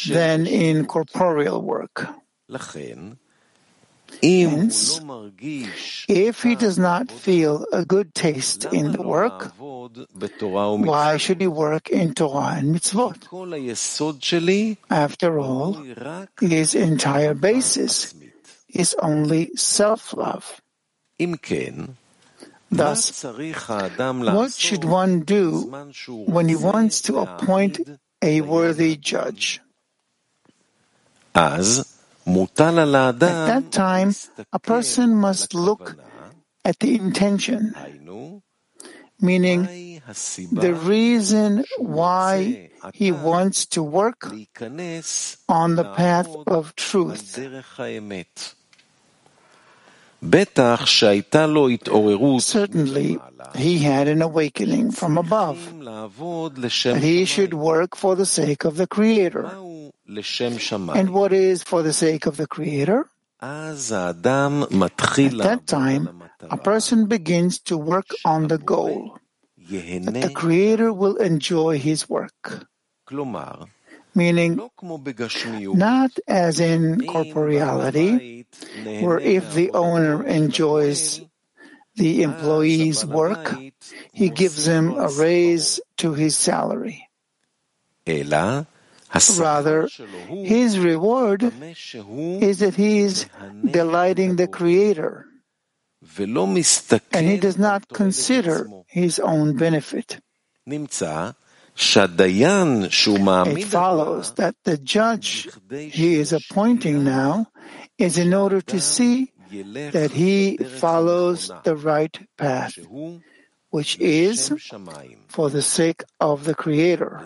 than 0.08 0.48
in 0.48 0.86
corporeal 0.86 1.62
work 1.62 2.08
ends 4.22 5.00
if 6.08 6.44
he 6.44 6.56
does 6.56 6.78
not 6.78 7.12
feel 7.12 7.66
a 7.72 7.86
good 7.86 8.14
taste 8.14 8.66
in 8.66 8.92
the 8.92 9.02
work, 9.02 9.54
why 9.58 11.18
should 11.18 11.42
he 11.42 11.48
work 11.48 11.90
in 11.90 12.14
Torah 12.14 12.56
and 12.58 12.76
mitzvot? 12.76 13.28
After 14.90 15.40
all, 15.40 15.74
his 16.40 16.76
entire 16.76 17.34
basis 17.34 18.14
is 18.70 18.96
only 19.02 19.56
self-love. 19.56 20.62
Thus, 22.72 23.24
what 23.24 24.54
should 24.54 24.86
one 24.86 25.22
do 25.22 25.86
when 26.08 26.48
he 26.48 26.56
wants 26.56 27.02
to 27.02 27.20
appoint 27.20 27.80
a 28.22 28.42
worthy 28.42 28.96
judge? 28.96 29.62
As 31.36 32.01
at 32.26 33.20
that 33.20 33.72
time, 33.72 34.14
a 34.54 34.60
person 34.60 35.16
must 35.16 35.54
look 35.54 35.98
at 36.64 36.80
the 36.80 36.96
intention, 36.96 37.74
meaning 39.20 39.68
the 40.52 40.74
reason 40.74 41.66
why 41.78 42.70
he 42.94 43.12
wants 43.12 43.66
to 43.68 43.82
work 43.84 44.30
on 45.50 45.76
the 45.76 45.84
path 45.96 46.30
of 46.48 46.76
truth. 46.76 47.40
Certainly, 52.40 53.20
he 53.56 53.80
had 53.80 54.08
an 54.08 54.22
awakening 54.22 54.92
from 54.92 55.18
above 55.18 55.58
that 55.82 57.00
he 57.02 57.26
should 57.26 57.54
work 57.56 57.96
for 57.96 58.16
the 58.16 58.28
sake 58.28 58.64
of 58.64 58.78
the 58.78 58.86
Creator. 58.86 59.50
And 60.12 61.12
what 61.12 61.32
is 61.32 61.64
for 61.64 61.82
the 61.84 61.94
sake 61.94 62.26
of 62.26 62.36
the 62.36 62.48
Creator? 62.48 63.08
At 63.42 63.78
that 63.78 65.64
time, 65.66 66.24
a 66.42 66.58
person 66.58 67.08
begins 67.08 67.60
to 67.60 67.78
work 67.78 68.08
on 68.26 68.48
the 68.48 68.58
goal 68.58 69.18
that 69.58 70.14
the 70.14 70.32
Creator 70.34 70.92
will 70.92 71.16
enjoy 71.16 71.80
his 71.80 72.10
work. 72.10 72.68
Meaning, 74.14 74.60
not 75.74 76.12
as 76.28 76.60
in 76.60 77.00
corporeality, 77.08 78.46
where 78.84 79.20
if 79.20 79.54
the 79.54 79.72
owner 79.72 80.26
enjoys 80.28 81.22
the 81.96 82.24
employee's 82.24 83.06
work, 83.06 83.56
he 84.12 84.30
gives 84.30 84.68
him 84.68 84.92
a 84.92 85.08
raise 85.08 85.80
to 85.98 86.14
his 86.14 86.36
salary. 86.36 87.08
Rather, 89.38 89.90
his 90.44 90.80
reward 90.80 91.44
is 91.44 92.60
that 92.60 92.76
he 92.76 93.00
is 93.00 93.26
delighting 93.66 94.38
the 94.38 94.48
Creator, 94.48 95.26
and 97.12 97.28
he 97.28 97.38
does 97.38 97.58
not 97.58 97.88
consider 97.90 98.68
his 98.88 99.20
own 99.20 99.58
benefit. 99.58 100.20
It 100.66 100.88
follows 103.66 104.34
that 104.36 104.56
the 104.64 104.78
judge 104.78 105.50
he 105.70 106.16
is 106.16 106.34
appointing 106.34 107.04
now 107.04 107.48
is 107.98 108.18
in 108.18 108.34
order 108.34 108.62
to 108.62 108.80
see 108.80 109.32
that 109.92 110.12
he 110.12 110.58
follows 110.58 111.52
the 111.64 111.76
right 111.76 112.18
path, 112.38 112.78
which 113.72 113.98
is 114.00 114.54
for 115.28 115.50
the 115.50 115.62
sake 115.62 116.04
of 116.20 116.44
the 116.44 116.54
Creator. 116.54 117.22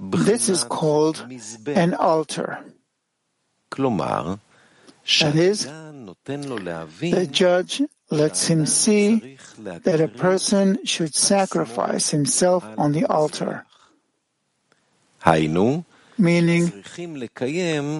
This 0.00 0.48
is 0.48 0.64
called 0.64 1.26
an 1.66 1.94
altar. 1.94 2.64
That 5.20 5.34
is, 5.34 5.66
the 5.66 7.28
judge 7.30 7.82
lets 8.10 8.46
him 8.46 8.66
see 8.66 9.36
that 9.58 10.00
a 10.00 10.08
person 10.08 10.78
should 10.84 11.14
sacrifice 11.14 12.10
himself 12.10 12.64
on 12.78 12.92
the 12.92 13.04
altar. 13.06 13.66
Meaning 16.20 16.84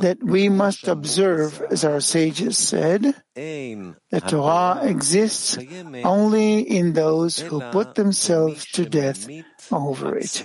that 0.04 0.18
we 0.22 0.50
must 0.50 0.88
observe, 0.88 1.62
as 1.70 1.84
our 1.84 2.00
sages 2.00 2.58
said, 2.58 3.14
that 3.34 4.28
Torah 4.28 4.84
exists 4.84 5.56
only 6.04 6.60
in 6.60 6.92
those 6.92 7.40
who 7.40 7.60
put 7.72 7.94
themselves 7.94 8.66
to 8.72 8.84
death 8.84 9.26
over 9.72 10.18
it. 10.18 10.44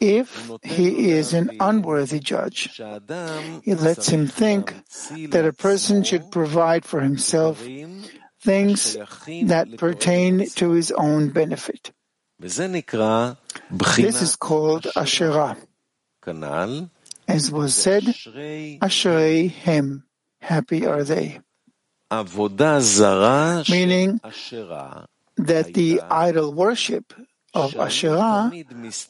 If 0.00 0.50
he 0.62 1.10
is 1.10 1.34
an 1.34 1.50
unworthy 1.60 2.20
judge, 2.20 2.80
it 2.80 3.80
lets 3.80 4.08
him 4.08 4.26
think 4.28 4.74
that 5.28 5.44
a 5.44 5.52
person 5.52 6.02
should 6.04 6.30
provide 6.30 6.86
for 6.86 7.00
himself 7.00 7.62
things 8.44 8.96
that 9.48 9.76
pertain 9.78 10.46
to 10.60 10.72
his 10.72 10.92
own 10.92 11.30
benefit. 11.30 11.92
This 12.38 12.58
is 14.20 14.36
called 14.36 14.86
Asherah. 14.94 15.56
As 17.26 17.50
was 17.50 17.74
said, 17.74 18.04
Asherei 18.04 19.50
Hem, 19.50 20.04
happy 20.40 20.86
are 20.86 21.04
they. 21.04 21.40
Meaning 22.10 24.20
that 25.36 25.72
the 25.72 26.00
idol 26.10 26.52
worship 26.52 27.14
of 27.54 27.76
Asherah 27.76 28.52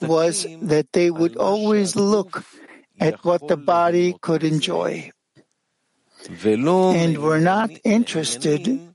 was 0.01 0.47
that 0.63 0.93
they 0.93 1.11
would 1.11 1.37
always 1.37 1.97
look 1.97 2.45
at 3.01 3.25
what 3.25 3.49
the 3.49 3.57
body 3.57 4.15
could 4.21 4.45
enjoy 4.45 5.11
and 6.29 7.19
were 7.19 7.41
not 7.41 7.71
interested 7.85 8.94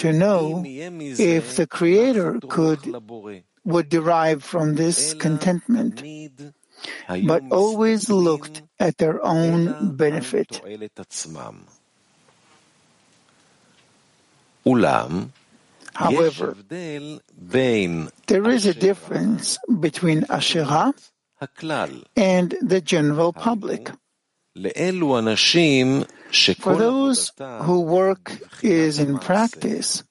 to 0.00 0.12
know 0.12 0.62
if 0.64 1.56
the 1.56 1.66
Creator 1.66 2.40
could 2.48 2.80
would 3.64 3.88
derive 3.88 4.42
from 4.42 4.74
this 4.74 5.12
contentment, 5.14 6.02
but 7.26 7.42
always 7.50 8.08
looked 8.08 8.62
at 8.78 8.96
their 8.96 9.20
own 9.24 9.94
benefit. 9.96 10.60
However, 15.94 16.56
there 18.26 18.48
is 18.48 18.64
a 18.64 18.74
difference 18.74 19.58
between 19.68 20.24
Asherah 20.30 20.94
and 22.16 22.56
the 22.62 22.80
general 22.80 23.32
public. 23.32 23.90
For 26.58 26.76
those 26.76 27.32
who 27.38 27.80
work 27.80 28.32
is 28.62 28.98
in 28.98 29.18
practice, 29.18 30.04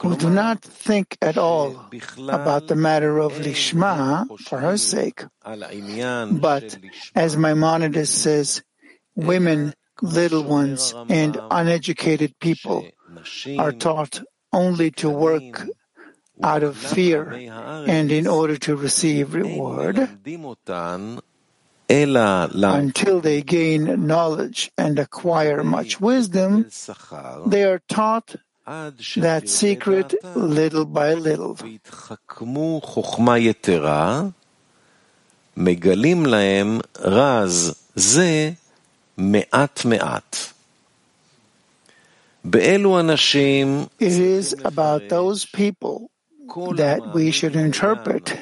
who 0.00 0.16
do 0.16 0.30
not 0.30 0.62
think 0.62 1.16
at 1.20 1.36
all 1.36 1.90
about 2.28 2.68
the 2.68 2.76
matter 2.76 3.18
of 3.18 3.32
Lishma 3.32 4.26
for 4.46 4.58
her 4.58 4.76
sake, 4.76 5.24
but 5.44 6.78
as 7.14 7.36
Maimonides 7.36 8.10
says, 8.10 8.62
women, 9.16 9.74
little 10.00 10.44
ones, 10.44 10.94
and 11.08 11.36
uneducated 11.50 12.38
people 12.38 12.86
are 13.58 13.72
taught 13.72 14.22
only 14.52 14.90
to 14.92 15.10
work 15.10 15.66
out 16.42 16.62
of 16.62 16.76
fear 16.76 17.30
and 17.88 18.12
in 18.12 18.26
order 18.28 18.56
to 18.56 18.76
receive 18.76 19.34
reward 19.34 20.08
until 21.89 23.21
they 23.21 23.41
gain 23.41 24.07
knowledge 24.07 24.71
and 24.77 24.97
acquire 24.99 25.63
much 25.63 25.99
wisdom, 25.99 26.65
they 27.45 27.63
are 27.63 27.81
taught 27.87 28.35
that 29.17 29.49
secret 29.49 30.15
little 30.35 30.85
by 30.85 31.13
little. 31.13 31.57
מגלים 35.57 36.25
להם 36.25 36.79
רז 36.99 37.73
זה 37.95 38.51
מעט 39.17 39.85
מעט. 39.85 40.37
It 42.45 44.17
is 44.39 44.53
about 44.65 45.07
those 45.07 45.45
people 45.45 46.09
that 46.75 47.13
we 47.13 47.31
should 47.31 47.55
interpret 47.55 48.37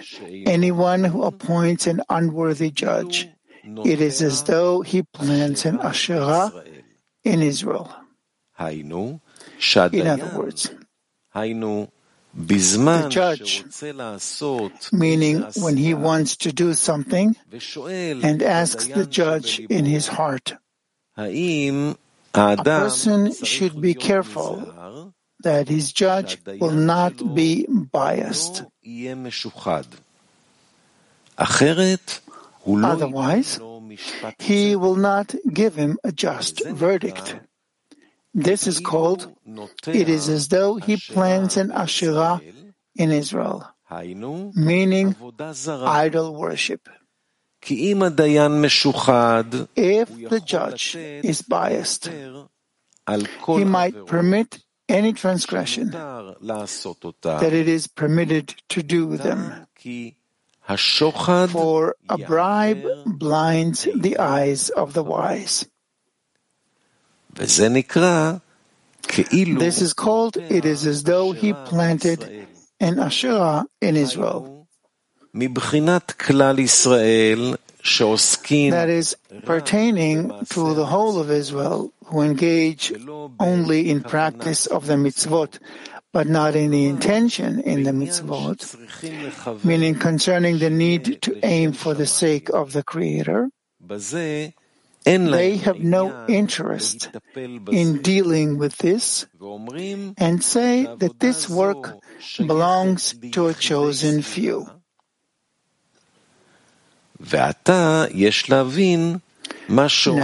anyone 0.48 1.04
who 1.04 1.22
appoints 1.24 1.86
an 1.86 2.02
unworthy 2.10 2.72
judge. 2.72 3.28
It 3.67 4.01
is 4.01 4.23
as 4.23 4.45
though 4.45 4.83
he 4.83 5.03
plants 5.03 5.65
an 5.65 5.81
Asherah 5.81 6.53
in 7.25 7.43
Israel. 7.43 7.91
In 8.59 10.07
other 10.07 10.31
words, 10.39 10.71
the 11.35 13.09
judge, 13.11 13.65
meaning 14.93 15.43
when 15.57 15.77
he 15.77 15.95
wants 15.95 16.37
to 16.37 16.53
do 16.53 16.75
something 16.75 17.37
and 18.23 18.43
asks 18.43 18.87
the 18.87 19.07
judge 19.07 19.61
in 19.61 19.85
his 19.85 20.07
heart, 20.07 20.55
a 21.19 21.95
person 22.35 23.33
should 23.33 23.81
be 23.81 23.95
careful 23.95 25.13
that 25.41 25.69
his 25.69 25.93
judge 25.93 26.39
will 26.61 26.73
not 26.73 27.35
be 27.35 27.67
biased. 27.69 28.65
Otherwise, 32.67 33.61
he 34.39 34.77
will 34.77 34.97
not 34.97 35.35
give 35.53 35.77
him 35.77 35.99
a 36.03 36.13
just 36.13 36.67
verdict. 36.67 37.37
This 38.35 38.67
is 38.67 38.81
called, 38.81 39.33
it 39.87 40.09
is 40.09 40.29
as 40.29 40.49
though 40.49 40.77
he 40.77 40.97
plants 40.97 41.57
an 41.57 41.71
Asherah 41.71 42.41
in 42.95 43.13
Israel, 43.13 43.65
meaning 44.55 45.17
idol 45.87 46.35
worship. 46.35 46.89
If 47.63 47.89
the 50.29 50.43
judge 50.45 50.97
is 50.97 51.43
biased, 51.43 52.11
he 53.47 53.65
might 53.65 54.07
permit 54.07 54.59
any 54.89 55.13
transgression 55.13 55.91
that 55.91 57.51
it 57.53 57.69
is 57.69 57.87
permitted 57.87 58.55
to 58.69 58.83
do 58.83 59.17
them, 59.17 59.67
for 60.67 61.95
a 62.09 62.19
bribe 62.19 62.85
blinds 63.07 63.87
the 63.95 64.19
eyes 64.19 64.69
of 64.71 64.95
the 64.95 65.05
wise. 65.05 65.65
This 67.35 67.61
is 69.81 69.93
called, 69.93 70.37
it 70.37 70.65
is 70.65 70.85
as 70.87 71.05
though 71.05 71.31
he 71.33 71.53
planted 71.53 72.49
an 72.81 72.99
Asherah 72.99 73.67
in 73.81 73.95
Israel. 73.97 74.67
That 75.33 75.57
is 78.89 79.17
pertaining 79.45 80.33
to 80.51 80.75
the 80.75 80.87
whole 80.87 81.21
of 81.21 81.31
Israel 81.31 81.93
who 82.07 82.23
engage 82.23 82.93
only 83.39 83.91
in 83.91 84.03
practice 84.03 84.67
of 84.67 84.87
the 84.87 84.95
mitzvot 84.95 85.61
but 86.17 86.27
not 86.27 86.57
in 86.57 86.71
the 86.71 86.87
intention 86.87 87.61
in 87.61 87.83
the 87.83 87.91
mitzvot, 87.93 88.65
meaning 89.63 89.95
concerning 89.95 90.57
the 90.57 90.71
need 90.71 91.21
to 91.21 91.39
aim 91.45 91.73
for 91.73 91.93
the 91.93 92.07
sake 92.07 92.49
of 92.49 92.73
the 92.73 92.83
Creator. 92.83 93.51
They 95.05 95.57
have 95.59 95.79
no 95.79 96.25
interest 96.27 97.11
in 97.37 98.01
dealing 98.01 98.57
with 98.57 98.79
this 98.79 99.27
and 100.17 100.43
say 100.43 100.89
that 100.89 101.21
this 101.21 101.51
work 101.51 102.01
belongs 102.39 103.13
to 103.33 103.49
a 103.49 103.53
chosen 103.53 104.23
few. 104.23 104.67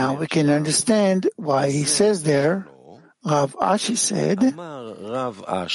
Now 0.01 0.15
we 0.15 0.27
can 0.27 0.49
understand 0.49 1.29
why 1.37 1.71
he 1.71 1.85
says 1.85 2.23
there 2.23 2.67
Rav 3.25 3.55
Ashi 3.57 3.97
said, 3.97 4.43
uh, 4.43 5.69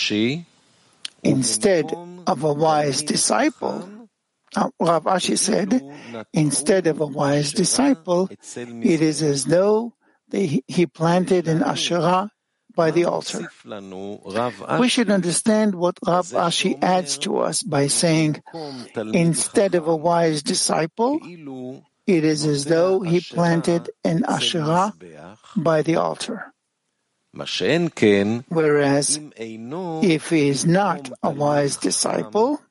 instead 1.24 1.94
of 2.28 2.44
a 2.44 2.54
wise 2.54 3.02
disciple, 3.04 4.08
Rav 4.80 5.04
Ashi 5.06 5.38
said, 5.38 5.82
instead 6.34 6.88
of 6.88 7.00
a 7.00 7.06
wise 7.06 7.54
disciple, 7.54 8.30
it 8.30 9.02
is 9.02 9.22
as 9.22 9.46
though 9.46 9.94
they, 10.30 10.62
he 10.68 10.86
planted 10.86 11.48
an 11.48 11.64
Asherah 11.64 12.32
by 12.76 12.92
the 12.92 13.06
altar. 13.06 13.50
We 14.80 14.90
should 14.90 15.10
understand 15.10 15.74
what 15.74 15.98
Rav 16.06 16.28
Ashi 16.28 16.78
adds 16.82 17.18
to 17.20 17.40
us 17.40 17.64
by 17.64 17.88
saying, 17.88 18.44
instead 19.14 19.76
of 19.76 19.88
a 19.88 19.96
wise 19.96 20.44
disciple, 20.44 21.20
it 22.06 22.24
is 22.24 22.46
as 22.46 22.66
though 22.66 23.00
he 23.02 23.22
planted 23.22 23.90
an 24.04 24.26
Asherah 24.26 24.94
by 25.56 25.82
the 25.82 25.96
altar. 25.96 26.54
Whereas 27.34 29.20
if 29.38 30.30
he 30.30 30.50
is 30.50 30.66
not 30.66 31.12
a 31.22 31.30
wise 31.30 31.78
disciple, 31.78 32.62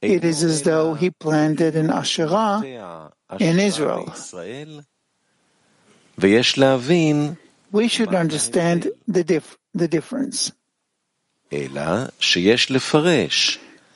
it 0.00 0.24
is 0.24 0.42
as 0.42 0.62
though 0.62 0.94
he 0.94 1.10
planted 1.10 1.76
an 1.76 1.90
Asherah 1.90 2.62
in 3.40 3.58
Israel. 3.58 4.12
We 7.72 7.88
should 7.88 8.14
understand 8.14 8.92
the, 9.08 9.24
dif- 9.24 9.58
the 9.74 9.88
difference. 9.88 10.52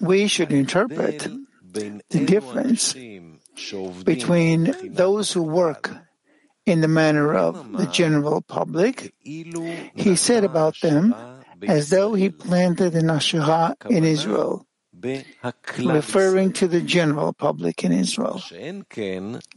We 0.00 0.28
should 0.28 0.52
interpret 0.52 1.28
the 1.72 2.24
difference 2.24 2.94
between 4.04 4.94
those 4.94 5.32
who 5.32 5.42
work 5.42 5.90
in 6.68 6.80
the 6.82 6.88
manner 6.88 7.34
of 7.34 7.72
the 7.72 7.86
general 7.86 8.42
public, 8.42 9.14
he 9.24 10.14
said 10.16 10.44
about 10.44 10.76
them 10.82 11.14
as 11.66 11.88
though 11.90 12.14
he 12.14 12.28
planted 12.28 12.94
an 12.94 13.10
Asherah 13.10 13.74
in 13.88 14.04
Israel, 14.04 14.66
referring 15.78 16.52
to 16.52 16.68
the 16.68 16.82
general 16.82 17.32
public 17.32 17.82
in 17.84 17.92
Israel. 17.92 18.42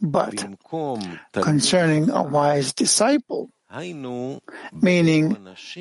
But 0.01 0.45
concerning 1.34 2.09
a 2.09 2.24
wise 2.24 2.74
disciple, 2.74 3.49
meaning 4.82 5.38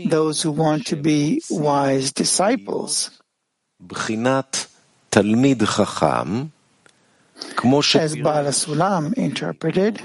those 0.06 0.42
who 0.42 0.50
want 0.50 0.86
to 0.86 0.96
be 0.96 1.42
wise 1.48 2.12
disciples, 2.12 3.10
as 7.94 8.16
Baal 8.16 8.44
HaSulam 8.44 9.14
interpreted, 9.14 10.00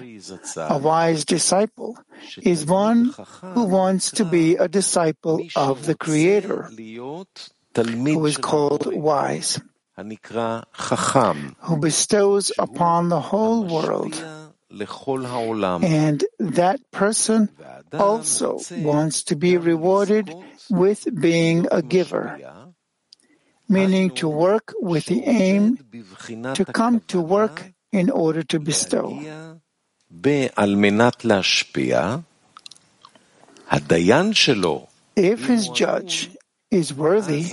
a 0.57 0.77
wise 0.77 1.25
disciple 1.25 1.97
is 2.41 2.65
one 2.65 3.13
who 3.53 3.63
wants 3.65 4.11
to 4.11 4.25
be 4.25 4.55
a 4.55 4.67
disciple 4.67 5.41
of 5.55 5.85
the 5.85 5.95
Creator, 5.95 6.69
who 6.71 8.25
is 8.25 8.37
called 8.37 8.93
wise, 8.93 9.59
who 9.97 11.77
bestows 11.77 12.51
upon 12.57 13.09
the 13.09 13.21
whole 13.21 13.63
world. 13.63 14.23
And 15.83 16.23
that 16.39 16.79
person 16.91 17.49
also 17.93 18.59
wants 18.71 19.23
to 19.23 19.35
be 19.35 19.57
rewarded 19.57 20.33
with 20.69 21.07
being 21.21 21.67
a 21.71 21.81
giver 21.81 22.39
meaning 23.67 24.09
to 24.11 24.27
work 24.27 24.73
with 24.79 25.05
the 25.05 25.23
aim 25.25 25.77
to 26.53 26.65
come 26.65 26.99
to 27.07 27.21
work 27.21 27.71
in 27.91 28.09
order 28.09 28.43
to 28.43 28.59
bestow. 28.59 29.19
If 35.15 35.45
his 35.45 35.69
judge 35.69 36.29
is 36.71 36.93
worthy, 36.93 37.43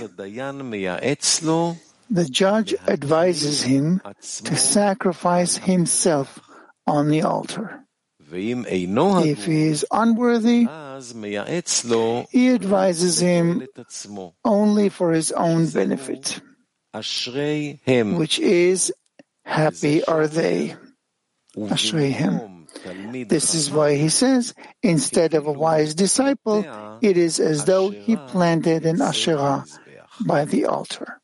the 2.09 2.29
judge 2.29 2.75
advises 2.87 3.61
him 3.63 4.01
to 4.21 4.55
sacrifice 4.55 5.57
himself 5.57 6.39
on 6.85 7.09
the 7.09 7.23
altar. 7.23 7.82
If 8.35 9.45
he 9.45 9.63
is 9.67 9.85
unworthy, 9.91 10.67
he 12.31 12.49
advises 12.49 13.19
him 13.19 13.67
only 14.43 14.89
for 14.89 15.11
his 15.11 15.31
own 15.31 15.67
benefit, 15.67 16.39
which 16.93 18.39
is 18.39 18.91
happy 19.45 20.03
are 20.05 20.27
they. 20.27 20.75
Ashrei 21.55 22.11
hem. 22.11 22.65
This 23.27 23.53
is 23.53 23.69
why 23.69 23.95
he 23.95 24.09
says, 24.09 24.55
instead 24.81 25.35
of 25.35 25.45
a 25.45 25.51
wise 25.51 25.93
disciple, 25.93 26.65
it 27.01 27.17
is 27.17 27.39
as 27.39 27.65
though 27.65 27.91
he 27.91 28.15
planted 28.15 28.87
an 28.87 28.99
Asherah 29.01 29.63
by 30.25 30.45
the 30.45 30.65
altar. 30.65 31.21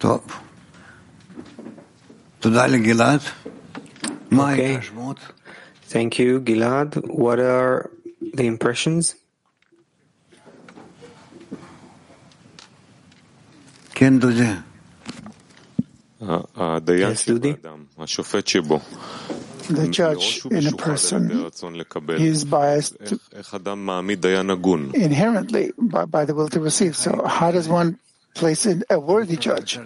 Top. 0.00 0.28
Today, 2.40 2.78
Gilad. 2.82 3.22
Okay. 4.40 4.80
Thank 5.82 6.18
you, 6.18 6.40
Gilad. 6.40 6.96
What 7.08 7.38
are 7.38 7.90
the 8.20 8.46
impressions? 8.46 9.14
Yes, 16.20 17.26
Dudi. 17.26 17.56
The 19.68 19.88
judge 19.88 20.44
in 20.50 20.66
a 20.66 20.72
person 20.72 21.30
is 22.18 22.44
biased 22.44 22.96
inherently 24.94 25.72
by, 25.78 26.04
by 26.04 26.24
the 26.24 26.34
will 26.34 26.48
to 26.48 26.60
receive. 26.60 26.96
So, 26.96 27.24
how 27.24 27.50
does 27.50 27.68
one 27.68 27.98
place 28.34 28.66
in 28.66 28.84
a 28.90 28.98
worthy 29.00 29.36
judge? 29.36 29.78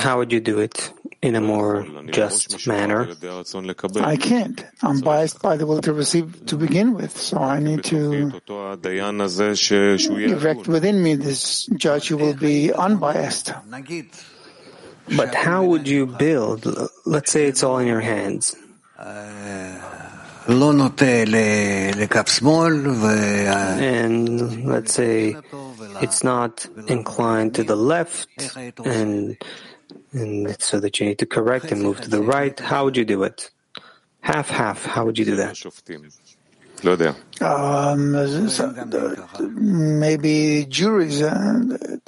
How 0.00 0.18
would 0.18 0.32
you 0.32 0.40
do 0.40 0.58
it? 0.60 0.92
in 1.22 1.36
a 1.36 1.40
more 1.40 1.86
just 2.10 2.66
manner. 2.66 3.08
I 4.00 4.16
can't. 4.16 4.64
I'm 4.82 5.00
biased 5.00 5.40
by 5.40 5.56
the 5.56 5.66
will 5.66 5.80
to 5.82 5.92
receive 5.92 6.44
to 6.46 6.56
begin 6.56 6.94
with, 6.94 7.16
so 7.16 7.38
I 7.38 7.60
need 7.60 7.84
to 7.84 8.40
erect 10.10 10.68
within 10.68 11.02
me 11.02 11.14
this 11.14 11.66
judge 11.76 12.08
who 12.08 12.16
will 12.16 12.34
be 12.34 12.72
unbiased. 12.72 13.52
But 15.16 15.34
how 15.34 15.64
would 15.64 15.88
you 15.88 16.06
build? 16.06 16.66
Let's 17.06 17.30
say 17.30 17.46
it's 17.46 17.62
all 17.62 17.78
in 17.78 17.86
your 17.86 18.00
hands. 18.00 18.56
And 23.80 24.66
let's 24.66 24.92
say 24.92 25.36
it's 26.00 26.24
not 26.24 26.66
inclined 26.88 27.54
to 27.54 27.62
the 27.62 27.76
left 27.76 28.28
and 28.84 29.36
and 30.12 30.60
so 30.60 30.80
that 30.80 31.00
you 31.00 31.06
need 31.06 31.18
to 31.18 31.26
correct 31.26 31.72
and 31.72 31.82
move 31.82 32.00
to 32.00 32.10
the 32.10 32.22
right. 32.22 32.58
How 32.58 32.84
would 32.84 32.96
you 32.96 33.04
do 33.04 33.22
it? 33.22 33.50
Half, 34.20 34.50
half. 34.50 34.84
How 34.84 35.04
would 35.04 35.18
you 35.18 35.24
do 35.24 35.36
that? 35.36 35.56
Um, 37.40 38.12
maybe 40.00 40.66
juries, 40.68 41.20
and 41.20 42.00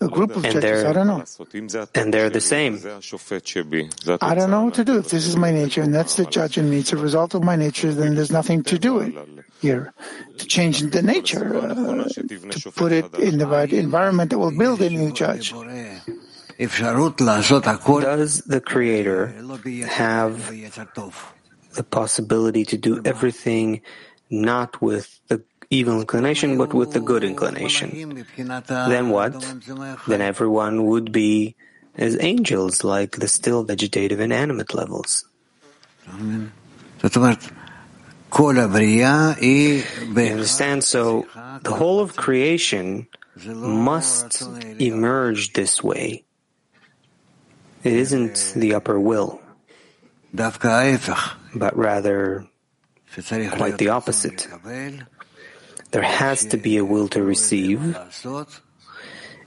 a 0.00 0.08
group 0.08 0.36
of 0.36 0.44
and 0.44 0.54
judges. 0.54 0.84
I 0.84 0.92
don't 0.92 1.06
know. 1.06 1.24
And 1.94 2.12
they're 2.12 2.30
the 2.30 2.40
same. 2.40 2.74
I 4.20 4.34
don't 4.34 4.50
know 4.50 4.64
what 4.64 4.74
to 4.74 4.84
do. 4.84 4.98
If 4.98 5.10
this 5.10 5.26
is 5.26 5.36
my 5.36 5.50
nature 5.50 5.82
and 5.82 5.94
that's 5.94 6.16
the 6.16 6.26
judge 6.26 6.58
in 6.58 6.70
me, 6.70 6.78
it's 6.78 6.92
a 6.92 6.96
result 6.96 7.34
of 7.34 7.44
my 7.44 7.56
nature, 7.56 7.92
then 7.92 8.14
there's 8.14 8.32
nothing 8.32 8.62
to 8.64 8.78
do 8.78 8.98
it 9.00 9.14
here. 9.60 9.92
To 10.38 10.46
change 10.46 10.80
the 10.80 11.02
nature, 11.02 11.56
uh, 11.56 12.04
to 12.04 12.72
put 12.72 12.92
it 12.92 13.14
in 13.14 13.38
the 13.38 13.46
right 13.46 13.72
environment 13.72 14.30
that 14.30 14.38
will 14.38 14.56
build 14.56 14.82
a 14.82 14.90
new 14.90 15.12
judge. 15.12 15.54
Does 16.58 18.38
the 18.46 18.62
Creator 18.64 19.26
have 19.86 20.50
the 21.74 21.84
possibility 21.84 22.64
to 22.64 22.76
do 22.78 23.02
everything 23.04 23.82
not 24.30 24.80
with 24.80 25.20
the 25.28 25.44
evil 25.68 26.00
inclination, 26.00 26.56
but 26.56 26.72
with 26.72 26.92
the 26.92 27.00
good 27.00 27.24
inclination? 27.24 28.24
Then 28.66 29.10
what? 29.10 29.32
Then 30.06 30.22
everyone 30.22 30.86
would 30.86 31.12
be 31.12 31.56
as 31.94 32.16
angels, 32.20 32.84
like 32.84 33.16
the 33.16 33.28
still 33.28 33.64
vegetative 33.64 34.20
and 34.20 34.32
animate 34.32 34.72
levels. 34.74 35.24
Amen. 36.08 36.52
You 37.02 37.10
understand? 40.16 40.84
So 40.84 41.26
the 41.62 41.72
whole 41.72 42.00
of 42.00 42.16
creation 42.16 43.08
must 43.44 44.42
emerge 44.78 45.52
this 45.52 45.82
way 45.82 46.25
it 47.86 47.92
isn't 47.92 48.52
the 48.56 48.74
upper 48.74 48.98
will, 48.98 49.40
but 51.54 51.76
rather 51.78 52.46
quite 53.54 53.78
the 53.78 53.88
opposite. 53.90 54.48
There 55.92 56.02
has 56.02 56.44
to 56.46 56.56
be 56.56 56.78
a 56.78 56.84
will 56.84 57.06
to 57.14 57.22
receive, 57.22 57.78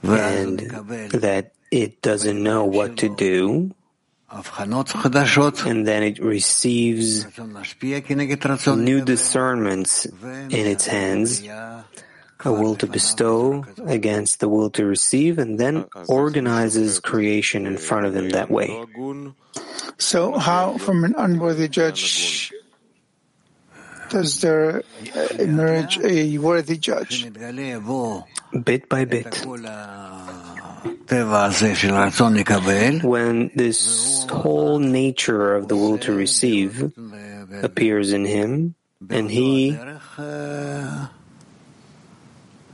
and 0.02 0.58
that 1.12 1.52
it 1.70 2.00
doesn't 2.00 2.42
know 2.42 2.64
what 2.64 2.96
to 3.04 3.08
do, 3.14 3.74
and 4.32 5.86
then 5.86 6.02
it 6.02 6.18
receives 6.18 7.26
new 8.76 9.04
discernments 9.04 10.06
in 10.48 10.64
its 10.66 10.86
hands 10.86 11.42
a 12.44 12.52
will 12.52 12.76
to 12.76 12.86
bestow 12.86 13.64
against 13.86 14.40
the 14.40 14.48
will 14.48 14.70
to 14.70 14.84
receive, 14.84 15.38
and 15.38 15.58
then 15.58 15.86
organizes 16.08 17.00
creation 17.00 17.66
in 17.66 17.76
front 17.76 18.06
of 18.06 18.16
him 18.16 18.30
that 18.30 18.50
way. 18.50 18.70
So, 19.98 20.38
how 20.38 20.78
from 20.78 21.04
an 21.04 21.14
unworthy 21.16 21.68
judge 21.68 22.52
does 24.10 24.40
there 24.40 24.82
uh, 25.14 25.28
emerge 25.38 25.98
a 26.00 26.38
worthy 26.38 26.76
judge? 26.76 27.30
Bit 28.64 28.88
by 28.88 29.04
bit. 29.04 29.46
When 33.04 33.50
this 33.54 34.26
whole 34.26 34.78
nature 34.78 35.54
of 35.54 35.68
the 35.68 35.76
will 35.76 35.98
to 35.98 36.12
receive 36.12 36.92
appears 37.62 38.12
in 38.12 38.24
him, 38.24 38.74
and 39.08 39.30
he 39.30 39.78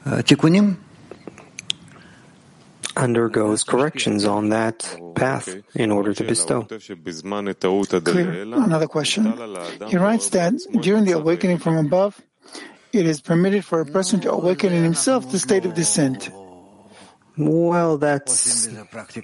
uh, 0.06 0.22
undergoes 2.96 3.62
corrections 3.64 4.24
on 4.24 4.50
that 4.50 4.96
path 5.14 5.54
in 5.74 5.90
order 5.90 6.14
to 6.14 6.24
bestow. 6.24 6.62
Clear. 6.62 8.42
Another 8.42 8.86
question. 8.86 9.24
He 9.88 9.96
writes 9.96 10.30
that 10.30 10.54
during 10.80 11.04
the 11.04 11.12
awakening 11.12 11.58
from 11.58 11.76
above, 11.76 12.20
it 12.92 13.04
is 13.06 13.20
permitted 13.20 13.64
for 13.64 13.80
a 13.80 13.86
person 13.86 14.20
to 14.20 14.32
awaken 14.32 14.72
in 14.72 14.82
himself 14.82 15.30
the 15.30 15.38
state 15.38 15.66
of 15.66 15.74
descent. 15.74 16.30
Well, 17.36 17.98
that's 17.98 18.66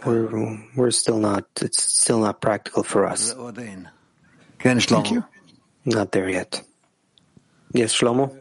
we're, 0.05 0.59
we're 0.77 0.91
still 0.91 1.19
not. 1.19 1.47
It's 1.63 1.83
still 1.83 2.21
not 2.21 2.43
practical 2.43 2.83
for 2.83 3.07
us. 3.07 3.33
Thank 4.99 5.13
you. 5.13 5.25
Not 5.87 6.13
there 6.13 6.29
yet. 6.29 6.63
Yes, 7.73 7.95
Shlomo. 7.99 8.39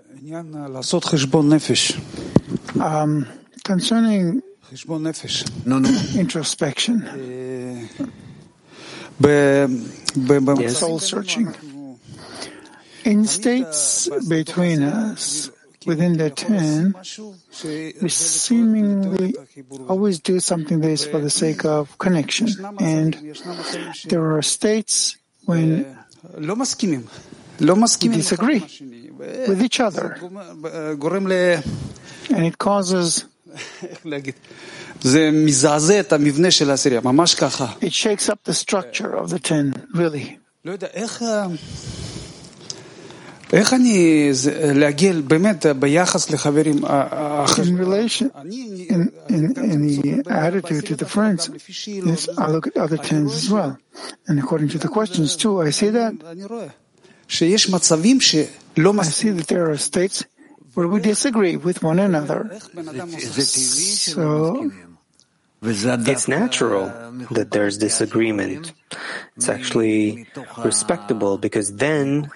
Um, 2.80 3.26
concerning 3.64 4.44
introspection, 6.16 7.02
yes. 10.62 10.78
soul 10.78 11.00
searching. 11.00 11.48
In 13.04 13.26
states 13.26 14.08
between 14.30 14.84
us, 14.84 15.50
within 15.88 16.18
the 16.18 16.30
ten, 16.30 16.94
we 18.02 18.10
seemingly 18.10 19.34
always 19.90 20.20
do 20.20 20.40
something 20.40 20.82
that 20.82 20.90
is 20.90 21.06
for 21.06 21.20
the 21.20 21.32
sake 21.32 21.66
of 21.66 21.98
connection. 21.98 22.48
And 22.80 23.18
there 24.06 24.38
are 24.38 24.42
states 24.44 25.18
when 25.46 25.98
we 27.60 28.08
disagree 28.22 28.62
with 29.49 29.63
each 29.63 29.81
other, 29.81 30.19
גורם- 30.21 30.65
גורם 30.99 31.27
ל... 31.29 31.33
and 32.29 32.31
it 32.53 32.67
causes, 32.67 33.25
איך 33.83 33.99
להגיד? 34.05 34.35
זה 35.03 35.31
מזעזע 35.33 36.01
את 36.01 36.13
המבנה 36.13 36.51
של 36.51 36.71
העשירייה, 36.71 37.01
ממש 37.05 37.35
ככה. 37.35 37.67
it 37.81 37.93
shakes 37.93 38.29
up 38.29 38.51
the 38.51 38.55
structure 38.65 39.15
of 39.25 39.31
the 39.31 39.39
ten, 39.49 39.95
really. 39.95 40.37
לא 40.65 40.71
יודע, 40.73 40.87
איך... 40.95 41.23
ה- 41.23 41.47
איך 43.53 43.73
אני... 43.73 44.29
זה- 44.33 44.73
להגיע 44.75 45.13
באמת 45.27 45.67
ביחס 45.79 46.31
לחברים... 46.31 46.85
ה- 46.85 46.89
ה- 46.89 47.45
החש- 47.45 47.59
In 47.59 47.81
relation, 47.85 48.25
אני... 48.41 48.87
in, 48.91 48.93
in, 48.93 49.35
גם 49.55 49.73
in 49.73 49.95
צריך 49.95 50.05
the 50.05 50.19
לדבר 50.19 50.33
על 50.35 50.59
attitude 50.59 50.85
to 50.85 50.97
the 51.01 51.05
גם 51.05 51.09
friends, 51.15 51.55
לפי 51.55 51.73
שיר, 51.73 52.05
yes, 52.05 52.29
I 52.39 52.43
look 52.43 52.67
at 52.67 52.77
other 52.77 52.97
tens 52.99 53.47
as 53.47 53.51
well. 53.51 53.77
And 54.29 54.39
according 54.39 54.69
to 54.69 54.79
the 54.79 54.89
questions 54.89 55.37
too, 55.37 55.61
I 55.63 55.71
see 55.71 55.91
that. 55.91 56.27
אני 56.27 56.45
רואה 56.45 56.67
שיש 57.29 57.71
מצבים 57.71 58.21
שלא 58.21 58.45
Loma 58.78 59.04
City 59.04 59.56
are 59.56 59.76
states 59.78 60.26
where 60.74 60.88
we 60.88 61.02
disagree 61.02 61.58
with 61.58 61.84
one 61.84 62.00
another. 62.00 62.50
So 62.60 64.72
it's 65.62 66.28
natural 66.28 66.86
that 67.32 67.52
there's 67.52 67.78
disagreement. 67.78 68.74
It's 69.36 69.50
actually 69.50 70.28
respectable 70.64 71.38
because 71.38 71.76
then, 71.76 72.32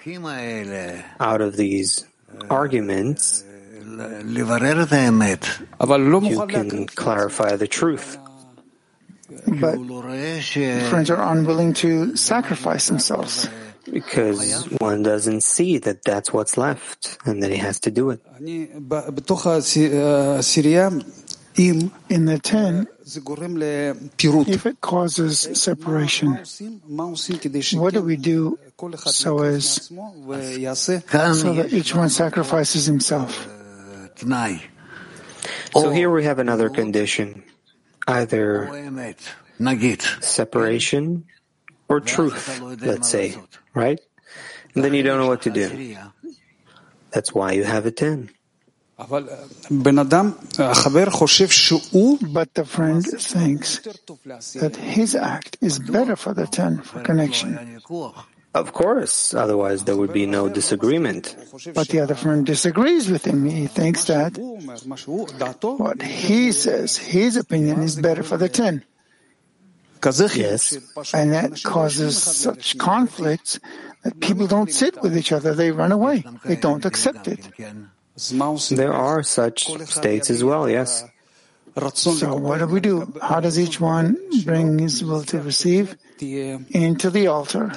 out 1.18 1.40
of 1.40 1.56
these 1.56 2.04
arguments, 2.50 3.42
you 3.82 4.46
can 6.46 6.86
clarify 6.86 7.56
the 7.56 7.68
truth. 7.68 8.18
But 9.46 9.78
friends 10.88 11.10
are 11.10 11.32
unwilling 11.32 11.72
to 11.74 12.16
sacrifice 12.16 12.88
themselves 12.88 13.48
because 13.90 14.68
one 14.78 15.02
doesn't 15.02 15.42
see 15.42 15.78
that 15.78 16.02
that's 16.04 16.32
what's 16.32 16.56
left 16.56 17.18
and 17.24 17.42
that 17.42 17.50
he 17.50 17.58
has 17.58 17.80
to 17.80 17.90
do 17.90 18.10
it. 18.10 18.20
In 21.58 22.26
the 22.26 22.38
10, 22.38 22.86
if 24.46 24.66
it 24.66 24.80
causes 24.82 25.40
separation, 25.54 26.38
what 27.78 27.94
do 27.94 28.02
we 28.02 28.16
do 28.16 28.58
so 29.06 29.42
as 29.42 29.86
so 29.86 29.94
that 31.54 31.68
each 31.72 31.94
one 31.94 32.10
sacrifices 32.10 32.84
himself? 32.84 33.48
So 35.72 35.90
here 35.90 36.10
we 36.10 36.24
have 36.24 36.38
another 36.38 36.68
condition, 36.68 37.42
either 38.06 38.68
separation 40.20 41.24
or 41.88 42.00
truth, 42.00 42.60
let's 42.82 43.08
say 43.08 43.34
right? 43.76 44.00
And 44.74 44.82
then 44.82 44.94
you 44.94 45.04
don't 45.04 45.20
know 45.20 45.28
what 45.28 45.42
to 45.42 45.50
do. 45.50 45.94
That's 47.12 47.32
why 47.32 47.52
you 47.52 47.62
have 47.64 47.86
a 47.86 47.92
10. 47.92 48.30
But 48.98 49.28
the 52.56 52.64
friend 52.64 53.04
thinks 53.04 53.80
that 54.54 54.76
his 54.76 55.14
act 55.14 55.58
is 55.60 55.78
better 55.78 56.16
for 56.16 56.32
the 56.32 56.46
10 56.46 56.80
for 56.82 57.02
connection. 57.02 57.80
Of 58.54 58.72
course, 58.72 59.34
otherwise 59.34 59.84
there 59.84 59.96
would 59.96 60.14
be 60.14 60.24
no 60.24 60.48
disagreement. 60.48 61.36
But 61.74 61.88
the 61.88 62.00
other 62.00 62.14
friend 62.14 62.46
disagrees 62.46 63.10
with 63.10 63.26
him. 63.26 63.44
He 63.44 63.66
thinks 63.66 64.06
that 64.06 64.38
what 65.76 66.00
he 66.00 66.52
says, 66.52 66.96
his 66.96 67.36
opinion 67.36 67.82
is 67.82 67.96
better 67.96 68.22
for 68.22 68.38
the 68.38 68.48
10. 68.48 68.82
Yes, 70.04 70.76
and 71.12 71.32
that 71.32 71.62
causes 71.62 72.22
such 72.22 72.78
conflicts 72.78 73.58
that 74.04 74.20
people 74.20 74.46
don't 74.46 74.72
sit 74.72 75.00
with 75.02 75.16
each 75.16 75.32
other. 75.32 75.54
They 75.54 75.70
run 75.72 75.92
away. 75.92 76.24
They 76.44 76.56
don't 76.56 76.84
accept 76.84 77.28
it. 77.28 77.40
There 78.70 78.92
are 78.92 79.22
such 79.22 79.66
states 79.86 80.30
as 80.30 80.42
well, 80.44 80.68
yes. 80.68 81.04
So 81.92 82.34
what 82.36 82.58
do 82.60 82.66
we 82.66 82.80
do? 82.80 83.12
How 83.20 83.40
does 83.40 83.58
each 83.58 83.80
one 83.80 84.16
bring 84.44 84.78
his 84.78 85.04
will 85.04 85.22
to 85.24 85.40
receive 85.40 85.96
into 86.20 87.10
the 87.10 87.26
altar? 87.26 87.70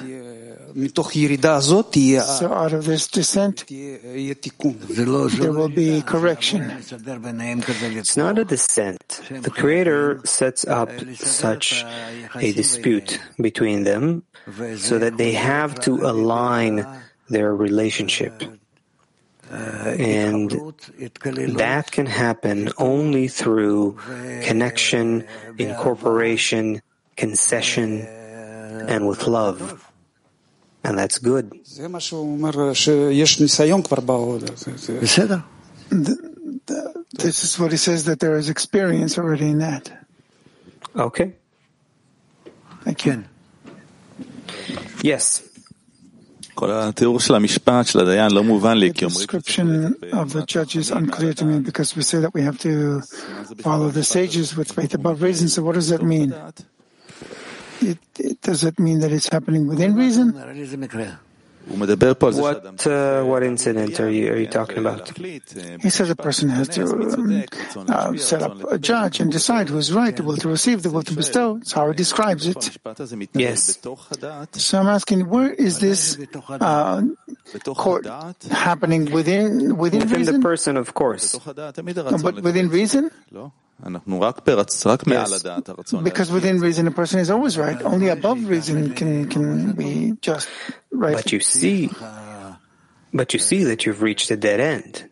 So 0.74 2.52
out 2.52 2.72
of 2.72 2.84
this 2.84 3.08
descent, 3.08 3.64
there 3.68 5.52
will 5.52 5.68
be 5.68 6.02
correction. 6.02 6.70
It's 6.70 8.16
not 8.16 8.38
a 8.38 8.44
descent. 8.44 9.20
The 9.30 9.50
Creator 9.50 10.20
sets 10.24 10.66
up 10.66 10.90
such 11.16 11.84
a 12.36 12.52
dispute 12.52 13.18
between 13.40 13.84
them 13.84 14.22
so 14.76 14.98
that 14.98 15.16
they 15.16 15.32
have 15.32 15.80
to 15.80 16.06
align 16.06 16.86
their 17.28 17.54
relationship. 17.54 18.42
And 19.50 20.50
that 21.58 21.90
can 21.90 22.06
happen 22.06 22.70
only 22.78 23.26
through 23.26 23.98
connection, 24.42 25.26
incorporation, 25.58 26.82
concession, 27.16 28.06
and 28.86 29.08
with 29.08 29.26
love. 29.26 29.89
And 30.82 30.98
that's 30.98 31.18
good. 31.18 31.52
This 37.12 37.44
is 37.44 37.58
what 37.58 37.70
he 37.70 37.76
says 37.76 38.04
that 38.04 38.20
there 38.20 38.36
is 38.36 38.48
experience 38.48 39.18
already 39.18 39.48
in 39.50 39.58
that. 39.58 39.90
Okay. 40.96 41.34
Again. 42.86 43.28
Yes. 45.02 45.42
The 46.56 46.92
description 49.08 49.96
of 50.12 50.32
the 50.32 50.44
judge 50.46 50.76
is 50.76 50.90
unclear 50.90 51.32
to 51.34 51.44
me 51.44 51.60
because 51.60 51.96
we 51.96 52.02
say 52.02 52.18
that 52.20 52.34
we 52.34 52.42
have 52.42 52.58
to 52.58 53.00
follow 53.60 53.88
the 53.88 54.04
sages 54.04 54.56
with 54.56 54.70
faith 54.72 54.94
above 54.94 55.22
reason. 55.22 55.48
So 55.48 55.62
what 55.62 55.74
does 55.74 55.88
that 55.88 56.02
mean? 56.02 56.34
it, 57.82 57.98
it 58.18 58.40
doesn't 58.42 58.78
mean 58.78 59.00
that 59.00 59.12
it's 59.12 59.28
happening 59.28 59.66
within 59.66 59.94
reason. 59.94 60.32
What, 62.40 62.86
uh, 62.86 63.22
what 63.22 63.42
incident 63.42 64.00
are 64.00 64.08
you, 64.10 64.32
are 64.32 64.36
you 64.36 64.46
talking 64.46 64.78
about? 64.78 65.16
He 65.16 65.90
says 65.90 66.10
a 66.10 66.16
person 66.16 66.48
has 66.48 66.68
to 66.70 66.82
um, 66.84 67.44
uh, 67.88 68.16
set 68.16 68.42
up 68.42 68.72
a 68.72 68.78
judge 68.78 69.20
and 69.20 69.30
decide 69.30 69.68
who 69.68 69.76
is 69.78 69.92
right, 69.92 70.16
the 70.16 70.24
will 70.24 70.38
to 70.38 70.48
receive, 70.48 70.82
the 70.82 70.90
will 70.90 71.02
to 71.02 71.14
bestow. 71.14 71.58
That's 71.58 71.72
how 71.72 71.88
he 71.88 71.94
describes 71.94 72.46
it. 72.46 72.78
Yes. 73.34 73.78
So 74.52 74.78
I'm 74.78 74.88
asking, 74.88 75.28
where 75.28 75.52
is 75.52 75.78
this 75.78 76.18
uh, 76.48 77.02
court 77.76 78.06
happening 78.50 79.12
within 79.12 79.76
within, 79.76 79.76
within 79.76 80.08
reason? 80.08 80.34
the 80.36 80.40
person, 80.40 80.76
of 80.76 80.94
course. 80.94 81.38
No, 81.46 82.18
but 82.22 82.42
within 82.42 82.70
reason? 82.70 83.10
Yes. 85.06 85.42
Because 86.04 86.30
within 86.30 86.60
reason, 86.60 86.86
a 86.86 86.90
person 86.90 87.20
is 87.20 87.30
always 87.30 87.56
right. 87.58 87.80
Only 87.82 88.08
above 88.08 88.46
reason 88.48 88.94
can 88.94 89.28
can 89.28 89.72
be 89.72 90.14
just 90.20 90.48
right. 90.90 91.14
But 91.16 91.32
you 91.32 91.40
see, 91.40 91.90
but 93.12 93.32
you 93.32 93.38
see 93.38 93.64
that 93.64 93.86
you've 93.86 94.02
reached 94.02 94.30
a 94.30 94.36
dead 94.36 94.60
end. 94.60 95.08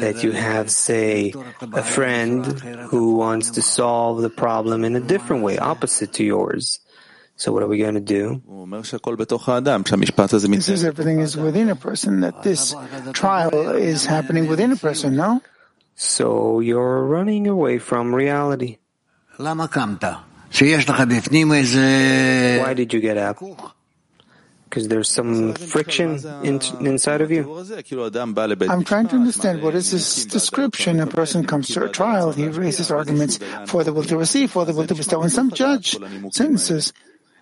That 0.00 0.22
you 0.22 0.30
have, 0.30 0.70
say, 0.70 1.34
a 1.60 1.82
friend 1.82 2.46
who 2.46 3.16
wants 3.16 3.50
to 3.52 3.62
solve 3.62 4.22
the 4.22 4.30
problem 4.30 4.84
in 4.84 4.94
a 4.94 5.00
different 5.00 5.42
way, 5.42 5.58
opposite 5.58 6.12
to 6.14 6.24
yours. 6.24 6.78
So 7.34 7.52
what 7.52 7.64
are 7.64 7.66
we 7.66 7.78
going 7.78 7.94
to 7.94 8.00
do? 8.00 8.42
This 10.58 10.68
is 10.68 10.84
everything 10.84 11.18
is 11.18 11.36
within 11.36 11.68
a 11.68 11.76
person, 11.76 12.20
that 12.20 12.42
this 12.44 12.74
trial 13.12 13.74
is 13.74 14.06
happening 14.06 14.46
within 14.46 14.70
a 14.70 14.76
person, 14.76 15.16
no? 15.16 15.42
So 15.98 16.60
you're 16.60 17.02
running 17.06 17.48
away 17.48 17.78
from 17.78 18.14
reality. 18.14 18.78
Why 22.62 22.74
did 22.74 22.94
you 22.94 23.00
get 23.00 23.18
up? 23.18 23.42
Because 24.62 24.86
there's 24.86 25.08
some 25.10 25.54
friction 25.54 26.20
in, 26.44 26.60
inside 26.86 27.20
of 27.20 27.32
you. 27.32 27.42
I'm 28.70 28.84
trying 28.84 29.08
to 29.08 29.16
understand 29.16 29.60
what 29.60 29.74
is 29.74 29.90
this 29.90 30.24
description. 30.24 31.00
A 31.00 31.06
person 31.08 31.44
comes 31.44 31.66
to 31.74 31.82
a 31.82 31.88
trial, 31.88 32.30
he 32.30 32.46
raises 32.46 32.92
arguments 32.92 33.40
for 33.66 33.82
the 33.82 33.92
will 33.92 34.04
to 34.04 34.16
receive, 34.16 34.52
for 34.52 34.64
the 34.64 34.74
will 34.74 34.86
to 34.86 34.94
bestow, 34.94 35.22
and 35.22 35.32
some 35.32 35.50
judge 35.50 35.98
sentences. 36.30 36.92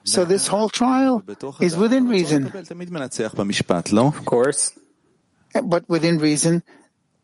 So 0.05 0.25
this 0.25 0.47
whole 0.47 0.71
trial 0.71 1.23
is 1.61 1.77
within 1.77 2.09
reason. 2.09 2.51
Of 4.09 4.25
course. 4.25 4.73
But 5.63 5.89
within 5.89 6.17
reason, 6.19 6.63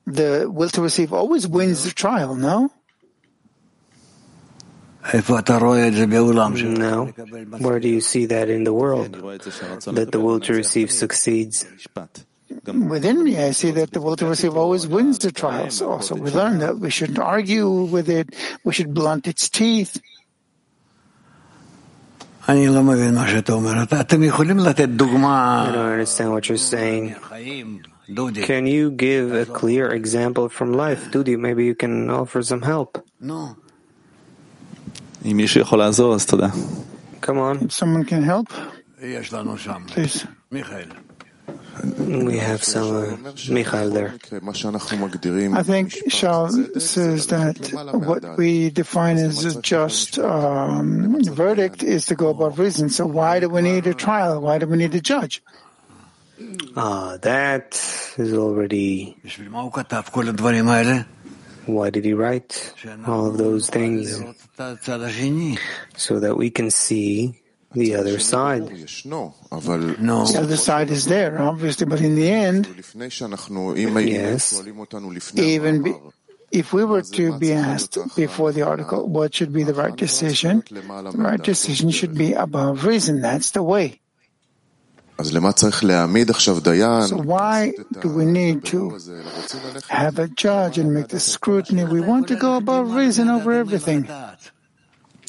the 0.06 0.50
will 0.50 0.68
to 0.70 0.80
receive 0.82 1.12
always 1.12 1.46
wins 1.46 1.84
the 1.84 1.90
trial, 1.90 2.34
no? 2.34 2.70
No. 6.78 7.06
Where 7.58 7.80
do 7.80 7.88
you 7.88 8.00
see 8.00 8.26
that 8.26 8.48
in 8.48 8.62
the 8.64 8.72
world? 8.72 9.12
That 9.12 10.08
the 10.12 10.20
will 10.20 10.38
to 10.40 10.52
receive 10.52 10.90
succeeds? 10.92 11.66
Within 12.66 13.24
me, 13.24 13.38
I 13.42 13.50
see 13.50 13.70
that 13.72 13.90
the 13.92 14.00
will 14.00 14.14
to 14.16 14.26
receive 14.26 14.56
always 14.56 14.86
wins 14.86 15.18
the 15.18 15.32
trials. 15.32 15.82
Also, 15.82 16.14
we 16.14 16.30
learn 16.30 16.58
that 16.58 16.78
we 16.78 16.90
shouldn't 16.90 17.18
argue 17.18 17.68
with 17.68 18.08
it. 18.08 18.34
We 18.62 18.72
should 18.72 18.94
blunt 18.94 19.26
its 19.26 19.48
teeth. 19.48 20.00
I 25.68 25.72
don't 25.72 25.92
understand 25.92 26.32
what 26.32 26.48
you're 26.48 26.58
saying. 26.58 27.16
Can 28.08 28.66
you 28.66 28.90
give 28.90 29.32
a 29.32 29.46
clear 29.46 29.88
example 29.90 30.48
from 30.48 30.72
life? 30.72 31.10
Dudi, 31.12 31.38
maybe 31.38 31.64
you 31.64 31.74
can 31.74 32.10
offer 32.10 32.42
some 32.42 32.62
help. 32.62 33.04
No. 33.20 33.56
Come 37.20 37.38
on. 37.38 37.64
If 37.64 37.72
someone 37.72 38.04
can 38.04 38.22
help, 38.24 38.48
please. 39.86 40.26
Michael. 40.50 40.84
We 41.98 42.36
have 42.38 42.62
some 42.62 42.94
uh, 42.94 43.16
Michael 43.48 43.90
there. 43.90 44.14
I 45.54 45.62
think 45.62 46.10
Shal 46.10 46.50
says 46.78 47.26
that 47.28 47.70
what 47.94 48.36
we 48.36 48.70
define 48.70 49.16
as 49.16 49.44
a 49.44 49.60
just 49.62 50.18
um, 50.18 51.22
verdict 51.24 51.82
is 51.82 52.06
the 52.06 52.26
above 52.26 52.58
reason. 52.58 52.90
So 52.90 53.06
why 53.06 53.40
do 53.40 53.48
we 53.48 53.62
need 53.62 53.86
a 53.86 53.94
trial? 53.94 54.40
Why 54.40 54.58
do 54.58 54.66
we 54.66 54.76
need 54.76 54.94
a 54.94 55.00
judge? 55.00 55.42
Ah, 56.76 57.18
that 57.22 57.74
is 58.18 58.32
already. 58.34 59.16
Why 61.66 61.90
did 61.90 62.04
he 62.04 62.12
write 62.14 62.74
all 63.06 63.26
of 63.26 63.38
those 63.38 63.70
things? 63.70 64.20
So 65.96 66.20
that 66.20 66.36
we 66.36 66.50
can 66.50 66.70
see 66.70 67.40
the 67.72 67.94
other 67.94 68.18
side. 68.18 68.62
No. 69.04 69.34
The 70.26 70.38
other 70.40 70.56
side 70.56 70.90
is 70.90 71.06
there, 71.06 71.40
obviously, 71.40 71.86
but 71.86 72.00
in 72.00 72.16
the 72.16 72.28
end, 72.30 72.66
yes, 74.10 74.52
even 75.36 75.82
be, 75.82 75.94
if 76.50 76.72
we 76.74 76.84
were 76.84 77.02
to 77.02 77.38
be 77.38 77.52
asked 77.52 77.96
before 78.16 78.52
the 78.52 78.62
article 78.62 79.08
what 79.08 79.32
should 79.34 79.52
be 79.54 79.62
the 79.62 79.72
right 79.72 79.96
decision, 79.96 80.62
the 80.68 80.82
right 81.16 81.42
decision 81.42 81.90
should 81.90 82.14
be 82.14 82.32
above 82.34 82.84
reason. 82.84 83.22
That's 83.22 83.52
the 83.52 83.62
way. 83.62 84.00
אז 85.21 85.33
למה 85.33 85.51
צריך 85.51 85.83
להעמיד 85.83 86.29
עכשיו 86.29 86.59
דיין? 86.59 87.03
So 87.03 87.15
why 87.15 87.17
לעשות 87.17 87.85
את 87.91 87.97
do 87.97 88.07
we 88.07 88.25
need 88.25 88.65
to 88.65 88.75
הבירור 88.75 88.95
הזה? 88.95 89.13
אלא 89.13 89.29
רוצים 89.41 89.59
ללכת 89.73 89.91
have 89.91 90.19
a 90.19 90.41
judge 90.41 90.77
and 90.77 90.93
make 90.93 91.09
the 91.09 91.19
scrutiny? 91.19 91.83
We 91.83 92.01
want 92.01 92.27
to 92.27 92.35
go 92.35 92.55
above 92.57 92.93
reason 92.93 93.29
over 93.29 93.51
everything. 93.53 94.07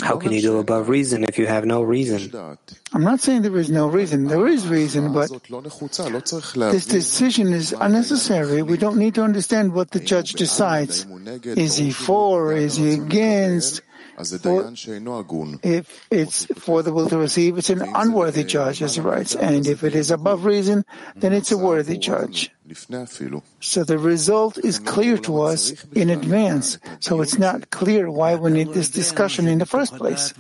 How 0.01 0.17
can 0.17 0.31
you 0.31 0.43
go 0.43 0.59
above 0.59 0.89
reason 0.89 1.25
if 1.25 1.39
you 1.39 1.47
have 1.47 1.65
no 1.65 1.83
reason? 1.83 2.31
דעת. 2.31 2.73
I'm 2.95 3.03
not 3.03 3.21
saying 3.21 3.43
there 3.43 3.59
is 3.59 3.71
no 3.71 3.89
reason. 3.89 4.29
There 4.29 4.47
is 4.47 4.67
reason, 4.69 5.13
but 5.13 5.25
הזאת 5.25 5.51
לא 5.51 5.63
נחוצה, 5.65 6.09
לא 6.09 6.21
צריך 6.21 6.53
this 6.53 6.57
להבין 6.57 6.81
decision 6.81 7.53
is 7.53 7.73
unnecessary. 7.73 8.63
We 8.63 8.77
don't 8.77 8.97
need 8.97 9.15
to 9.15 9.23
understand 9.23 9.73
what 9.73 9.91
the 9.91 10.01
judge 10.01 10.35
decides. 10.35 11.03
האם 11.05 11.09
הוא 11.09 11.21
נגד, 11.21 11.59
Is 11.59 11.77
he 11.77 11.81
ברור 11.81 11.93
שהוא 11.93 12.07
for? 12.07 12.53
נגד, 12.53 12.71
Is 12.71 12.77
he 12.77 12.81
הרצון 12.81 13.09
against? 13.11 13.81
For, 14.40 14.62
if 15.64 16.06
it's 16.12 16.46
for 16.46 16.84
the 16.84 16.94
will 16.94 17.10
to 17.10 17.18
receive, 17.18 17.58
it's 17.58 17.70
an 17.70 17.82
unworthy 17.96 18.44
judge, 18.44 18.82
as 18.82 18.96
he 18.96 19.02
writes. 19.02 19.36
And 19.36 19.66
if 19.66 19.84
it 19.84 19.96
is 19.96 20.12
above 20.12 20.46
reason, 20.46 20.86
then 21.16 21.34
it's 21.34 21.52
a 21.52 21.58
worthy 21.58 21.98
judge. 21.98 22.52
So 23.60 23.84
the 23.84 23.98
result 23.98 24.58
is 24.60 24.80
clear 24.80 25.18
to 25.18 25.42
us 25.42 25.74
in 25.94 26.10
advance. 26.10 26.78
So 27.00 27.22
it's 27.22 27.38
not 27.38 27.72
clear 27.72 28.10
why 28.10 28.36
we 28.36 28.52
need 28.52 28.74
this 28.74 28.90
discussion 28.90 29.48
in 29.48 29.60
the 29.60 29.66
first 29.66 29.96
place 29.98 30.34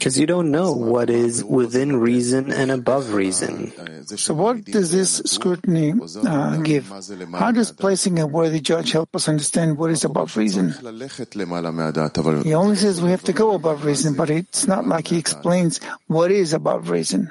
because 0.00 0.18
you 0.18 0.24
don't 0.26 0.50
know 0.50 0.72
what 0.72 1.10
is 1.10 1.44
within 1.44 1.94
reason 2.00 2.50
and 2.50 2.70
above 2.70 3.12
reason. 3.12 3.70
So, 4.16 4.32
what 4.32 4.64
does 4.64 4.90
this 4.90 5.20
scrutiny 5.26 5.92
uh, 6.26 6.56
give? 6.62 6.88
How 7.34 7.52
does 7.52 7.70
placing 7.70 8.18
a 8.18 8.26
worthy 8.26 8.60
judge 8.60 8.92
help 8.92 9.14
us 9.14 9.28
understand 9.28 9.76
what 9.76 9.90
is 9.90 10.02
above 10.04 10.38
reason? 10.38 10.72
He 12.44 12.54
only 12.54 12.76
says 12.76 13.02
we 13.02 13.10
have 13.10 13.24
to 13.24 13.34
go 13.34 13.52
above 13.54 13.84
reason, 13.84 14.14
but 14.14 14.30
it's 14.30 14.66
not 14.66 14.86
like 14.86 15.08
he 15.08 15.18
explains 15.18 15.80
what 16.06 16.30
is 16.30 16.54
above 16.54 16.88
reason. 16.88 17.30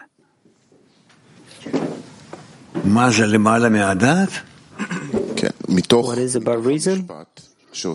What 6.05 6.17
is 6.19 6.35
above 6.35 6.65
reason? 6.67 7.09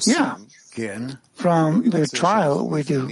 Yeah, 0.07 0.37
from 1.35 1.89
the 1.91 2.07
trial 2.07 2.69
we 2.69 2.83
do. 2.83 3.07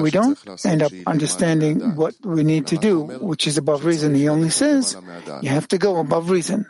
We 0.00 0.10
don't 0.10 0.38
end 0.64 0.82
up 0.82 0.92
understanding 1.06 1.96
what 1.96 2.14
we 2.22 2.44
need 2.44 2.66
to 2.68 2.76
do, 2.76 3.02
which 3.20 3.46
is 3.46 3.58
above 3.58 3.84
reason. 3.84 4.14
He 4.14 4.28
only 4.28 4.50
says 4.50 4.96
you 5.42 5.50
have 5.50 5.66
to 5.68 5.78
go 5.78 5.98
above 5.98 6.30
reason. 6.30 6.66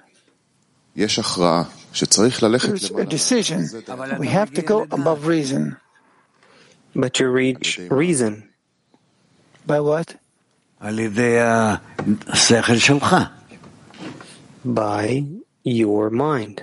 There's 2.69 2.91
a 2.91 3.05
decision. 3.05 3.69
We 4.19 4.29
have 4.29 4.53
to 4.55 4.63
go 4.63 4.83
above 4.91 5.27
reason. 5.27 5.77
But 6.95 7.19
you 7.21 7.29
reach 7.29 7.79
reason. 7.91 8.49
By 9.67 9.81
what? 9.81 10.15
By 14.65 15.25
your 15.65 16.11
mind 16.11 16.63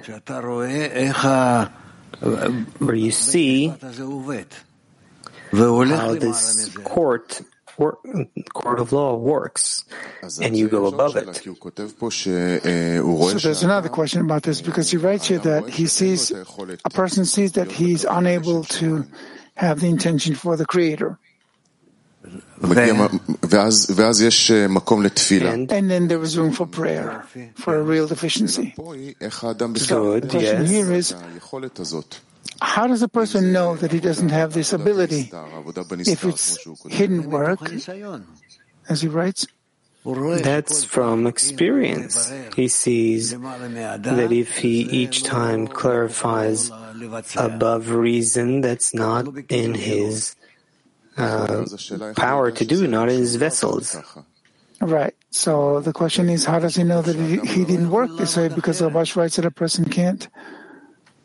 where 2.22 2.95
you 2.95 3.11
see 3.11 3.67
how 3.67 3.78
this 6.15 6.69
court 6.84 7.41
court 8.53 8.80
of 8.80 8.91
law 8.91 9.15
works, 9.15 9.86
and 10.41 10.55
you 10.55 10.67
go 10.67 10.86
above 10.86 11.15
it. 11.15 11.36
So 11.36 11.55
there's 13.39 13.63
another 13.63 13.89
question 13.89 14.22
about 14.22 14.43
this 14.43 14.61
because 14.61 14.91
he 14.91 14.97
writes 14.97 15.26
here 15.28 15.39
that 15.39 15.67
he 15.69 15.88
sees 15.88 16.32
a 16.32 16.89
person 16.91 17.26
sees 17.26 17.53
that 17.53 17.72
he's 17.72 18.05
unable 18.05 18.63
to 18.65 19.05
have 19.55 19.80
the 19.80 19.88
intention 19.88 20.36
for 20.36 20.55
the 20.55 20.65
Creator. 20.65 21.17
And, 25.53 25.71
and 25.71 25.89
then 25.91 26.07
there 26.07 26.19
was 26.19 26.38
room 26.38 26.51
for 26.53 26.65
prayer, 26.65 27.25
for 27.55 27.75
a 27.75 27.84
real 27.84 28.07
deficiency. 28.07 28.73
Good. 28.77 30.29
the 30.29 30.65
here 30.67 30.91
is, 30.93 31.15
how 32.61 32.88
does 32.88 33.01
a 33.01 33.07
person 33.09 33.51
know 33.51 33.75
that 33.75 33.91
he 33.91 33.99
doesn't 33.99 34.29
have 34.29 34.53
this 34.53 34.71
ability 34.73 35.32
if 36.07 36.23
it's 36.23 36.57
hidden 36.89 37.29
work, 37.29 37.59
as 38.88 39.01
he 39.01 39.07
writes? 39.07 39.47
That's 40.03 40.84
from 40.84 41.27
experience. 41.27 42.32
He 42.55 42.67
sees 42.69 43.32
that 43.38 44.29
if 44.32 44.57
he 44.57 44.82
each 44.89 45.23
time 45.23 45.67
clarifies 45.67 46.71
above 47.38 47.91
reason 47.91 48.61
that's 48.61 48.95
not 48.95 49.27
in 49.49 49.75
his 49.75 50.36
uh, 51.18 51.66
power 52.16 52.51
to 52.51 52.66
do, 52.66 52.88
not 52.88 53.09
in 53.09 53.20
his 53.20 53.36
vessels. 53.36 53.97
Right. 54.80 55.14
So 55.30 55.80
the 55.80 55.93
question 55.93 56.30
is, 56.30 56.45
how 56.45 56.59
does 56.59 56.76
he 56.76 56.84
know 56.84 57.01
that 57.01 57.16
he, 57.16 57.39
he 57.39 57.66
didn't 57.66 57.91
work 57.91 58.09
this 58.18 58.36
way? 58.36 58.49
Because 58.49 58.82
Rabash 58.82 59.16
writes 59.16 59.36
that 59.36 59.45
a 59.45 59.51
person 59.51 59.86
can't. 59.86 60.28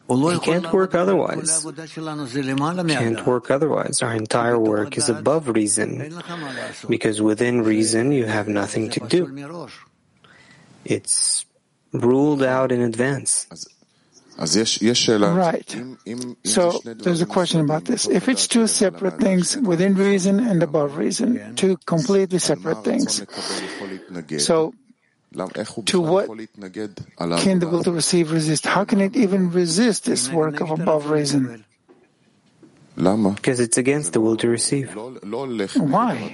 He 0.08 0.38
can't 0.38 0.72
work 0.72 0.94
otherwise. 0.94 1.66
Can't 1.92 3.26
work 3.26 3.50
otherwise. 3.50 4.02
Our 4.02 4.14
entire 4.14 4.58
work 4.58 4.96
is 4.96 5.08
above 5.08 5.48
reason, 5.48 6.20
because 6.88 7.20
within 7.20 7.62
reason 7.62 8.12
you 8.12 8.26
have 8.26 8.46
nothing 8.46 8.90
to 8.90 9.00
do. 9.00 9.26
It's 10.84 11.44
ruled 11.92 12.44
out 12.44 12.70
in 12.70 12.82
advance. 12.82 13.48
Right. 15.34 15.64
So 16.44 16.80
there's 16.84 17.22
a 17.22 17.26
question 17.26 17.60
about 17.60 17.84
this. 17.86 18.06
If 18.06 18.28
it's 18.28 18.46
two 18.46 18.66
separate 18.66 19.18
things 19.18 19.56
within 19.56 19.94
reason 19.94 20.40
and 20.40 20.62
above 20.62 20.96
reason, 20.98 21.54
two 21.56 21.76
completely 21.86 22.38
separate 22.38 22.84
things, 22.84 23.22
so 24.38 24.74
to 25.86 26.00
what 26.00 26.28
can 27.40 27.58
the 27.60 27.66
will 27.68 27.82
to 27.84 27.92
receive 27.92 28.32
resist? 28.32 28.64
How 28.66 28.84
can 28.84 29.00
it 29.00 29.16
even 29.16 29.50
resist 29.50 30.04
this 30.04 30.30
work 30.30 30.60
of 30.60 30.70
above 30.70 31.10
reason? 31.10 31.64
Because 33.36 33.60
it's 33.60 33.76
against 33.76 34.12
the 34.12 34.20
will 34.20 34.36
to 34.38 34.48
receive. 34.48 34.94
Why? 35.76 36.32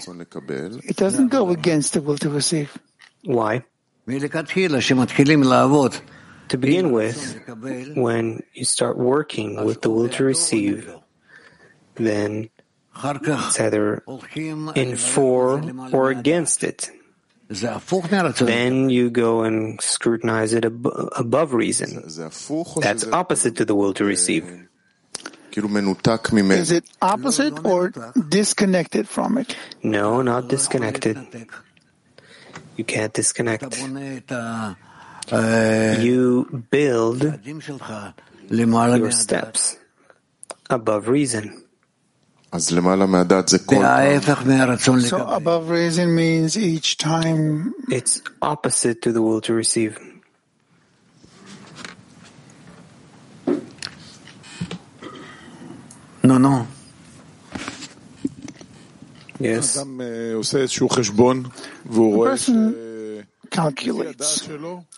It 0.84 0.96
doesn't 0.96 1.28
go 1.28 1.50
against 1.50 1.94
the 1.94 2.00
will 2.02 2.18
to 2.18 2.30
receive. 2.30 2.70
Why? 3.24 3.64
To 6.52 6.58
begin 6.60 6.92
with, 6.92 7.16
when 7.96 8.42
you 8.52 8.64
start 8.68 8.98
working 9.00 9.64
with 9.64 9.80
the 9.80 9.88
will 9.88 10.08
to 10.10 10.22
receive, 10.24 10.92
then 11.96 12.50
it's 13.48 13.58
either 13.60 14.04
in 14.76 14.96
for 14.96 15.64
or 15.96 16.10
against 16.12 16.62
it. 16.62 16.90
Then 18.46 18.90
you 18.90 19.08
go 19.10 19.42
and 19.44 19.80
scrutinize 19.80 20.52
it 20.52 20.64
ab- 20.64 20.92
above 21.16 21.52
reason. 21.54 22.04
That's 22.84 23.04
opposite 23.12 23.56
to 23.56 23.64
the 23.64 23.74
will 23.74 23.94
to 23.94 24.04
receive. 24.04 24.44
Is 26.60 26.70
it 26.70 26.84
opposite 27.00 27.64
or 27.64 27.92
disconnected 28.28 29.08
from 29.08 29.36
it? 29.38 29.56
No, 29.82 30.20
not 30.22 30.48
disconnected. 30.48 31.16
You 32.76 32.84
can't 32.84 33.12
disconnect. 33.12 33.64
You 36.02 36.64
build 36.70 37.22
your 38.98 39.10
steps 39.12 39.76
above 40.68 41.08
reason. 41.08 41.62
So 45.08 45.16
above 45.36 45.70
reason 45.70 46.14
means 46.14 46.58
each 46.58 46.98
time. 46.98 47.72
It's 47.88 48.20
opposite 48.42 49.00
to 49.02 49.12
the 49.12 49.22
will 49.22 49.40
to 49.42 49.54
receive. 49.54 49.96
No, 56.22 56.38
no. 56.38 56.66
Yes. 59.40 59.74
Person 62.28 62.74
calculates 63.52 64.48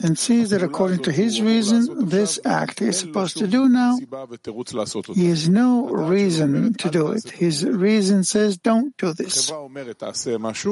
and 0.03 0.19
sees 0.19 0.51
that 0.51 0.63
according 0.63 1.03
to 1.03 1.13
his 1.13 1.43
reason, 1.43 2.09
this 2.09 2.39
act 2.45 2.81
is 2.81 2.99
supposed 2.99 3.37
to 3.39 3.47
do 3.47 3.69
now, 3.69 3.99
he 5.15 5.29
has 5.29 5.49
no 5.49 5.89
reason 5.89 6.73
to 6.75 6.91
do 6.91 7.11
it. 7.13 7.29
His 7.31 7.65
reason 7.65 8.25
says, 8.25 8.57
don't 8.57 8.97
do 8.97 9.13
this. 9.13 9.53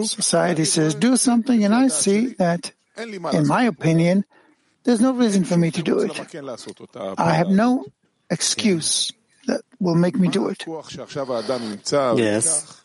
Society 0.04 0.64
says, 0.64 0.94
do 0.94 1.16
something, 1.16 1.64
and 1.64 1.74
I 1.74 1.88
see 1.88 2.28
that, 2.38 2.72
in 2.96 3.46
my 3.46 3.64
opinion, 3.64 4.24
there's 4.84 5.00
no 5.00 5.12
reason 5.12 5.44
for 5.44 5.56
me 5.56 5.70
to 5.72 5.82
do 5.82 5.98
it. 6.00 6.18
I 7.18 7.32
have 7.34 7.48
no 7.48 7.86
excuse 8.30 9.12
that 9.46 9.62
will 9.80 9.96
make 9.96 10.16
me 10.16 10.28
do 10.28 10.48
it. 10.48 10.64
Yes. 12.16 12.80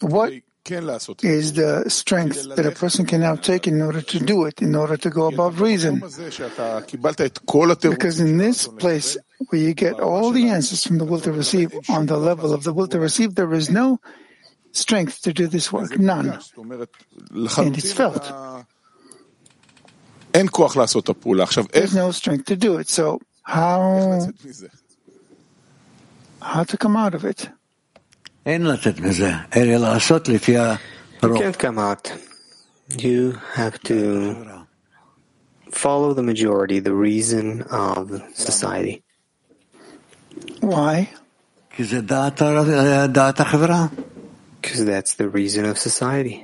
What 0.00 0.32
is 0.64 1.52
the 1.54 1.84
strength 1.88 2.54
that 2.54 2.66
a 2.66 2.70
person 2.70 3.04
can 3.04 3.20
now 3.20 3.34
take 3.34 3.66
in 3.66 3.82
order 3.82 4.00
to 4.00 4.20
do 4.20 4.44
it, 4.44 4.62
in 4.62 4.76
order 4.76 4.96
to 4.96 5.10
go 5.10 5.26
above 5.26 5.60
reason. 5.60 5.98
Because 5.98 6.20
in 8.20 8.38
this 8.38 8.68
place 8.68 9.16
where 9.48 9.60
you 9.60 9.74
get 9.74 9.98
all 9.98 10.30
the 10.30 10.48
answers 10.48 10.86
from 10.86 10.98
the 10.98 11.04
will 11.04 11.20
to 11.20 11.32
receive, 11.32 11.74
on 11.88 12.06
the 12.06 12.16
level 12.16 12.54
of 12.54 12.62
the 12.62 12.72
will 12.72 12.86
to 12.88 13.00
receive, 13.00 13.34
there 13.34 13.52
is 13.52 13.70
no 13.70 13.98
strength 14.70 15.22
to 15.22 15.32
do 15.32 15.48
this 15.48 15.72
work, 15.72 15.98
none. 15.98 16.38
And 17.58 17.76
it's 17.76 17.92
felt. 17.92 18.22
There's 21.72 21.94
no 21.94 22.12
strength 22.12 22.46
to 22.46 22.56
do 22.56 22.78
it. 22.78 22.88
So 22.88 23.20
how, 23.42 24.28
how 26.40 26.64
to 26.64 26.76
come 26.78 26.96
out 26.96 27.14
of 27.14 27.24
it? 27.24 27.50
You 31.23 31.23
הרוב. 31.23 31.37
can't 31.37 31.57
come 31.57 31.77
out. 31.77 32.11
You 32.89 33.37
have 33.55 33.77
to 33.83 33.93
follow 35.71 36.13
the 36.13 36.23
majority, 36.23 36.79
the 36.79 36.93
reason 36.93 37.63
of 37.69 38.21
society. 38.35 39.01
Why? 40.61 41.05
כי 41.75 41.83
זה 41.83 42.01
דעת 42.01 42.41
ה- 42.41 43.07
דעת 43.07 43.39
החברה. 43.39 43.85
Because 44.61 44.79
that's 44.79 45.13
the 45.17 45.27
reason 45.35 45.63
of 45.65 45.77
society. 45.77 46.35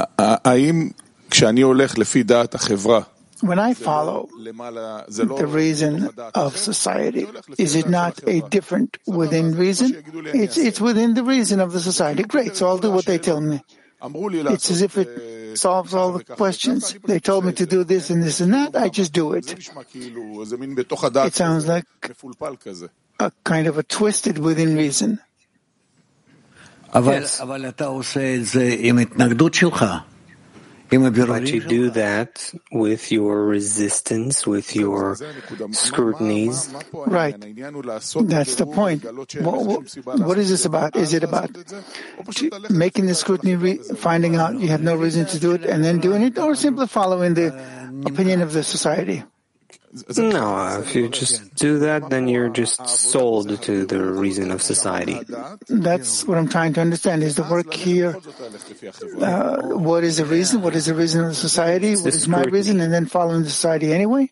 ה- 0.00 0.48
האם 0.50 0.90
כשאני 1.30 1.60
הולך 1.60 1.98
לפי 1.98 2.22
דעת 2.22 2.54
החברה, 2.54 3.00
when 3.43 3.59
I 3.59 3.73
follow 3.75 4.29
the 4.39 5.47
reason 5.47 6.09
of 6.33 6.55
society, 6.55 7.27
is 7.59 7.75
it 7.75 7.89
not 7.89 8.23
a 8.25 8.39
different 8.47 8.97
within 9.05 9.55
reason? 9.59 9.99
It's, 10.31 10.55
it's 10.57 10.79
within 10.79 11.13
the 11.13 11.23
reason 11.27 11.59
of 11.59 11.73
the 11.75 11.81
society. 11.83 12.23
Great, 12.23 12.55
so 12.55 12.67
I'll 12.67 12.77
do 12.79 12.89
what 12.91 13.03
they 13.05 13.19
tell 13.19 13.41
me. 13.41 13.59
It's 14.55 14.71
as 14.71 14.81
if 14.81 14.97
it 14.97 15.07
solves 15.57 15.93
all 15.93 16.13
the 16.13 16.23
questions. 16.23 16.95
They 17.03 17.19
told 17.19 17.43
me 17.45 17.51
to 17.53 17.65
do 17.65 17.83
this 17.83 18.09
and 18.09 18.23
this 18.23 18.39
and 18.39 18.53
that. 18.53 18.75
I 18.75 18.87
just 18.89 19.11
do 19.11 19.33
it. 19.33 19.43
It 21.27 21.33
sounds 21.35 21.67
like 21.67 21.85
a 23.19 23.31
kind 23.43 23.67
of 23.67 23.77
a 23.77 23.83
twisted 23.83 24.37
within 24.39 24.75
reason. 24.75 25.19
Yes. 27.23 27.39
But 30.97 31.47
you 31.51 31.61
do 31.61 31.89
that 31.91 32.53
with 32.71 33.11
your 33.11 33.45
resistance, 33.45 34.45
with 34.45 34.75
your 34.75 35.15
scrutinies. 35.71 36.73
Right. 36.93 37.39
That's 37.39 38.55
the 38.55 38.65
point. 38.65 39.03
What, 39.41 40.19
what 40.19 40.37
is 40.37 40.49
this 40.49 40.65
about? 40.65 40.95
Is 40.95 41.13
it 41.13 41.23
about 41.23 41.49
making 42.69 43.05
the 43.07 43.15
scrutiny, 43.15 43.55
re- 43.55 43.77
finding 43.95 44.35
out 44.35 44.59
you 44.59 44.67
have 44.69 44.83
no 44.83 44.95
reason 44.95 45.25
to 45.27 45.39
do 45.39 45.53
it, 45.53 45.65
and 45.65 45.83
then 45.83 45.99
doing 45.99 46.21
it, 46.21 46.37
or 46.37 46.55
simply 46.55 46.87
following 46.87 47.33
the 47.33 47.49
opinion 48.05 48.41
of 48.41 48.53
the 48.53 48.63
society? 48.63 49.23
No, 50.17 50.79
if 50.81 50.95
you 50.95 51.07
just 51.07 51.53
do 51.53 51.77
that, 51.79 52.09
then 52.09 52.27
you're 52.27 52.49
just 52.49 52.87
sold 52.87 53.61
to 53.61 53.85
the 53.85 54.01
reason 54.01 54.49
of 54.49 54.61
society. 54.61 55.19
That's 55.69 56.25
what 56.25 56.39
I'm 56.39 56.49
trying 56.49 56.73
to 56.73 56.81
understand. 56.81 57.21
Is 57.21 57.35
the 57.35 57.43
work 57.43 57.71
here, 57.71 58.17
uh, 59.21 59.61
what 59.77 60.03
is 60.03 60.17
the 60.17 60.25
reason? 60.25 60.63
What 60.63 60.75
is 60.75 60.87
the 60.87 60.95
reason 60.95 61.21
of 61.21 61.27
the 61.27 61.35
society? 61.35 61.95
What 61.95 62.07
is 62.07 62.27
my 62.27 62.41
reason? 62.41 62.79
And 62.81 62.91
then 62.91 63.05
following 63.05 63.43
the 63.43 63.51
society 63.51 63.93
anyway? 63.93 64.31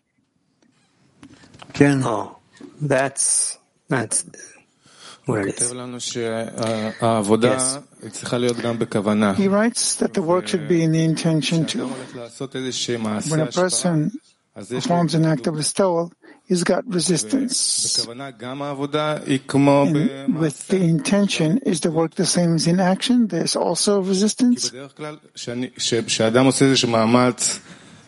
Oh, 2.04 2.38
that's, 2.80 3.56
that's 3.88 4.24
what 5.26 5.46
it 5.46 5.60
is. 5.60 5.70
He 9.36 9.48
writes 9.48 9.96
that 9.96 10.14
the 10.14 10.22
work 10.22 10.48
should 10.48 10.66
be 10.66 10.82
in 10.82 10.90
the 10.90 11.04
intention 11.04 11.66
too. 11.66 11.86
When 11.86 13.40
a 13.40 13.46
person 13.46 14.10
performs 14.69 15.13
an 15.15 15.25
act 15.25 15.47
of 15.47 15.55
bestowal, 15.55 16.11
he's 16.49 16.63
got 16.63 16.83
resistance. 16.87 17.55
And 18.07 18.19
with 20.43 20.67
the 20.67 20.81
intention, 20.95 21.49
is 21.71 21.81
the 21.81 21.91
work 21.91 22.15
the 22.15 22.25
same 22.25 22.55
as 22.55 22.65
in 22.67 22.79
action? 22.79 23.27
There's 23.27 23.55
also 23.55 24.01
resistance? 24.01 24.71
כשאדם 26.07 26.45
עושה 26.45 26.65
איזשהו 26.65 26.89
מאמץ 26.89 27.59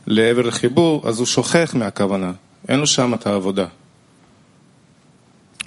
לעבר 0.08 0.52
חיבור, 0.52 1.08
אז 1.08 1.20
הוא 1.20 1.28
שוכח 1.28 1.74
מהכוונה. 1.74 2.32
אין 2.68 2.80
לו 2.80 2.88
שם 2.88 3.14
את 3.14 3.28
העבודה. 3.28 3.68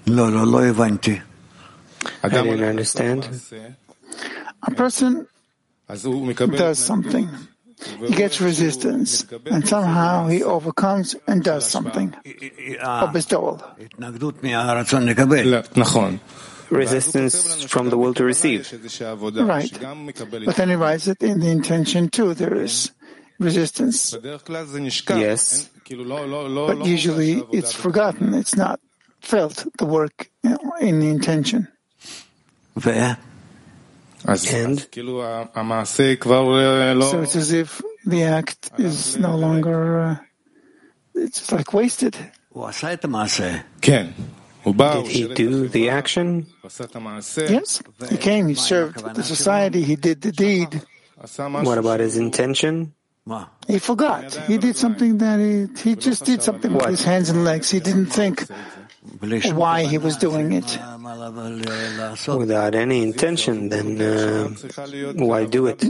לא, 0.06 0.32
לא, 0.32 0.46
לא 0.46 0.64
הבנתי. 0.64 1.18
I 2.22 2.28
didn't 2.28 2.62
understand. 2.62 3.24
A 4.66 4.70
person 4.70 5.26
does 6.56 6.78
something. 6.78 7.28
he 7.99 8.13
gets 8.13 8.41
resistance, 8.41 9.25
and 9.45 9.67
somehow 9.67 10.27
he 10.27 10.43
overcomes 10.43 11.15
and 11.27 11.43
does 11.43 11.69
something. 11.69 12.15
A 12.81 13.07
bestowal. 13.11 13.61
Resistance 16.69 17.63
from 17.63 17.89
the 17.89 17.97
will 17.97 18.13
to 18.13 18.25
receive. 18.25 18.69
Right. 19.37 19.71
But 20.45 20.55
then 20.55 20.69
he 20.69 20.75
writes 20.75 21.07
it 21.07 21.23
in 21.23 21.39
the 21.39 21.49
intention 21.49 22.09
too, 22.09 22.33
there 22.33 22.55
is 22.55 22.91
resistance. 23.39 24.13
Yes. 25.09 25.69
But 25.89 26.85
usually 26.85 27.43
it's 27.53 27.71
forgotten, 27.73 28.33
it's 28.33 28.57
not 28.57 28.81
felt, 29.21 29.65
the 29.77 29.85
work 29.85 30.29
in 30.81 30.99
the 30.99 31.07
intention. 31.07 31.69
Where? 32.83 33.17
end. 34.53 34.79
So 37.11 37.21
it's 37.23 37.35
as 37.35 37.51
if 37.51 37.81
the 38.05 38.23
act 38.23 38.71
is 38.77 39.17
no 39.17 39.35
longer, 39.37 39.99
uh, 39.99 40.15
it's 41.15 41.51
like 41.51 41.73
wasted. 41.73 42.15
Did 45.03 45.11
he 45.11 45.27
do 45.35 45.67
the 45.69 45.89
action? 45.89 46.45
Yes, 47.49 47.81
he 48.09 48.17
came, 48.17 48.47
he 48.47 48.55
served 48.55 48.99
the 49.15 49.23
society, 49.23 49.81
he 49.83 49.95
did 49.95 50.21
the 50.21 50.31
deed. 50.31 50.81
What 51.65 51.77
about 51.77 51.99
his 52.01 52.17
intention? 52.17 52.93
He 53.67 53.79
forgot. 53.79 54.23
He 54.47 54.57
did 54.57 54.75
something 54.77 55.17
that 55.19 55.39
he, 55.39 55.67
he 55.89 55.95
just 55.95 56.25
did 56.25 56.41
something 56.43 56.71
with 56.73 56.85
his 56.87 57.03
hands 57.03 57.29
and 57.29 57.43
legs. 57.43 57.69
He 57.69 57.79
didn't 57.79 58.07
think 58.07 58.45
why 59.53 59.83
he 59.83 59.97
was 59.97 60.17
doing 60.17 60.53
it. 60.53 60.77
Without 62.27 62.75
any 62.75 63.03
intention, 63.03 63.69
then 63.69 64.01
uh, 64.01 64.49
why 65.15 65.45
do 65.45 65.67
it? 65.67 65.83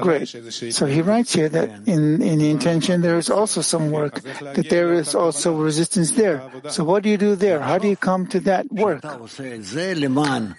Great. 0.00 0.28
So 0.72 0.86
he 0.86 1.02
writes 1.02 1.34
here 1.34 1.48
that 1.48 1.70
in, 1.86 2.22
in 2.22 2.38
the 2.38 2.50
intention 2.50 3.02
there 3.02 3.18
is 3.18 3.30
also 3.30 3.60
some 3.60 3.90
work, 3.90 4.22
that 4.22 4.66
there 4.68 4.92
is 4.94 5.14
also 5.14 5.56
resistance 5.56 6.12
there. 6.12 6.42
So 6.68 6.84
what 6.84 7.02
do 7.02 7.08
you 7.08 7.16
do 7.16 7.36
there? 7.36 7.60
How 7.60 7.78
do 7.78 7.88
you 7.88 7.96
come 7.96 8.26
to 8.28 8.40
that 8.40 8.70
work? 8.72 9.02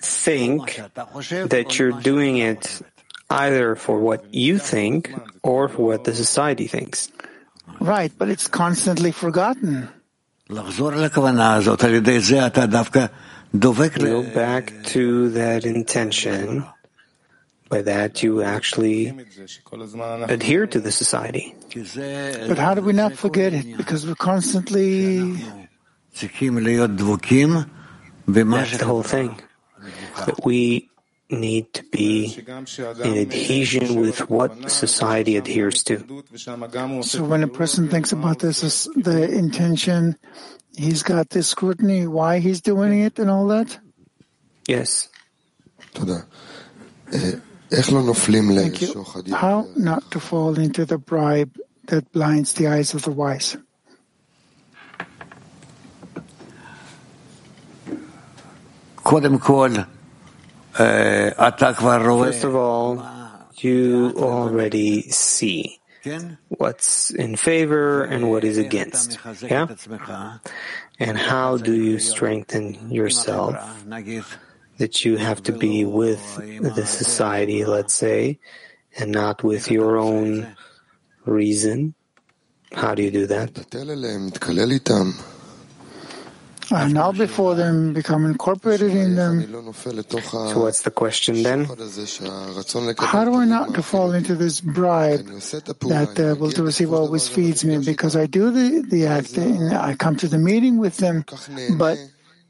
Think 0.02 0.82
that 1.50 1.80
you're 1.80 2.00
doing 2.02 2.38
it 2.38 2.82
either 3.30 3.76
for 3.76 4.00
what 4.00 4.34
you 4.34 4.60
think 4.60 5.14
or 5.42 5.70
for 5.70 5.86
what 5.86 6.04
the 6.04 6.14
society 6.14 6.68
thinks. 6.68 7.12
Right, 7.80 8.12
but 8.18 8.30
it's 8.30 8.48
constantly 8.48 9.12
forgotten. 9.12 9.90
Go 14.04 14.24
back 14.36 14.74
to 14.92 15.30
that 15.30 15.64
intention. 15.66 16.66
By 17.70 17.82
that, 17.84 18.22
you 18.22 18.44
actually 18.44 19.08
adhere 20.28 20.68
to 20.68 20.80
the 20.82 20.92
society. 20.92 21.56
But 22.50 22.58
how 22.60 22.74
do 22.76 22.82
we 22.82 22.92
not 22.92 23.14
forget 23.16 23.54
it? 23.54 23.78
Because 23.78 24.06
we're 24.06 24.16
constantly. 24.16 25.40
That's 28.28 28.78
the 28.78 28.86
whole 28.86 29.04
thing. 29.04 29.40
That 30.28 30.44
we 30.44 30.91
need 31.32 31.74
to 31.74 31.84
be 31.84 32.36
in 33.04 33.18
adhesion 33.18 33.96
with 34.00 34.30
what 34.30 34.70
society 34.70 35.38
adheres 35.38 35.84
to. 35.84 36.24
So 37.04 37.24
when 37.24 37.44
a 37.44 37.48
person 37.48 37.90
thinks 37.90 38.12
about 38.12 38.40
this, 38.40 38.88
the 38.96 39.30
intention, 39.32 40.18
he's 40.76 41.04
got 41.04 41.30
this 41.30 41.48
scrutiny, 41.48 42.08
why 42.08 42.40
he's 42.40 42.62
doing 42.62 43.00
it 43.02 43.18
and 43.20 43.30
all 43.30 43.48
that? 43.48 43.80
Yes. 44.68 45.10
Thank 45.94 46.12
you. 48.82 49.06
How 49.34 49.68
not 49.76 50.12
to 50.12 50.20
fall 50.20 50.60
into 50.60 50.86
the 50.86 50.98
bribe 50.98 51.58
that 51.88 52.12
blinds 52.12 52.54
the 52.54 52.68
eyes 52.68 52.94
of 52.94 53.04
the 53.04 53.12
wise? 53.12 53.58
First 59.04 60.01
First 62.32 62.44
of 62.44 62.56
all, 62.56 63.04
you 63.58 64.14
already 64.18 65.04
see 65.12 65.80
what's 66.50 67.12
in 67.12 67.36
favor 67.36 68.04
and 68.04 68.30
what 68.32 68.44
is 68.44 68.58
against. 68.58 69.20
Yeah? 69.44 69.68
And 71.00 71.18
how 71.18 71.58
do 71.58 71.74
you 71.74 72.00
strengthen 72.00 72.90
yourself 72.92 73.56
that 74.78 75.06
you 75.06 75.18
have 75.18 75.44
to 75.44 75.52
be 75.52 75.86
with 75.86 76.38
the 76.76 76.86
society, 76.86 77.66
let's 77.66 77.94
say, 77.94 78.40
and 78.98 79.12
not 79.12 79.44
with 79.44 79.70
your 79.70 79.98
own 79.98 80.56
reason? 81.26 81.94
How 82.74 82.96
do 82.96 83.04
you 83.04 83.12
do 83.12 83.28
that? 83.28 83.54
And 86.72 86.94
now 86.94 87.12
before 87.12 87.56
them, 87.56 87.94
become 87.94 88.26
incorporated 88.26 88.92
in 88.96 89.16
them. 89.16 89.42
So 89.42 90.62
what's 90.62 90.84
the 90.84 90.92
question 90.92 91.44
then? 91.44 91.66
How 91.66 93.26
do 93.26 93.34
I 93.36 93.46
not 93.46 93.74
to 93.76 93.84
fall 93.84 94.14
into 94.14 94.36
this 94.36 94.62
bribe 94.62 95.26
that 95.26 96.14
the 96.16 96.38
will 96.40 96.52
to 96.52 96.64
receive 96.64 96.94
always 96.94 97.28
feeds 97.28 97.66
me? 97.66 97.80
Because 97.80 98.16
I 98.16 98.26
do 98.26 98.52
the, 98.52 98.82
the 98.88 99.08
act 99.08 99.38
and 99.38 99.74
I 99.74 99.96
come 99.96 100.16
to 100.18 100.28
the 100.28 100.38
meeting 100.38 100.78
with 100.78 100.98
them, 100.98 101.26
but 101.78 101.98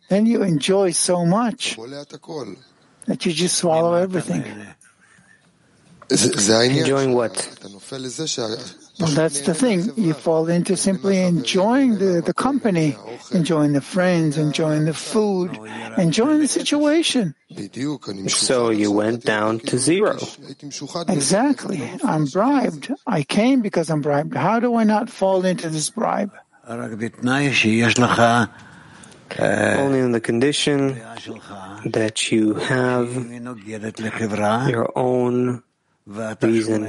then 0.10 0.26
you 0.26 0.44
enjoy 0.44 0.92
so 0.92 1.26
much 1.26 1.78
that 1.78 3.26
you 3.26 3.32
just 3.32 3.58
swallow 3.58 3.94
everything. 3.94 4.44
Enjoying 6.10 7.14
what? 7.14 7.50
Well, 9.00 9.10
That's 9.10 9.42
the 9.42 9.54
thing. 9.54 9.92
You 9.96 10.14
fall 10.14 10.48
into 10.50 10.76
simply 10.78 11.22
enjoying 11.22 11.98
the, 11.98 12.22
the 12.22 12.34
company, 12.34 12.96
enjoying 13.32 13.74
the 13.74 13.82
friends, 13.82 14.38
enjoying 14.38 14.86
the 14.86 14.94
food, 14.94 15.58
enjoying 15.98 16.40
the 16.40 16.48
situation. 16.48 17.34
So 18.28 18.70
you 18.70 18.92
went 18.92 19.24
down 19.24 19.60
to 19.60 19.78
zero. 19.78 20.18
Exactly. 21.08 21.82
I'm 22.04 22.26
bribed. 22.26 22.92
I 23.08 23.24
came 23.24 23.62
because 23.62 23.90
I'm 23.90 24.02
bribed. 24.02 24.36
How 24.36 24.60
do 24.60 24.76
I 24.76 24.84
not 24.84 25.10
fall 25.10 25.46
into 25.46 25.70
this 25.70 25.90
bribe? 25.90 26.32
Only 29.40 30.02
on 30.02 30.12
the 30.12 30.20
condition 30.22 31.00
that 31.86 32.32
you 32.32 32.54
have 32.56 33.10
your 34.70 34.92
own 34.96 35.64
reason 36.42 36.84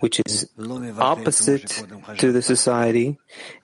which 0.00 0.20
is 0.26 0.48
opposite 0.98 1.84
to 2.18 2.32
the 2.32 2.42
society, 2.42 3.18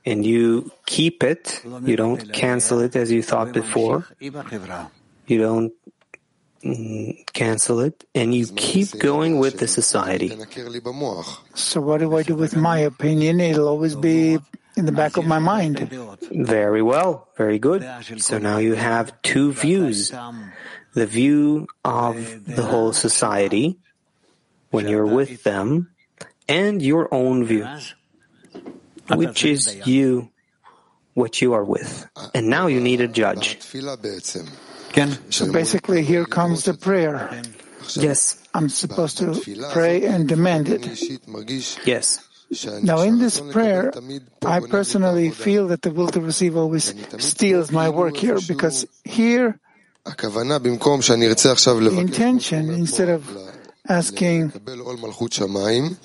and 0.05 0.25
you 0.25 0.71
keep 0.87 1.23
it, 1.23 1.63
you 1.83 1.97
don't 1.97 2.33
cancel 2.33 2.81
it 2.81 2.97
as 2.97 3.11
you 3.11 3.23
thought 3.23 3.53
before, 3.53 4.07
you 4.21 5.39
don't 5.39 5.73
mm, 6.65 7.33
cancel 7.33 7.81
it, 7.81 8.05
and 8.15 8.35
you 8.35 8.47
keep 8.47 8.99
going 8.99 9.39
with 9.39 9.59
the 9.59 9.69
society. 9.69 10.31
So, 11.55 11.81
what 11.81 12.01
do 12.01 12.17
I 12.17 12.23
do 12.23 12.35
with 12.35 12.57
my 12.57 12.79
opinion? 12.79 13.41
It'll 13.41 13.69
always 13.69 13.97
be 13.97 14.39
in 14.77 14.87
the 14.87 14.93
back 14.93 15.17
of 15.17 15.27
my 15.27 15.39
mind. 15.39 15.89
Very 16.31 16.83
well, 16.83 17.29
very 17.37 17.59
good. 17.59 17.87
So 18.19 18.39
now 18.39 18.59
you 18.59 18.75
have 18.75 19.21
two 19.23 19.53
views. 19.53 20.13
the 20.95 21.07
view 21.07 21.67
of 21.85 22.47
the 22.47 22.63
whole 22.63 22.93
society 22.93 23.79
when 24.71 24.89
you're 24.89 25.07
with 25.07 25.43
them 25.43 25.91
and 26.49 26.83
your 26.83 27.13
own 27.13 27.45
view, 27.45 27.67
which 29.11 29.45
is 29.45 29.87
you, 29.87 30.31
what 31.15 31.41
you 31.41 31.53
are 31.55 31.65
with. 31.65 32.09
And 32.35 32.49
now 32.49 32.67
you 32.67 32.81
need 32.81 33.01
a 33.01 33.09
judge. 33.09 33.59
So 35.31 35.53
basically, 35.53 36.03
here 36.03 36.25
comes 36.25 36.65
the 36.65 36.75
prayer. 36.75 37.43
Yes, 37.97 38.43
I'm 38.55 38.69
supposed 38.69 39.19
to 39.19 39.35
pray 39.73 40.05
and 40.05 40.29
demand 40.29 40.69
it. 40.69 40.87
yes. 41.85 42.21
Now, 42.83 43.01
in 43.01 43.19
this 43.19 43.41
prayer, 43.41 43.93
I 44.45 44.61
personally 44.61 45.31
feel 45.31 45.69
that 45.69 45.83
the 45.83 45.91
will 45.91 46.09
to 46.09 46.21
receive 46.21 46.57
always 46.57 46.95
steals 47.19 47.73
my 47.73 47.89
work 47.89 48.17
here 48.17 48.39
because 48.47 48.87
here, 49.05 49.59
the 51.95 52.01
intention, 52.01 52.71
instead 52.71 53.09
of 53.09 53.27
asking 53.89 54.51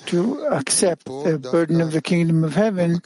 to 0.06 0.46
accept 0.50 1.04
the 1.06 1.38
burden 1.50 1.80
of 1.80 1.92
the 1.92 2.02
kingdom 2.02 2.44
of 2.44 2.54
heaven, 2.54 3.00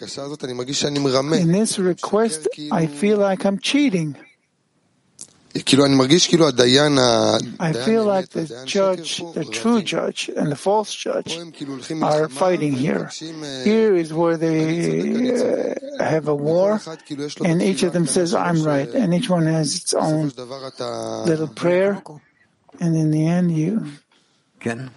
in 1.32 1.52
this 1.52 1.78
request, 1.78 2.48
I 2.72 2.86
feel 2.86 3.18
like 3.18 3.44
I'm 3.44 3.58
cheating. 3.58 4.16
I 5.56 5.60
feel 7.72 8.04
like 8.04 8.30
the 8.30 8.64
judge, 8.66 9.18
the 9.18 9.44
true 9.44 9.82
judge, 9.82 10.28
and 10.36 10.50
the 10.50 10.56
false 10.56 10.92
judge 10.92 11.38
are 12.02 12.28
fighting 12.28 12.72
here. 12.72 13.08
Here 13.62 13.94
is 13.94 14.12
where 14.12 14.36
they 14.36 15.30
uh, 15.30 16.02
have 16.02 16.26
a 16.26 16.34
war, 16.34 16.80
and 17.44 17.62
each 17.62 17.84
of 17.84 17.92
them 17.92 18.06
says, 18.06 18.34
I'm 18.34 18.64
right, 18.64 18.88
and 18.88 19.14
each 19.14 19.30
one 19.30 19.46
has 19.46 19.76
its 19.76 19.94
own 19.94 20.32
little 21.24 21.46
prayer, 21.46 22.02
and 22.80 22.96
in 22.96 23.12
the 23.12 23.24
end, 23.28 23.56
you. 23.56 23.86
And 24.64 24.90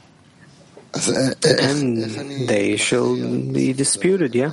they 2.47 2.77
shall 2.77 3.15
be 3.15 3.73
disputed, 3.73 4.33
yeah? 4.35 4.51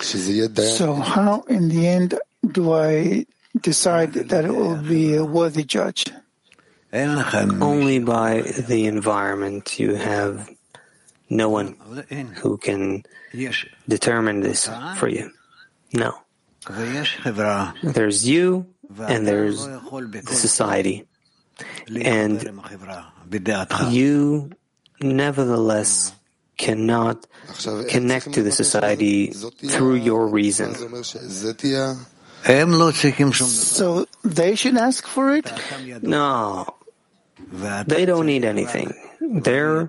So, 0.00 0.94
how 0.94 1.42
in 1.48 1.68
the 1.68 1.86
end 1.86 2.18
do 2.50 2.72
I 2.72 3.26
decide 3.60 4.12
that 4.14 4.44
it 4.44 4.54
will 4.54 4.76
be 4.76 5.14
a 5.14 5.24
worthy 5.24 5.64
judge? 5.64 6.06
Only 6.92 7.98
by 7.98 8.42
the 8.42 8.86
environment 8.86 9.78
you 9.78 9.94
have 9.96 10.48
no 11.28 11.48
one 11.48 11.74
who 12.36 12.56
can 12.58 13.04
determine 13.88 14.40
this 14.40 14.68
for 14.96 15.08
you. 15.08 15.30
No. 15.92 16.14
There's 17.82 18.28
you 18.28 18.66
and 18.98 19.26
there's 19.26 19.66
the 19.66 20.34
society. 20.34 21.06
And 21.88 22.40
you 23.90 24.50
nevertheless 25.00 26.12
cannot 26.56 27.26
connect 27.88 28.32
to 28.34 28.42
the 28.42 28.52
society 28.52 29.32
through 29.32 29.96
your 29.96 30.28
reason. 30.28 30.74
So 33.34 34.06
they 34.22 34.54
should 34.54 34.76
ask 34.76 35.06
for 35.06 35.34
it? 35.34 35.50
No, 36.02 36.66
they 37.86 38.04
don't 38.04 38.26
need 38.26 38.44
anything. 38.44 38.92
Their 39.20 39.88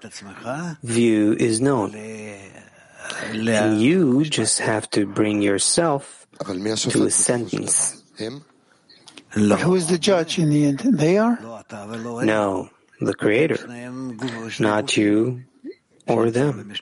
view 0.83 1.33
is 1.33 1.61
known. 1.61 1.93
And 1.95 3.81
you 3.81 4.23
just 4.23 4.59
have 4.59 4.89
to 4.91 5.05
bring 5.05 5.41
yourself 5.41 6.25
to 6.45 7.05
a 7.05 7.11
sentence. 7.11 8.01
Who 9.31 9.75
is 9.75 9.87
the 9.87 9.97
judge 9.99 10.39
in 10.39 10.49
the 10.49 10.65
end? 10.65 10.79
They 10.79 11.17
are? 11.17 11.37
No, 12.23 12.69
the 13.00 13.14
Creator, 13.14 13.58
not 14.60 14.96
you 14.96 15.42
or 16.06 16.30
them. 16.30 16.72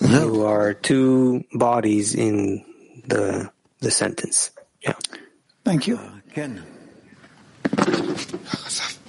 You 0.00 0.44
are 0.44 0.74
two 0.74 1.44
bodies 1.52 2.14
in 2.14 2.64
the 3.06 3.50
the 3.80 3.90
sentence. 3.90 4.50
Yeah. 4.86 4.94
Thank 5.64 5.86
you. 5.88 5.98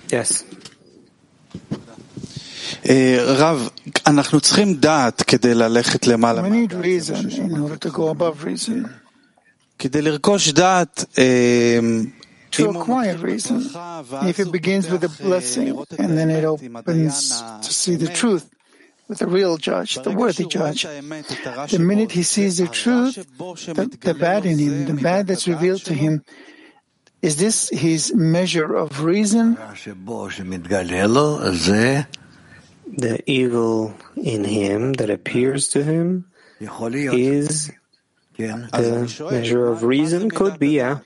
Yes. 0.09 0.43
רב, 3.39 3.69
אנחנו 4.07 4.39
צריכים 4.39 4.73
דעת 4.73 5.21
כדי 5.21 5.53
ללכת 5.53 6.07
למעלה. 6.07 6.41
We 6.41 6.45
need 6.45 6.73
reason 6.73 7.29
in 7.31 7.57
order 7.57 7.77
to 7.87 7.91
go 7.91 8.09
above 8.09 8.43
reason. 8.43 8.87
כדי 9.79 10.01
לרכוש 10.01 10.49
דעת, 10.49 11.05
to 12.52 12.70
acquire 12.70 13.16
reason, 13.16 13.64
if 14.28 14.38
it 14.38 14.52
begins 14.52 14.90
with 14.90 15.02
a 15.04 15.08
blessing 15.22 15.68
and 15.98 16.18
then 16.18 16.30
it 16.30 16.44
opens 16.44 17.40
to 17.40 17.72
see 17.72 17.96
the 17.96 18.08
truth 18.08 18.48
with 19.08 19.18
the 19.18 19.26
real 19.26 19.56
judge, 19.56 19.96
the 19.96 20.10
worthy 20.12 20.46
judge, 20.46 20.82
the 20.84 21.78
minute 21.80 22.12
he 22.12 22.22
sees 22.22 22.58
the 22.58 22.68
truth, 22.68 23.16
the, 23.16 23.98
the 24.00 24.14
bad 24.14 24.44
in 24.46 24.58
him, 24.58 24.84
the 24.86 24.94
bad 25.02 25.26
that's 25.26 25.48
revealed 25.48 25.84
to 25.84 25.94
him, 25.94 26.24
is 27.22 27.36
this 27.36 27.68
his 27.70 28.12
measure 28.14 28.74
of 28.74 29.02
reason? 29.02 29.56
The 32.94 33.22
evil 33.26 33.94
in 34.16 34.44
him 34.44 34.92
that 34.94 35.08
appears 35.08 35.68
to 35.68 35.82
him 35.82 36.26
is 36.60 37.70
the 38.38 39.28
measure 39.30 39.66
of 39.68 39.82
reason? 39.84 40.30
Could 40.30 40.58
be, 40.58 40.70
yeah. 40.76 40.98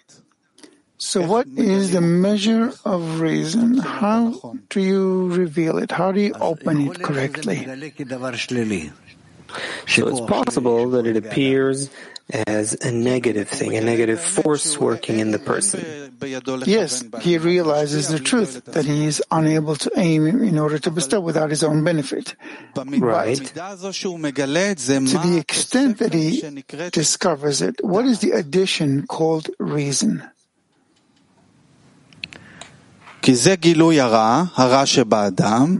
So, 0.99 1.20
what 1.26 1.47
is 1.47 1.92
the 1.92 2.01
measure 2.01 2.72
of 2.84 3.20
reason? 3.20 3.78
How 3.78 4.57
do 4.70 4.80
you 4.80 5.28
reveal 5.28 5.78
it? 5.78 5.90
How 5.92 6.12
do 6.12 6.20
you 6.20 6.32
open 6.40 6.88
it 6.88 7.03
correctly? 7.03 7.66
So 9.86 10.09
it's 10.09 10.20
possible 10.20 10.90
that 10.90 11.07
it 11.07 11.16
appears 11.16 11.90
as 12.47 12.74
a 12.82 12.90
negative 12.90 13.49
thing, 13.49 13.76
a 13.76 13.80
negative 13.80 14.20
force 14.20 14.78
working 14.78 15.20
in 15.20 15.30
the 15.30 15.38
person. 15.38 16.12
Yes, 16.66 17.05
he 17.20 17.38
realizes 17.38 18.09
the 18.09 18.18
truth 18.18 18.64
that 18.64 18.84
he 18.84 19.07
is 19.07 19.22
unable 19.30 19.76
to 19.76 19.90
aim 19.97 20.26
in 20.26 20.59
order 20.59 20.78
to 20.80 20.90
bestow 20.90 21.20
without 21.20 21.51
his 21.51 21.62
own 21.62 21.84
benefit. 21.84 22.34
Right. 22.74 23.36
To 23.36 23.55
the 23.55 25.36
extent 25.38 25.99
that 25.99 26.12
he 26.12 26.42
discovers 26.90 27.62
it, 27.62 27.76
what 27.84 28.05
is 28.07 28.20
the 28.20 28.32
addition 28.32 29.07
called 29.07 29.51
reason? 29.59 30.28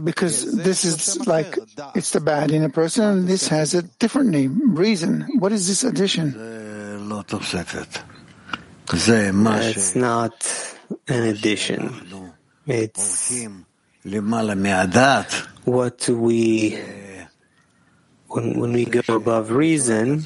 Because 0.03 0.43
this 0.51 0.83
is 0.83 1.25
like, 1.27 1.57
it's 1.95 2.11
the 2.11 2.19
bad 2.19 2.51
in 2.51 2.63
a 2.63 2.69
person, 2.69 3.03
and 3.05 3.27
this 3.27 3.47
has 3.47 3.73
a 3.73 3.83
different 3.99 4.29
name, 4.31 4.75
reason. 4.75 5.25
What 5.39 5.51
is 5.53 5.67
this 5.67 5.83
addition? 5.83 6.35
It's 9.77 9.95
not 9.95 10.33
an 11.07 11.23
addition. 11.23 11.95
It's 12.67 13.31
what 15.65 16.07
we, 16.09 16.77
when, 18.27 18.59
when 18.59 18.73
we 18.73 18.85
go 18.85 19.15
above 19.15 19.51
reason, 19.51 20.19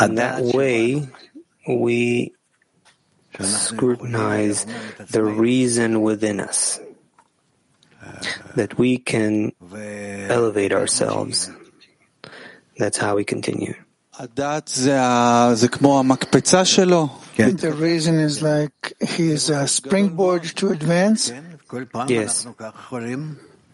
in 0.00 0.14
that 0.16 0.42
way, 0.54 1.08
we 1.68 2.32
scrutinize 3.44 4.66
the 5.10 5.22
reason 5.24 6.02
within 6.02 6.40
us, 6.40 6.80
that 8.56 8.78
we 8.78 8.98
can 8.98 9.52
elevate 10.28 10.72
ourselves. 10.72 11.50
That's 12.78 12.98
how 12.98 13.16
we 13.16 13.24
continue. 13.24 13.74
The 17.56 17.72
reason 17.72 18.18
is 18.18 18.42
like 18.42 18.92
his 19.00 19.50
uh, 19.50 19.66
springboard 19.66 20.44
to 20.56 20.68
advance. 20.68 21.32
Yes. 22.08 22.46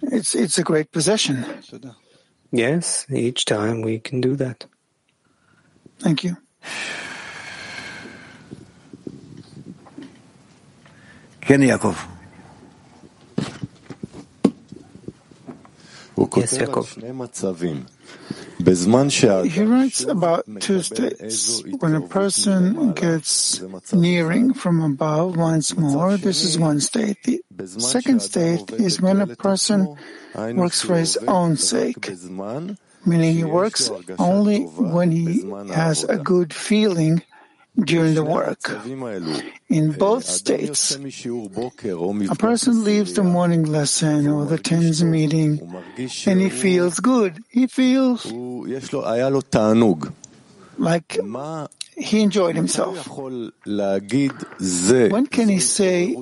It's 0.02 0.34
it's 0.34 0.58
a 0.58 0.62
great 0.62 0.92
possession. 0.92 1.44
Yes, 2.52 3.04
each 3.10 3.44
time 3.44 3.82
we 3.82 3.98
can 3.98 4.20
do 4.20 4.36
that. 4.36 4.66
Thank 5.98 6.22
you. 6.22 6.36
He 19.44 19.62
writes 19.62 20.04
about 20.04 20.44
two 20.60 20.82
states. 20.82 21.62
When 21.80 21.94
a 21.94 22.02
person 22.02 22.92
gets 22.92 23.62
nearing 23.92 24.52
from 24.52 24.82
above 24.82 25.36
once 25.36 25.74
more, 25.76 26.18
this 26.18 26.44
is 26.44 26.58
one 26.58 26.80
state. 26.80 27.24
The 27.24 27.66
second 27.80 28.20
state 28.20 28.70
is 28.72 29.00
when 29.00 29.20
a 29.22 29.26
person 29.34 29.96
works 30.52 30.82
for 30.82 30.96
his 30.96 31.16
own 31.28 31.56
sake, 31.56 32.10
meaning 33.06 33.34
he 33.34 33.44
works 33.44 33.90
only 34.18 34.64
when 34.64 35.12
he 35.12 35.48
has 35.72 36.04
a 36.04 36.18
good 36.18 36.52
feeling 36.52 37.22
during 37.84 38.14
the 38.14 38.24
work. 38.24 38.70
In 39.68 39.92
both 39.92 40.24
states, 40.24 40.94
a 40.94 42.36
person 42.36 42.84
leaves 42.84 43.14
the 43.14 43.22
morning 43.22 43.64
lesson 43.64 44.28
or 44.28 44.46
the 44.46 44.58
tens 44.58 45.02
meeting 45.04 45.60
and 46.26 46.40
he 46.40 46.48
feels 46.50 47.00
good. 47.00 47.42
He 47.48 47.66
feels 47.66 48.26
like 50.78 51.18
he 51.96 52.20
enjoyed 52.20 52.56
himself. 52.56 53.08
When 53.08 55.26
can 55.26 55.48
he 55.48 55.60
say 55.60 56.16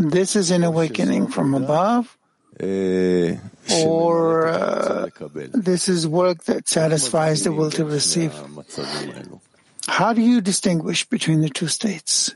this 0.00 0.36
is 0.36 0.50
an 0.50 0.64
awakening 0.64 1.26
from 1.28 1.54
above? 1.54 2.16
Or 3.86 4.48
uh, 4.48 5.06
this 5.54 5.88
is 5.88 6.06
work 6.06 6.44
that 6.44 6.68
satisfies 6.68 7.44
the 7.44 7.52
will 7.52 7.70
to 7.70 7.84
receive. 7.84 8.34
How 9.90 10.14
do 10.14 10.22
you 10.22 10.40
distinguish 10.40 11.04
between 11.10 11.42
the 11.42 11.50
two 11.50 11.66
states? 11.66 12.30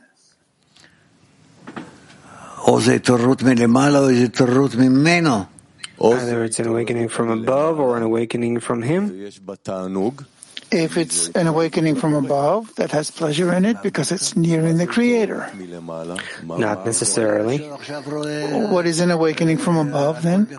Either 6.02 6.44
it's 6.44 6.59
an 6.59 6.66
awakening 6.66 7.09
from 7.09 7.31
above 7.31 7.78
or 7.78 7.97
an 7.97 8.02
awakening 8.02 8.59
from 8.59 8.82
him. 8.82 9.31
If 10.72 10.97
it's 10.98 11.28
an 11.28 11.47
awakening 11.47 11.94
from 11.94 12.14
above 12.14 12.74
that 12.74 12.90
has 12.90 13.12
pleasure 13.12 13.55
in 13.55 13.64
it 13.64 13.81
because 13.82 14.10
it's 14.10 14.35
nearing 14.35 14.76
the 14.78 14.89
Creator. 14.89 15.47
Not 16.43 16.85
necessarily. 16.85 17.59
What 18.74 18.85
is 18.86 18.98
an 18.98 19.12
awakening 19.12 19.59
from 19.59 19.76
above 19.76 20.22
then? 20.22 20.51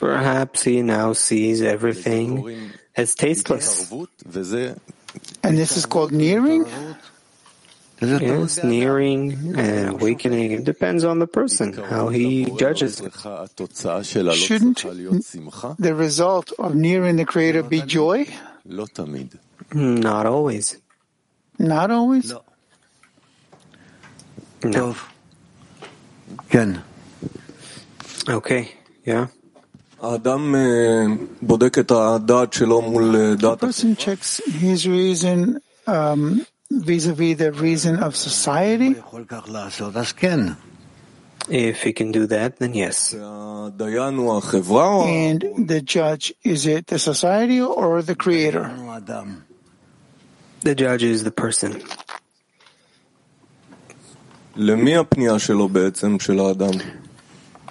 Perhaps 0.00 0.64
he 0.64 0.82
now 0.82 1.12
sees 1.12 1.62
everything 1.62 2.72
as 2.96 3.14
tasteless. 3.14 3.88
And 5.42 5.56
this 5.58 5.76
is 5.76 5.86
called 5.86 6.12
nearing? 6.12 6.66
Yes, 8.00 8.62
nearing 8.62 9.32
and 9.58 9.88
awakening. 9.90 10.52
It 10.52 10.64
depends 10.64 11.02
on 11.02 11.18
the 11.18 11.26
person, 11.26 11.72
how 11.72 12.08
he 12.08 12.44
judges 12.56 13.00
it. 13.00 13.12
Shouldn't 14.34 14.84
the 15.78 15.94
result 15.96 16.52
of 16.60 16.74
nearing 16.76 17.16
the 17.16 17.24
Creator 17.24 17.64
be 17.64 17.82
joy? 17.82 18.26
Not 19.72 20.26
always. 20.26 20.76
Not 21.58 21.90
always? 21.90 22.32
No. 24.62 24.94
Okay, 28.28 28.74
yeah. 29.04 29.26
A 30.00 30.18
person 33.56 33.96
checks 33.96 34.40
his 34.46 34.86
reason 34.86 35.60
um, 35.86 36.46
vis-a-vis 36.70 37.36
the 37.36 37.50
reason 37.52 37.96
of 38.02 38.14
society. 38.14 38.94
If 41.48 41.82
he 41.82 41.92
can 41.92 42.12
do 42.12 42.26
that, 42.26 42.58
then 42.58 42.74
yes. 42.74 43.14
And 45.08 45.44
the 45.66 45.80
judge, 45.80 46.32
is 46.44 46.66
it 46.66 46.86
the 46.88 46.98
society 46.98 47.60
or 47.60 48.02
the 48.02 48.14
creator? 48.14 48.70
The 50.60 50.74
judge 50.74 51.02
is 51.02 51.24
the 51.24 51.30
person. 51.32 51.82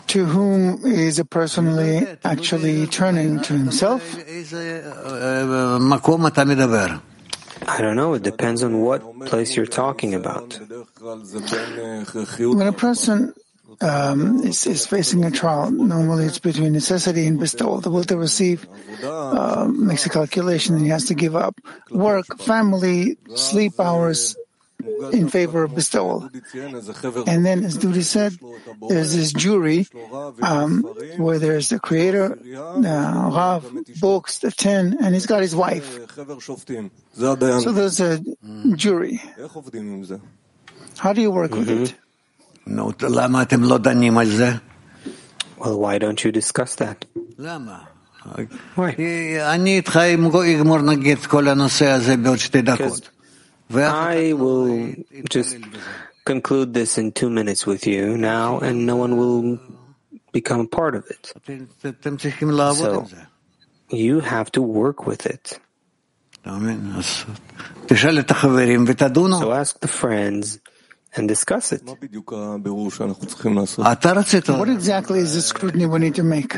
To 0.08 0.26
whom 0.26 0.86
is 0.86 1.20
a 1.20 1.26
personally 1.26 2.08
actually 2.24 2.88
turning 2.88 3.42
to 3.42 3.54
himself? 3.54 4.02
I 7.68 7.82
don't 7.82 7.96
know. 7.96 8.14
It 8.14 8.24
depends 8.24 8.64
on 8.64 8.80
what 8.82 9.02
place 9.26 9.56
you're 9.56 9.66
talking 9.66 10.16
about. 10.16 10.60
When 11.02 12.68
a 12.68 12.72
person 12.72 13.34
um, 13.82 14.44
is, 14.44 14.66
is, 14.66 14.86
facing 14.88 15.26
a 15.26 15.32
trial, 15.32 15.72
normally 15.72 16.26
it's 16.26 16.40
between 16.40 16.72
necessity 16.74 17.28
and 17.28 17.40
bestowal. 17.40 17.82
The 17.82 17.90
will 17.90 18.06
to 18.06 18.18
receive 18.18 18.68
uh, 19.04 19.68
makes 19.70 20.06
a 20.06 20.10
calculation 20.10 20.76
and 20.76 20.84
he 20.84 20.90
has 20.90 21.06
to 21.06 21.16
give 21.16 21.36
up 21.36 21.60
work, 21.92 22.26
family, 22.40 23.18
sleep 23.36 23.80
hours 23.80 24.36
in 25.12 25.30
favor 25.30 25.64
of 25.64 25.76
bestowal. 25.76 26.30
And 27.28 27.46
then, 27.46 27.64
as 27.64 27.78
Dudi 27.78 28.04
said, 28.04 28.38
there's 28.88 29.16
this 29.16 29.34
jury 29.34 29.88
um, 30.42 30.84
where 31.18 31.40
there's 31.40 31.70
the 31.70 31.80
creator, 31.80 32.38
the 32.42 33.30
Rav, 33.34 33.66
books, 34.00 34.40
the 34.40 34.52
ten, 34.52 34.98
and 35.02 35.14
he's 35.14 35.26
got 35.26 35.42
his 35.42 35.56
wife. 35.56 35.86
So 37.16 37.72
there's 37.72 38.00
a 38.00 38.20
jury. 38.76 39.22
How 40.98 41.14
do 41.14 41.22
you 41.22 41.32
work 41.32 41.52
with 41.52 41.70
it? 41.70 41.96
Well, 45.58 45.80
why 45.80 45.98
don't 45.98 46.24
you 46.24 46.32
discuss 46.32 46.76
that? 46.76 47.06
Why? 48.76 48.92
Because 52.78 53.02
I 53.74 54.34
will 54.34 54.94
just 55.30 55.58
conclude 56.26 56.74
this 56.74 56.98
in 56.98 57.12
two 57.12 57.30
minutes 57.30 57.66
with 57.66 57.88
you 57.88 58.18
now, 58.18 58.60
and 58.60 58.86
no 58.86 58.96
one 58.96 59.18
will 59.18 59.60
become 60.32 60.62
a 60.62 60.68
part 60.68 60.96
of 60.96 61.06
it. 61.10 61.34
So 62.76 63.08
you 63.90 64.20
have 64.20 64.52
to 64.52 64.62
work 64.62 65.06
with 65.06 65.26
it. 65.26 65.60
So 66.46 66.60
ask 69.52 69.80
the 69.80 69.88
friends 69.88 70.60
and 71.16 71.28
discuss 71.28 71.72
it. 71.72 71.84
What 71.84 72.00
exactly 74.70 75.20
is 75.20 75.34
the 75.34 75.42
scrutiny 75.42 75.86
we 75.86 76.00
need 76.00 76.16
to 76.16 76.24
make? 76.24 76.58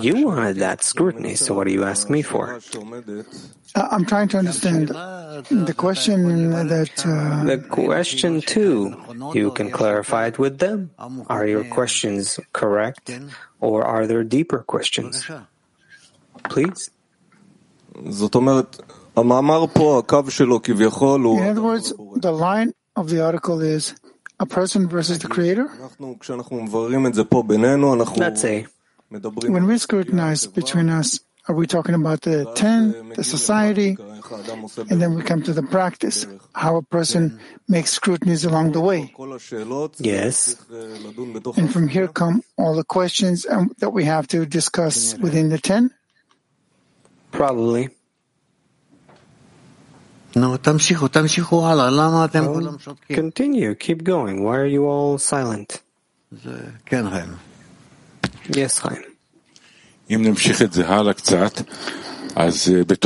You 0.00 0.24
wanted 0.24 0.56
that 0.64 0.82
scrutiny, 0.82 1.34
so 1.34 1.52
what 1.52 1.66
do 1.66 1.72
you 1.72 1.84
ask 1.84 2.08
me 2.08 2.22
for? 2.22 2.58
I'm 3.76 4.06
trying 4.06 4.28
to 4.28 4.38
understand 4.38 4.88
the 4.88 5.74
question 5.76 6.50
that. 6.50 7.04
Uh, 7.04 7.44
the 7.44 7.58
question, 7.58 8.40
too, 8.40 8.96
you 9.34 9.50
can 9.52 9.70
clarify 9.70 10.28
it 10.28 10.38
with 10.38 10.60
them. 10.60 10.92
Are 11.28 11.46
your 11.46 11.64
questions 11.64 12.40
correct, 12.54 13.10
or 13.60 13.84
are 13.84 14.06
there 14.06 14.24
deeper 14.24 14.60
questions? 14.60 15.28
Please. 16.48 16.90
In 17.94 18.08
other 21.52 21.62
words, 21.62 21.92
the 22.16 22.32
line 22.32 22.72
of 22.96 23.10
the 23.10 23.20
article 23.22 23.60
is 23.60 23.94
a 24.40 24.46
person 24.46 24.88
versus 24.88 25.18
the 25.18 25.28
creator? 25.28 25.68
Let's 28.16 28.40
say. 28.40 28.66
When 29.10 29.66
we 29.66 29.78
scrutinize 29.78 30.46
between 30.46 30.90
us, 30.90 31.20
are 31.48 31.54
we 31.54 31.68
talking 31.68 31.94
about 31.94 32.22
the 32.22 32.50
ten, 32.56 33.10
the 33.14 33.22
society, 33.22 33.96
and 34.90 35.00
then 35.00 35.14
we 35.14 35.22
come 35.22 35.42
to 35.42 35.52
the 35.52 35.62
practice, 35.62 36.26
how 36.54 36.76
a 36.76 36.82
person 36.82 37.38
makes 37.68 37.90
scrutinies 37.92 38.44
along 38.44 38.72
the 38.72 38.80
way? 38.80 39.14
Yes. 39.98 40.56
And 41.56 41.72
from 41.72 41.86
here 41.86 42.08
come 42.08 42.42
all 42.58 42.74
the 42.74 42.82
questions 42.82 43.46
um, 43.46 43.70
that 43.78 43.90
we 43.90 44.04
have 44.04 44.26
to 44.28 44.44
discuss 44.44 45.14
within 45.18 45.48
the 45.50 45.58
ten? 45.58 45.94
Probably. 47.30 47.90
No, 50.34 50.58
continue, 53.08 53.74
keep 53.74 54.04
going. 54.04 54.42
Why 54.42 54.56
are 54.58 54.66
you 54.66 54.86
all 54.86 55.16
silent? 55.18 55.80
Yes, 58.48 58.78
Chaim. 58.78 59.02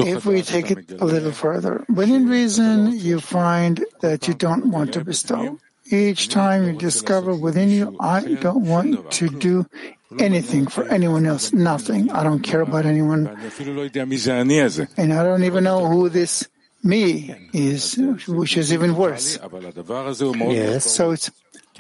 If 0.06 0.26
we 0.26 0.42
take 0.42 0.70
it 0.70 0.92
a 1.00 1.04
little 1.04 1.32
further, 1.32 1.84
within 1.88 2.28
reason, 2.28 2.92
you 2.98 3.20
find 3.20 3.84
that 4.00 4.26
you 4.28 4.34
don't 4.34 4.70
want 4.70 4.92
to 4.94 5.04
bestow. 5.04 5.58
Each 5.90 6.28
time 6.28 6.66
you 6.66 6.72
discover 6.74 7.34
within 7.34 7.70
you, 7.70 7.96
I 8.00 8.22
don't 8.34 8.66
want 8.66 9.10
to 9.12 9.28
do 9.28 9.66
anything 10.18 10.66
for 10.66 10.84
anyone 10.88 11.26
else, 11.26 11.52
nothing. 11.52 12.10
I 12.10 12.22
don't 12.22 12.42
care 12.42 12.60
about 12.60 12.86
anyone. 12.86 13.26
And 14.96 15.12
I 15.12 15.22
don't 15.24 15.44
even 15.44 15.64
know 15.64 15.86
who 15.86 16.08
this 16.08 16.46
me 16.82 17.34
is, 17.52 17.96
which 18.26 18.56
is 18.56 18.72
even 18.72 18.96
worse. 18.96 19.38
Yes. 19.38 20.84
So 20.90 21.12
it's 21.12 21.30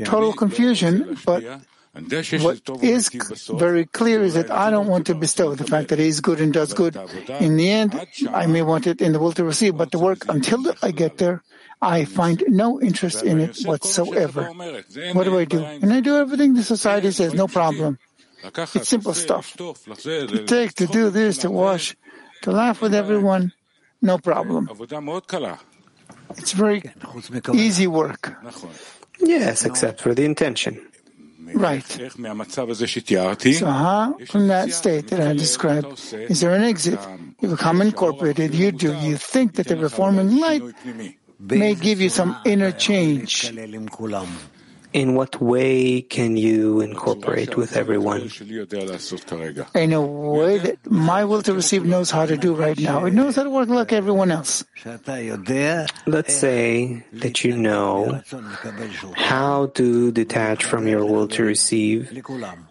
total 0.04 0.32
confusion, 0.32 1.18
but 1.24 1.42
What 1.92 2.60
is 2.82 3.10
very 3.50 3.84
clear 3.84 4.22
is 4.22 4.34
that 4.34 4.48
I 4.50 4.70
don't 4.70 4.86
want 4.86 5.06
to 5.06 5.14
bestow 5.14 5.56
the 5.56 5.64
fact 5.64 5.88
that 5.88 5.98
he 5.98 6.06
is 6.06 6.20
good 6.20 6.40
and 6.40 6.52
does 6.52 6.72
good. 6.72 6.96
In 7.40 7.56
the 7.56 7.68
end, 7.68 7.98
I 8.32 8.46
may 8.46 8.62
want 8.62 8.86
it 8.86 9.00
in 9.00 9.12
the 9.12 9.18
will 9.18 9.32
to 9.32 9.42
receive, 9.42 9.76
but 9.76 9.90
the 9.90 9.98
work 9.98 10.24
until 10.28 10.72
I 10.82 10.92
get 10.92 11.18
there, 11.18 11.42
I 11.82 12.04
find 12.04 12.44
no 12.46 12.80
interest 12.80 13.24
in 13.24 13.40
it 13.40 13.58
whatsoever. 13.64 14.52
What 15.14 15.24
do 15.24 15.36
I 15.38 15.44
do? 15.44 15.64
And 15.64 15.92
I 15.92 16.00
do 16.00 16.16
everything 16.16 16.54
the 16.54 16.62
society 16.62 17.10
says, 17.10 17.34
no 17.34 17.48
problem. 17.48 17.98
It's 18.44 18.88
simple 18.88 19.14
stuff. 19.14 19.56
To 19.56 20.44
take, 20.46 20.74
to 20.74 20.86
do 20.86 21.10
this, 21.10 21.38
to 21.38 21.50
wash, 21.50 21.96
to 22.42 22.52
laugh 22.52 22.80
with 22.80 22.94
everyone, 22.94 23.52
no 24.00 24.18
problem. 24.18 24.70
It's 26.36 26.52
very 26.52 26.82
easy 27.52 27.86
work. 27.88 28.32
Yes, 29.18 29.64
except 29.64 30.00
for 30.00 30.14
the 30.14 30.24
intention. 30.24 30.80
Right. 31.54 31.84
So 31.84 33.66
how, 33.66 34.16
from 34.26 34.48
that 34.48 34.72
state 34.72 35.08
that 35.08 35.20
I 35.20 35.32
described, 35.34 35.86
is 36.12 36.40
there 36.40 36.54
an 36.54 36.62
exit? 36.62 36.98
You 37.40 37.48
become 37.48 37.82
incorporated, 37.82 38.54
you 38.54 38.72
do, 38.72 38.94
you 38.94 39.16
think 39.16 39.54
that 39.54 39.66
the 39.68 39.76
reforming 39.76 40.38
light 40.38 40.62
may 41.38 41.74
give 41.74 42.00
you 42.00 42.08
some 42.08 42.36
inner 42.44 42.72
change. 42.72 43.52
In 44.92 45.14
what 45.14 45.40
way 45.40 46.02
can 46.02 46.36
you 46.36 46.80
incorporate 46.80 47.56
with 47.56 47.76
everyone? 47.76 48.22
In 49.74 49.92
a 49.92 50.00
way 50.02 50.58
that 50.58 50.78
my 50.90 51.24
will 51.24 51.42
to 51.42 51.54
receive 51.54 51.84
knows 51.84 52.10
how 52.10 52.26
to 52.26 52.36
do 52.36 52.54
right 52.54 52.76
now. 52.78 53.04
It 53.04 53.14
knows 53.14 53.36
how 53.36 53.44
to 53.44 53.50
work 53.50 53.68
like 53.68 53.92
everyone 53.92 54.32
else. 54.32 54.64
Let's 54.84 56.34
say 56.34 57.04
that 57.12 57.44
you 57.44 57.56
know 57.56 58.20
how 59.14 59.66
to 59.74 60.10
detach 60.10 60.64
from 60.64 60.88
your 60.88 61.04
will 61.04 61.28
to 61.28 61.44
receive 61.44 62.10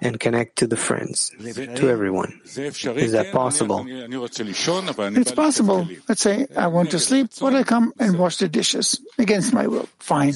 and 0.02 0.20
connect 0.20 0.58
to 0.58 0.68
the 0.68 0.76
friends, 0.76 1.32
to 1.40 1.90
everyone. 1.90 2.41
Is 2.46 3.14
that 3.14 3.32
possible? 3.32 3.86
It's 3.88 5.32
possible. 5.32 5.88
Let's 6.10 6.22
say 6.22 6.48
I 6.58 6.68
want 6.68 6.91
to 6.91 7.00
sleep, 7.00 7.32
but 7.40 7.56
I 7.56 7.64
come 7.64 7.94
and 8.00 8.20
wash 8.20 8.38
the 8.38 8.50
dishes 8.50 9.00
against 9.18 9.54
my 9.54 9.68
will. 9.68 9.88
Fine. 10.00 10.34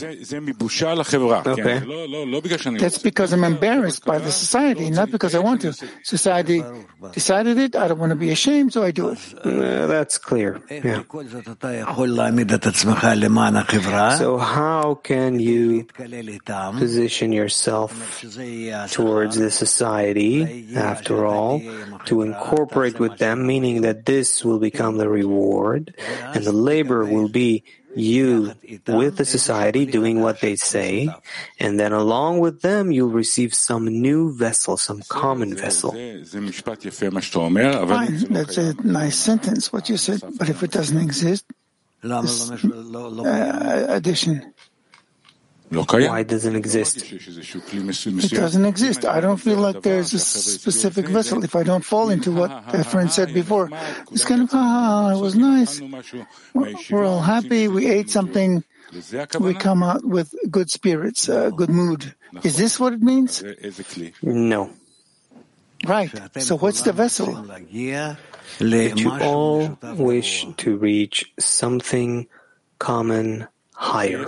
Okay. 1.45 1.72
That's 2.79 2.97
because 2.97 3.33
I'm 3.33 3.43
embarrassed 3.43 4.05
by 4.05 4.17
the 4.19 4.31
society, 4.31 4.89
not 4.89 5.11
because 5.11 5.35
I 5.35 5.39
want 5.39 5.61
to. 5.61 5.73
Society 6.03 6.63
decided 7.13 7.57
it. 7.57 7.75
I 7.75 7.87
don't 7.87 7.99
want 7.99 8.11
to 8.11 8.15
be 8.15 8.31
ashamed, 8.31 8.73
so 8.73 8.83
I 8.83 8.91
do 8.91 9.09
it. 9.09 9.19
Uh, 9.43 9.87
that's 9.87 10.17
clear. 10.17 10.61
Yeah. 10.69 11.03
So 14.17 14.37
how 14.37 14.95
can 14.95 15.39
you 15.39 15.87
position 16.79 17.31
yourself 17.31 17.91
towards 18.91 19.37
the 19.37 19.51
society, 19.51 20.75
after 20.75 21.25
all, 21.25 21.61
to 22.05 22.21
incorporate 22.21 22.99
with 22.99 23.17
them, 23.17 23.45
meaning 23.47 23.81
that 23.81 24.05
this 24.05 24.43
will 24.43 24.59
become 24.59 24.97
the 24.97 25.09
reward 25.09 25.95
and 26.33 26.43
the 26.43 26.51
labor 26.51 27.05
will 27.05 27.29
be 27.29 27.63
you 27.95 28.53
with 28.87 29.17
the 29.17 29.25
society 29.25 29.85
doing 29.85 30.21
what 30.21 30.41
they 30.41 30.55
say, 30.55 31.09
and 31.59 31.79
then 31.79 31.93
along 31.93 32.39
with 32.39 32.61
them 32.61 32.91
you'll 32.91 33.09
receive 33.09 33.53
some 33.53 33.85
new 33.87 34.33
vessel, 34.35 34.77
some 34.77 35.01
common 35.09 35.55
vessel. 35.55 35.91
Fine, 37.87 38.17
that's 38.29 38.57
a 38.57 38.73
nice 38.83 39.15
sentence, 39.17 39.71
what 39.71 39.89
you 39.89 39.97
said, 39.97 40.21
but 40.37 40.49
if 40.49 40.63
it 40.63 40.71
doesn't 40.71 40.97
exist, 40.97 41.45
this 42.01 42.51
uh, 42.51 43.85
addition. 43.89 44.52
Why 46.09 46.23
doesn't 46.23 46.55
exist? 46.55 47.11
It 47.11 48.31
doesn't 48.31 48.65
exist. 48.65 49.05
I 49.05 49.19
don't 49.19 49.37
feel 49.37 49.57
like 49.57 49.81
there's 49.81 50.13
a 50.13 50.19
specific 50.19 51.07
vessel. 51.07 51.43
If 51.43 51.55
I 51.55 51.63
don't 51.63 51.83
fall 51.83 52.09
into 52.09 52.31
what 52.31 52.71
the 52.71 52.83
friend 52.83 53.11
said 53.11 53.33
before, 53.33 53.69
it's 54.11 54.25
kind 54.25 54.41
of, 54.43 54.49
ah, 54.53 55.11
it 55.11 55.19
was 55.19 55.35
nice. 55.35 55.81
We're 56.53 57.05
all 57.05 57.21
happy. 57.21 57.67
We 57.67 57.87
ate 57.87 58.09
something. 58.09 58.63
We 59.39 59.55
come 59.55 59.81
out 59.81 60.05
with 60.05 60.35
good 60.51 60.69
spirits, 60.69 61.27
uh, 61.27 61.49
good 61.49 61.69
mood. 61.69 62.13
Is 62.43 62.57
this 62.57 62.79
what 62.79 62.93
it 62.93 63.01
means? 63.01 63.43
No. 64.21 64.69
Right. 65.85 66.11
So 66.39 66.57
what's 66.57 66.83
the 66.83 66.93
vessel? 66.93 67.33
That 67.33 68.97
you 68.97 69.11
all 69.11 69.77
wish 69.95 70.45
to 70.57 70.77
reach 70.77 71.33
something 71.39 72.27
common 72.79 73.47
higher. 73.73 74.27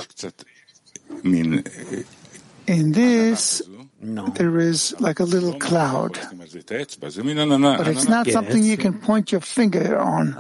In 1.26 2.92
this, 2.92 3.62
there 4.00 4.60
is 4.60 4.96
like 5.00 5.20
a 5.20 5.24
little 5.24 5.54
cloud, 5.60 6.20
but 6.38 7.88
it's 7.88 8.08
not 8.08 8.28
something 8.28 8.64
you 8.64 8.78
can 8.78 9.00
point 9.00 9.32
your 9.32 9.42
finger 9.42 9.98
on. 9.98 10.36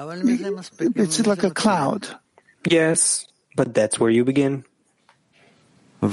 It's 0.96 1.26
like 1.26 1.44
a 1.44 1.52
cloud. 1.52 2.08
Yes, 2.70 3.26
but 3.56 3.74
that's 3.74 4.00
where 4.00 4.12
you 4.12 4.24
begin. 4.26 4.64
Uh, 6.04 6.08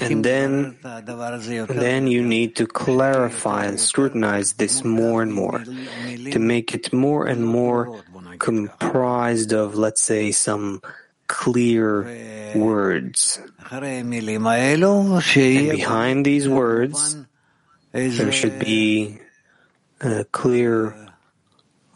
and 0.00 0.24
then, 0.24 0.78
then 1.68 2.06
you 2.06 2.22
need 2.22 2.56
to 2.56 2.66
clarify 2.66 3.66
and 3.66 3.78
scrutinize 3.78 4.54
this 4.54 4.84
more 4.84 5.20
and 5.22 5.34
more 5.34 5.58
to 5.58 6.38
make 6.38 6.74
it 6.74 6.92
more 6.94 7.26
and 7.26 7.44
more 7.44 8.02
comprised 8.38 9.52
of, 9.52 9.74
let's 9.74 10.00
say, 10.00 10.32
some 10.32 10.80
clear 11.26 12.04
words. 12.54 13.38
And 15.70 15.70
behind 15.70 16.24
these 16.26 16.48
words, 16.48 17.16
there 17.92 18.32
should 18.32 18.58
be 18.58 19.18
a 20.00 20.24
clear 20.24 20.94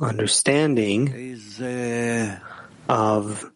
understanding 0.01 1.09
of 2.89 3.51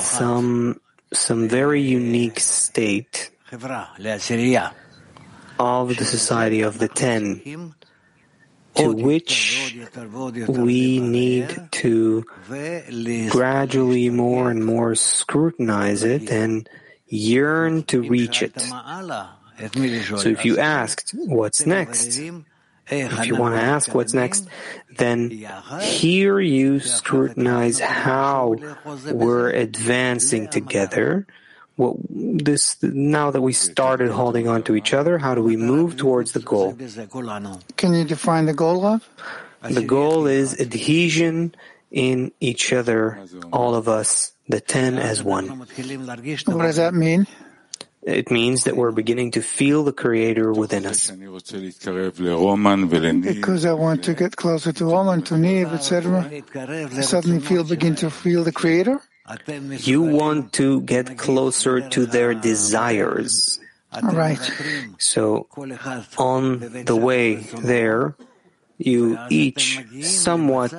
some, 0.00 0.80
some 1.12 1.48
very 1.48 1.82
unique 1.82 2.38
state 2.40 3.30
of 5.58 5.88
the 5.96 6.04
society 6.04 6.62
of 6.62 6.78
the 6.78 6.88
ten 6.88 7.40
to 8.80 8.92
which 8.92 9.88
we 10.48 11.00
need 11.00 11.68
to 11.72 12.24
gradually 13.30 14.10
more 14.10 14.50
and 14.50 14.64
more 14.64 14.94
scrutinize 14.94 16.02
it 16.02 16.30
and 16.30 16.68
yearn 17.06 17.82
to 17.84 18.02
reach 18.02 18.42
it. 18.42 18.60
So 18.60 20.28
if 20.28 20.44
you 20.44 20.58
asked 20.58 21.14
what's 21.14 21.66
next, 21.66 22.18
if 22.90 23.26
you 23.26 23.36
want 23.36 23.54
to 23.54 23.60
ask 23.60 23.94
what's 23.94 24.14
next, 24.14 24.48
then 24.96 25.30
here 25.80 26.40
you 26.40 26.80
scrutinize 26.80 27.78
how 27.78 28.56
we're 29.12 29.50
advancing 29.50 30.48
together. 30.48 31.26
What 31.80 31.96
this 32.10 32.76
now 32.82 33.30
that 33.30 33.40
we 33.40 33.54
started 33.54 34.10
holding 34.10 34.48
on 34.48 34.62
to 34.64 34.76
each 34.76 34.92
other, 34.92 35.16
how 35.16 35.34
do 35.34 35.42
we 35.42 35.56
move 35.56 35.96
towards 35.96 36.32
the 36.32 36.40
goal? 36.40 36.76
Can 37.78 37.94
you 37.94 38.04
define 38.04 38.44
the 38.44 38.52
goal, 38.52 38.82
love? 38.82 39.08
The 39.62 39.80
goal 39.80 40.26
is 40.26 40.60
adhesion 40.60 41.54
in 41.90 42.32
each 42.38 42.74
other, 42.74 43.18
all 43.50 43.74
of 43.74 43.88
us, 43.88 44.32
the 44.46 44.60
ten 44.60 44.98
as 44.98 45.24
one. 45.24 45.58
What 45.58 46.64
does 46.68 46.76
that 46.76 46.92
mean? 46.92 47.26
It 48.02 48.30
means 48.30 48.64
that 48.64 48.76
we're 48.76 48.92
beginning 48.92 49.30
to 49.32 49.40
feel 49.40 49.82
the 49.82 49.92
Creator 49.92 50.52
within 50.52 50.84
us. 50.84 51.10
Because 51.10 53.64
I 53.64 53.72
want 53.72 54.04
to 54.04 54.12
get 54.12 54.36
closer 54.36 54.72
to 54.72 54.84
Roman, 54.84 55.22
to 55.22 55.38
Neve, 55.38 55.72
etc. 55.72 56.28
I 56.28 57.00
suddenly 57.00 57.40
feel 57.40 57.64
begin 57.64 57.94
to 57.96 58.10
feel 58.10 58.44
the 58.44 58.52
Creator. 58.52 59.00
You 59.48 60.02
want 60.02 60.52
to 60.54 60.80
get 60.82 61.18
closer 61.18 61.88
to 61.88 62.06
their 62.06 62.34
desires. 62.34 63.60
All 63.92 64.02
right. 64.12 64.38
So, 64.98 65.48
on 66.18 66.84
the 66.84 66.96
way 66.96 67.36
there, 67.36 68.14
you 68.80 69.18
each 69.28 69.84
somewhat 70.02 70.72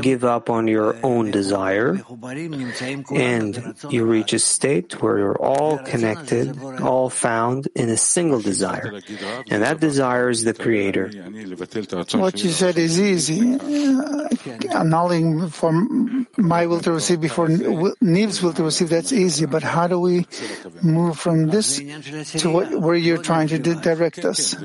give 0.00 0.24
up 0.24 0.48
on 0.48 0.68
your 0.68 0.96
own 1.02 1.30
desire 1.30 2.00
and 3.12 3.74
you 3.90 4.04
reach 4.04 4.32
a 4.32 4.38
state 4.38 5.02
where 5.02 5.18
you're 5.18 5.42
all 5.42 5.78
connected, 5.78 6.56
all 6.80 7.10
found 7.10 7.68
in 7.74 7.88
a 7.88 7.96
single 7.96 8.40
desire. 8.40 9.00
And 9.50 9.62
that 9.62 9.80
desire 9.80 10.30
is 10.30 10.44
the 10.44 10.54
Creator. 10.54 11.10
What 12.14 12.42
you 12.42 12.50
said 12.50 12.78
is 12.78 13.00
easy. 13.00 13.54
Uh, 13.54 14.28
annulling 14.72 15.48
for 15.48 15.72
my 16.36 16.66
will 16.66 16.80
to 16.80 16.92
receive 16.92 17.20
before 17.20 17.48
Neve's 18.00 18.42
will 18.42 18.52
to 18.52 18.64
receive, 18.64 18.88
that's 18.88 19.12
easy. 19.12 19.46
But 19.46 19.62
how 19.62 19.86
do 19.86 19.98
we 19.98 20.26
move 20.82 21.18
from 21.18 21.48
this 21.48 21.78
to 22.40 22.50
what, 22.50 22.80
where 22.80 22.94
you're 22.94 23.22
trying 23.22 23.48
to 23.48 23.58
direct 23.58 24.24
us? 24.24 24.56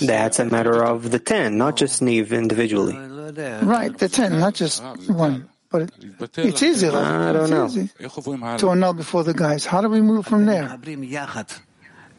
That's 0.00 0.38
a 0.38 0.44
matter 0.44 0.82
of 0.82 1.10
the 1.10 1.18
ten, 1.18 1.58
not 1.58 1.76
just 1.76 2.02
Neve 2.02 2.32
individually. 2.32 2.94
Right, 2.94 3.96
the 3.96 4.08
ten, 4.08 4.38
not 4.38 4.54
just 4.54 4.82
one. 5.08 5.48
But 5.70 5.82
it, 5.82 5.92
it's 6.38 6.62
easy. 6.62 6.90
Like, 6.90 7.04
I 7.06 7.32
don't 7.32 7.50
know. 7.50 7.66
Easy 7.66 7.90
to 8.58 8.70
annul 8.70 8.92
before 8.92 9.22
the 9.22 9.34
guys. 9.34 9.64
How 9.64 9.80
do 9.80 9.88
we 9.88 10.00
move 10.00 10.26
from 10.26 10.46
there? 10.46 10.76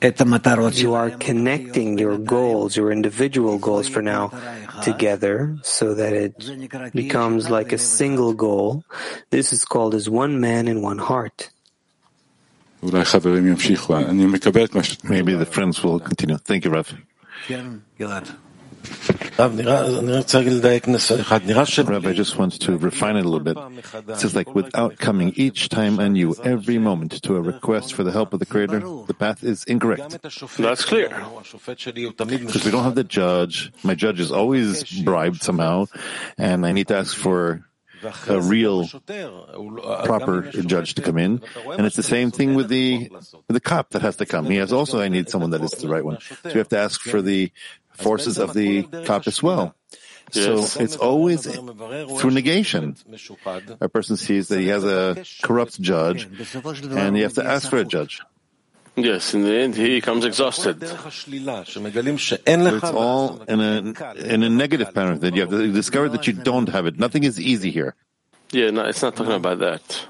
You 0.01 0.93
are 0.95 1.09
connecting 1.11 1.97
your 1.99 2.17
goals, 2.17 2.75
your 2.75 2.91
individual 2.91 3.59
goals 3.59 3.87
for 3.87 4.01
now, 4.01 4.31
together 4.81 5.57
so 5.63 5.93
that 5.93 6.13
it 6.13 6.93
becomes 6.93 7.49
like 7.51 7.71
a 7.71 7.77
single 7.77 8.33
goal. 8.33 8.83
This 9.29 9.53
is 9.53 9.63
called 9.63 9.93
as 9.93 10.09
one 10.09 10.39
man 10.39 10.67
and 10.67 10.81
one 10.81 10.97
heart. 10.97 11.51
Maybe 12.81 13.03
the 15.35 15.47
friends 15.51 15.83
will 15.83 15.99
continue. 15.99 16.37
Thank 16.37 16.65
you, 16.65 16.71
Rav. 16.71 16.95
Rabbi 21.89 22.13
just 22.13 22.37
wants 22.37 22.57
to 22.59 22.77
refine 22.77 23.17
it 23.17 23.25
a 23.25 23.29
little 23.29 23.39
bit. 23.39 23.57
It 24.09 24.17
says, 24.17 24.35
like, 24.35 24.53
without 24.53 24.97
coming 24.97 25.33
each 25.35 25.69
time 25.69 25.99
anew, 25.99 26.35
every 26.43 26.77
moment, 26.77 27.21
to 27.23 27.35
a 27.35 27.41
request 27.41 27.93
for 27.93 28.03
the 28.03 28.11
help 28.11 28.33
of 28.33 28.39
the 28.39 28.45
Creator, 28.45 28.79
the 29.07 29.13
path 29.13 29.43
is 29.43 29.63
incorrect. 29.65 30.21
That's 30.21 30.85
clear. 30.85 31.09
Because 31.09 32.65
we 32.65 32.71
don't 32.71 32.83
have 32.83 32.95
the 32.95 33.03
judge. 33.03 33.71
My 33.83 33.95
judge 33.95 34.19
is 34.19 34.31
always 34.31 34.83
bribed 35.01 35.41
somehow, 35.41 35.85
and 36.37 36.65
I 36.65 36.71
need 36.71 36.87
to 36.89 36.95
ask 36.95 37.15
for 37.15 37.65
a 38.27 38.41
real 38.41 38.87
proper 40.05 40.41
judge 40.51 40.95
to 40.95 41.01
come 41.01 41.17
in. 41.17 41.41
And 41.77 41.85
it's 41.85 41.95
the 41.95 42.03
same 42.03 42.31
thing 42.31 42.55
with 42.55 42.69
the 42.69 43.09
with 43.09 43.53
the 43.53 43.59
cop 43.59 43.91
that 43.91 44.01
has 44.01 44.17
to 44.17 44.25
come. 44.25 44.45
He 44.45 44.57
has 44.57 44.73
also 44.73 45.01
I 45.01 45.07
need 45.07 45.29
someone 45.29 45.51
that 45.51 45.61
is 45.61 45.71
the 45.71 45.89
right 45.89 46.03
one. 46.03 46.19
So 46.43 46.49
you 46.49 46.57
have 46.57 46.69
to 46.69 46.79
ask 46.79 47.01
for 47.01 47.21
the 47.21 47.51
forces 47.93 48.37
of 48.37 48.53
the 48.53 48.83
cop 49.05 49.27
as 49.27 49.41
well. 49.43 49.75
So 50.31 50.63
it's 50.79 50.95
always 50.95 51.43
through 51.45 52.31
negation. 52.31 52.95
A 53.81 53.89
person 53.89 54.15
sees 54.15 54.47
that 54.47 54.59
he 54.59 54.67
has 54.67 54.85
a 54.85 55.23
corrupt 55.43 55.81
judge, 55.81 56.23
and 56.89 57.17
you 57.17 57.23
have 57.23 57.33
to 57.33 57.45
ask 57.45 57.69
for 57.69 57.77
a 57.77 57.85
judge. 57.85 58.21
Yes, 59.03 59.33
in 59.33 59.43
the 59.43 59.53
end, 59.53 59.75
he 59.75 59.99
becomes 59.99 60.25
exhausted. 60.25 60.83
It's 60.83 62.83
all 62.83 63.41
in 63.47 63.59
a, 63.59 64.15
in 64.17 64.43
a 64.43 64.49
negative 64.49 64.93
pattern 64.93 65.19
that 65.19 65.35
you 65.35 65.41
have 65.41 65.49
to 65.49 65.71
discover 65.71 66.09
that 66.09 66.27
you 66.27 66.33
don't 66.33 66.69
have 66.69 66.85
it. 66.85 66.99
Nothing 66.99 67.23
is 67.23 67.39
easy 67.39 67.71
here. 67.71 67.95
Yeah, 68.53 68.69
no, 68.69 68.83
it's 68.83 69.01
not 69.01 69.15
talking 69.15 69.31
about 69.31 69.59
that. 69.59 70.07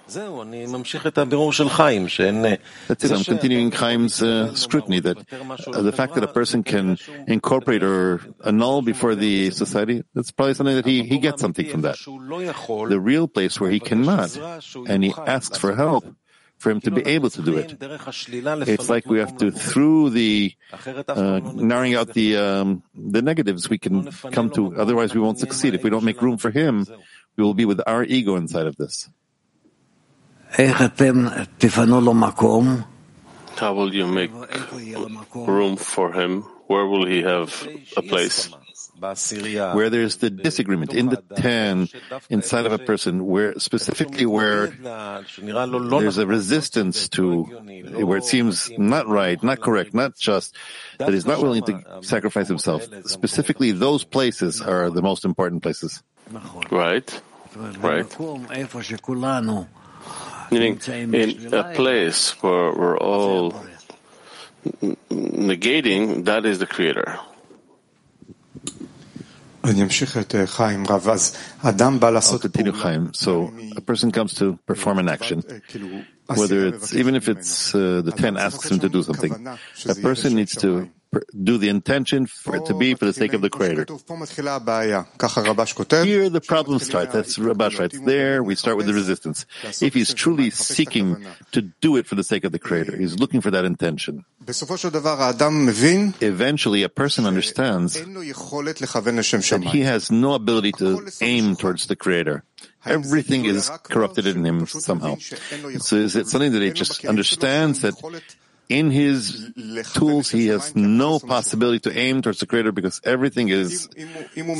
That's 2.88 3.04
it. 3.04 3.12
I'm 3.12 3.24
continuing 3.24 3.70
Chaim's 3.70 4.24
uh, 4.24 4.56
scrutiny 4.56 5.00
that 5.00 5.18
uh, 5.68 5.82
the 5.84 5.92
fact 5.92 6.16
that 6.16 6.24
a 6.24 6.28
person 6.28 6.64
can 6.64 6.98
incorporate 7.28 7.84
or 7.84 8.20
annul 8.44 8.82
before 8.82 9.14
the 9.14 9.52
society, 9.52 10.04
that's 10.16 10.32
probably 10.32 10.56
something 10.56 10.76
that 10.76 10.88
he, 10.88 11.04
he 11.04 11.20
gets 11.20 11.40
something 11.40 11.68
from 11.68 11.82
that. 11.82 12.00
The 12.00 13.00
real 13.00 13.28
place 13.28 13.60
where 13.60 13.70
he 13.70 13.80
cannot 13.80 14.36
and 14.88 15.04
he 15.04 15.14
asks 15.28 15.60
for 15.60 15.76
help 15.76 16.04
for 16.62 16.70
him 16.70 16.80
to 16.82 16.92
be 16.92 17.02
able 17.10 17.30
to 17.34 17.42
do 17.42 17.58
it. 17.58 17.74
It's 18.70 18.90
like 18.90 19.10
we 19.10 19.18
have 19.18 19.36
to, 19.38 19.50
through 19.50 20.12
the 20.12 20.54
uh, 21.10 21.42
narrowing 21.58 21.96
out 21.96 22.14
the 22.14 22.38
um, 22.38 22.84
the 22.94 23.22
negatives, 23.22 23.68
we 23.68 23.80
can 23.82 24.12
come 24.32 24.54
to. 24.54 24.78
Otherwise, 24.78 25.16
we 25.18 25.22
won't 25.22 25.40
succeed. 25.40 25.74
If 25.74 25.84
we 25.84 25.90
don't 25.90 26.06
make 26.06 26.22
room 26.22 26.38
for 26.38 26.52
him, 26.52 26.86
we 27.36 27.44
will 27.44 27.58
be 27.58 27.66
with 27.66 27.82
our 27.88 28.04
ego 28.06 28.36
inside 28.38 28.68
of 28.68 28.78
this. 28.78 29.10
How 33.58 33.74
will 33.74 33.94
you 33.94 34.06
make 34.06 34.32
room 35.34 35.78
for 35.78 36.14
him? 36.14 36.44
Where 36.68 36.86
will 36.86 37.06
he 37.06 37.22
have 37.24 37.50
a 37.98 38.02
place? 38.02 38.50
where 39.02 39.90
there's 39.90 40.18
the 40.18 40.30
disagreement 40.30 40.94
in 40.94 41.10
the 41.10 41.18
ten 41.36 41.90
inside 42.30 42.65
of 42.65 42.72
a 42.72 42.78
person, 42.78 43.26
where 43.26 43.57
specifically 43.60 44.26
where 44.26 44.68
there's 44.68 46.18
a 46.18 46.28
resistance 46.28 47.10
to, 47.10 47.44
where 48.06 48.18
it 48.18 48.26
seems 48.26 48.69
not 48.78 49.07
right, 49.07 49.41
not 49.44 49.60
correct, 49.60 49.94
not 49.94 50.15
just, 50.18 50.56
that 50.99 51.10
he's 51.10 51.26
not 51.26 51.41
willing 51.41 51.64
to 51.64 51.82
sacrifice 52.02 52.48
himself. 52.48 52.88
Specifically, 53.06 53.72
those 53.72 54.03
places 54.03 54.61
are 54.61 54.90
the 54.90 55.02
most 55.02 55.26
important 55.26 55.64
places. 55.64 56.03
Right. 56.69 57.22
Right. 57.56 58.07
Meaning, 60.52 60.80
in 60.88 61.53
a 61.53 61.73
place 61.73 62.32
where 62.41 62.72
we're 62.73 62.98
all 62.98 63.53
negating, 65.10 66.26
that 66.26 66.45
is 66.45 66.60
the 66.60 66.68
Creator. 66.68 67.19
Continue, 72.40 72.72
Chaim. 72.74 73.14
So 73.14 73.52
a 73.78 73.82
person 73.82 74.12
comes 74.12 74.34
to 74.36 74.58
perform 74.66 74.98
an 75.00 75.08
action, 75.08 75.44
whether 76.36 76.68
it's 76.68 76.94
even 76.96 77.16
if 77.16 77.30
it's 77.30 77.76
uh, 77.76 78.02
the 78.02 78.12
ten 78.12 78.38
asks 78.38 78.70
him 78.72 78.80
to 78.80 78.90
do 78.90 79.04
something. 79.04 79.32
A 79.88 79.96
person 79.96 80.34
needs 80.36 80.56
to 80.58 80.90
do 81.44 81.58
the 81.58 81.70
intention 81.70 82.26
for 82.26 82.56
it 82.56 82.66
to 82.66 82.74
be 82.74 82.94
for 82.96 83.06
the 83.06 83.14
sake 83.14 83.34
of 83.34 83.42
the 83.42 83.50
Creator. 83.50 83.86
Here 86.06 86.30
the 86.30 86.42
problem 86.42 86.80
starts. 86.80 87.12
That's 87.14 87.38
Rabash 87.38 87.80
writes. 87.80 88.00
There 88.00 88.42
we 88.44 88.56
start 88.56 88.78
with 88.78 88.86
the 88.88 88.94
resistance. 88.94 89.46
If 89.82 89.94
he's 89.94 90.14
truly 90.14 90.50
seeking 90.50 91.26
to 91.52 91.62
do 91.62 91.98
it 91.98 92.08
for 92.08 92.16
the 92.16 92.24
sake 92.24 92.46
of 92.46 92.52
the 92.52 92.60
Creator, 92.60 92.96
he's 92.98 93.20
looking 93.20 93.42
for 93.42 93.52
that 93.52 93.66
intention. 93.66 94.24
Eventually, 96.22 96.84
a 96.84 96.90
person 96.90 97.26
understands 97.26 97.94
that 97.94 99.70
he 99.72 99.82
has 99.82 100.12
no 100.12 100.34
ability 100.34 100.72
to 100.74 101.08
aim 101.22 101.56
towards 101.56 101.88
the 101.88 101.96
Creator. 101.96 102.44
Everything 102.86 103.46
is 103.46 103.70
corrupted 103.84 104.26
in 104.28 104.44
him 104.46 104.66
somehow. 104.66 105.16
So 105.80 105.98
is 105.98 106.16
it 106.16 106.28
something 106.28 106.52
that 106.54 106.62
he 106.62 106.72
just 106.72 107.06
understands 107.06 107.82
that 107.82 107.94
in 108.72 108.89
his 108.89 109.52
tools, 109.93 110.30
he 110.30 110.48
has 110.48 110.76
no 110.76 111.19
possibility 111.19 111.80
to 111.81 111.98
aim 111.98 112.22
towards 112.22 112.39
the 112.39 112.45
Creator 112.45 112.72
because 112.72 113.02
everything 113.03 113.49
is 113.49 113.89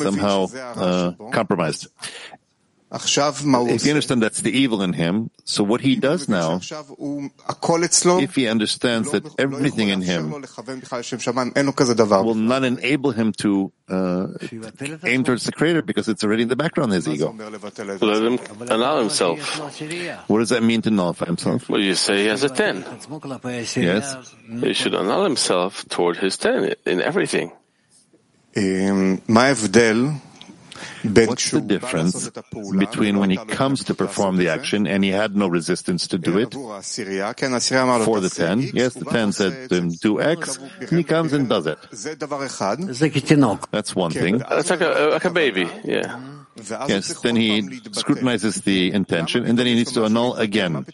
somehow 0.02 0.48
uh, 0.54 1.12
compromised. 1.32 1.88
If 3.70 3.86
you 3.86 3.92
understand 3.92 4.22
that's 4.22 4.42
the 4.42 4.52
evil 4.52 4.82
in 4.82 4.92
him, 4.92 5.32
so 5.46 5.64
what 5.64 5.80
he 5.80 5.96
does 5.96 6.28
now, 6.28 6.60
if 8.20 8.36
he 8.36 8.48
understands 8.50 9.12
that 9.12 9.24
everything 9.40 9.88
in 9.90 10.02
him 10.02 10.30
will 12.26 12.36
not 12.36 12.64
enable 12.66 13.12
him 13.12 13.32
to 13.40 13.72
uh, 13.90 14.28
aim 15.04 15.24
towards 15.24 15.46
the 15.46 15.52
Creator 15.54 15.84
because 15.84 16.10
it's 16.10 16.24
already 16.24 16.44
in 16.44 16.50
the 16.50 16.56
background, 16.58 16.92
his 16.92 17.08
ego. 17.08 17.32
Let 17.34 18.24
him 18.24 18.40
annul 18.70 19.00
himself. 19.00 19.40
What 20.28 20.40
does 20.40 20.50
that 20.50 20.62
mean 20.64 20.82
to 20.82 20.92
nullify 20.92 21.26
himself? 21.28 21.70
Well, 21.70 21.80
you 21.80 21.96
say 21.96 22.24
he 22.24 22.26
has 22.28 22.44
a 22.44 22.50
10. 22.50 22.84
Yes. 23.84 24.36
He 24.62 24.74
should 24.74 24.96
annul 24.96 25.24
himself 25.24 25.88
toward 25.88 26.18
his 26.18 26.36
10 26.38 26.76
in 26.86 27.02
everything. 27.02 27.52
Um, 28.58 29.22
What's 31.04 31.52
the 31.52 31.62
difference 31.62 32.30
between 32.78 33.18
when 33.18 33.30
he 33.32 33.38
comes 33.38 33.84
to 33.86 33.96
perform 33.96 34.38
the 34.38 34.50
action 34.50 34.86
and 34.86 35.04
he 35.04 35.10
had 35.10 35.36
no 35.36 35.48
resistance 35.48 36.08
to 36.08 36.18
do 36.18 36.38
it? 36.38 36.54
For 36.54 36.82
the 38.20 38.30
10, 38.34 38.62
yes, 38.74 38.94
the 38.94 39.06
10 39.06 39.32
said 39.32 39.70
to 39.70 39.76
him, 39.76 39.90
do 39.90 40.22
X, 40.22 40.58
and 40.58 40.92
he 40.92 41.04
comes 41.04 41.34
and 41.34 41.50
does 41.50 41.66
it. 41.66 41.80
That's 43.72 43.96
one 43.96 44.12
thing. 44.12 44.38
That's 44.38 44.70
like 44.70 44.82
a, 44.82 45.10
like 45.12 45.26
a 45.26 45.30
baby, 45.32 45.68
yeah. 45.84 46.20
Yes, 46.88 47.22
then 47.22 47.36
he 47.36 47.80
scrutinizes 47.92 48.62
the 48.62 48.92
intention 48.92 49.46
and 49.46 49.58
then 49.58 49.66
he 49.66 49.74
needs 49.74 49.94
to 49.94 50.04
annul 50.04 50.36
again. 50.36 50.86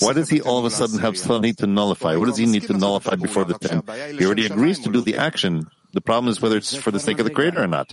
Why 0.00 0.12
does 0.12 0.28
he 0.28 0.42
all 0.42 0.58
of 0.58 0.66
a 0.66 0.70
sudden 0.70 0.98
have 0.98 1.16
suddenly 1.16 1.54
to 1.54 1.66
nullify? 1.66 2.16
What 2.16 2.26
does 2.26 2.36
he 2.36 2.46
need 2.46 2.64
to 2.64 2.74
nullify 2.74 3.16
before 3.16 3.44
the 3.44 3.58
10? 3.58 3.82
He 4.18 4.26
already 4.26 4.46
agrees 4.46 4.78
to 4.80 4.92
do 4.92 5.00
the 5.00 5.16
action. 5.16 5.70
The 5.94 6.02
problem 6.02 6.30
is 6.30 6.42
whether 6.42 6.58
it's 6.58 6.76
for 6.76 6.90
the 6.90 7.00
sake 7.00 7.18
of 7.18 7.24
the 7.24 7.32
Creator 7.32 7.62
or 7.62 7.66
not. 7.66 7.92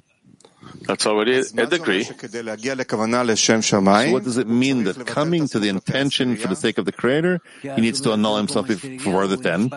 That's 0.88 1.06
already 1.06 1.40
a 1.40 1.66
degree. 1.66 2.04
So 2.04 2.14
what 2.14 4.24
does 4.24 4.38
it 4.38 4.48
mean 4.48 4.84
that 4.84 5.06
coming 5.06 5.48
to 5.48 5.60
the 5.60 5.70
intention 5.70 6.36
for 6.36 6.48
the 6.48 6.56
sake 6.56 6.78
of 6.78 6.86
the 6.86 6.92
Creator, 6.92 7.42
he 7.62 7.82
needs 7.82 8.02
to 8.02 8.12
annul 8.12 8.38
himself 8.38 8.68
before 8.68 9.28
the 9.28 9.38
ten? 9.38 9.70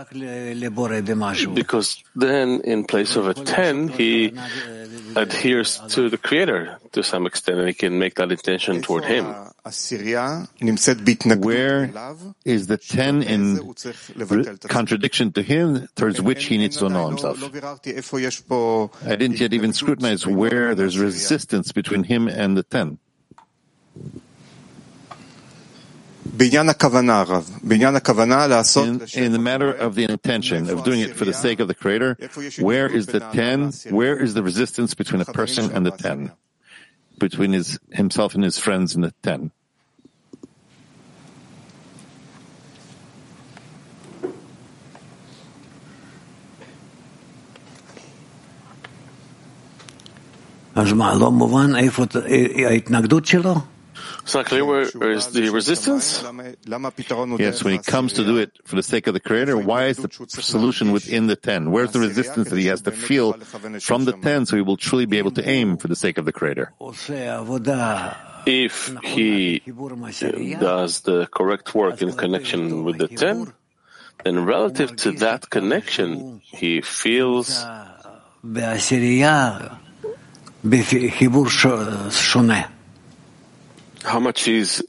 Because 1.54 2.02
then, 2.14 2.60
in 2.60 2.84
place 2.84 3.16
of 3.16 3.26
a 3.26 3.34
ten, 3.34 3.88
he 3.88 4.34
adheres 5.16 5.80
to 5.88 6.10
the 6.10 6.18
Creator 6.18 6.78
to 6.92 7.02
some 7.02 7.26
extent, 7.26 7.58
and 7.58 7.68
he 7.68 7.74
can 7.74 7.98
make 7.98 8.16
that 8.16 8.30
intention 8.30 8.82
toward 8.82 9.04
him. 9.04 9.34
Where 9.64 10.46
is 12.44 12.66
the 12.66 12.78
10 12.78 13.22
in 13.22 13.74
contradiction 14.68 15.32
to 15.32 15.42
him 15.42 15.88
towards 15.94 16.20
which 16.20 16.44
he 16.44 16.58
needs 16.58 16.76
to 16.78 16.88
know 16.88 17.08
himself? 17.08 17.42
I 17.42 19.16
didn't 19.16 19.40
yet 19.40 19.52
even 19.52 19.72
scrutinize 19.72 20.26
where 20.26 20.74
there's 20.74 20.98
resistance 20.98 21.72
between 21.72 22.04
him 22.04 22.28
and 22.28 22.56
the 22.56 22.62
10. 22.62 22.98
In, 29.14 29.24
in, 29.24 29.32
the 29.32 29.38
matter 29.40 29.72
of 29.72 29.96
the 29.96 30.04
intention 30.04 30.70
of 30.70 30.84
doing 30.84 31.00
it 31.00 31.16
for 31.16 31.24
the 31.24 31.32
sake 31.34 31.58
of 31.58 31.66
the 31.68 31.74
Creator, 31.74 32.16
where 32.60 32.86
is 32.86 33.06
the 33.06 33.18
ten? 33.32 33.72
Where 33.90 34.16
is 34.16 34.34
the 34.34 34.42
resistance 34.42 34.94
between 34.94 35.20
a 35.20 35.24
person 35.24 35.72
and 35.72 35.84
the 35.84 35.90
ten? 35.90 36.30
between 37.19 37.53
his 37.53 37.79
himself 37.91 38.35
and 38.35 38.43
his 38.43 38.57
friends 38.57 38.95
in 38.95 39.01
the 39.01 39.13
ten. 39.21 39.49
אז 50.75 50.93
מה, 50.93 51.15
לא 51.15 51.31
מובן 51.31 51.75
איפה 51.75 52.03
ההתנגדות 52.67 53.25
שלו? 53.25 53.55
Exactly 54.28 54.60
where 54.60 54.82
is 54.82 55.28
the 55.28 55.48
resistance? 55.48 56.22
Yes, 57.40 57.64
when 57.64 57.72
he 57.72 57.78
comes 57.78 58.12
to 58.12 58.24
do 58.24 58.36
it 58.36 58.52
for 58.64 58.76
the 58.76 58.82
sake 58.82 59.06
of 59.06 59.14
the 59.14 59.20
Creator, 59.20 59.56
why 59.56 59.86
is 59.86 59.96
the 59.96 60.10
solution 60.28 60.92
within 60.92 61.28
the 61.28 61.36
ten? 61.36 61.70
Where's 61.72 61.92
the 61.92 62.00
resistance 62.00 62.50
that 62.50 62.58
he 62.58 62.66
has 62.66 62.82
to 62.82 62.92
feel 62.92 63.32
from 63.80 64.04
the 64.04 64.12
ten 64.12 64.44
so 64.44 64.56
he 64.56 64.60
will 64.60 64.76
truly 64.76 65.06
be 65.06 65.16
able 65.16 65.30
to 65.32 65.48
aim 65.48 65.78
for 65.78 65.88
the 65.88 65.96
sake 65.96 66.18
of 66.18 66.26
the 66.26 66.32
Creator? 66.32 66.72
If 68.44 68.92
he 69.02 69.62
does 70.60 71.00
the 71.00 71.26
correct 71.32 71.74
work 71.74 72.02
in 72.02 72.12
connection 72.12 72.84
with 72.84 72.98
the 72.98 73.08
ten, 73.08 73.54
then 74.24 74.44
relative 74.44 74.94
to 74.96 75.12
that 75.24 75.48
connection, 75.48 76.42
he 76.44 76.82
feels 76.82 77.64
how 84.08 84.20
much 84.20 84.44
he's, 84.44 84.82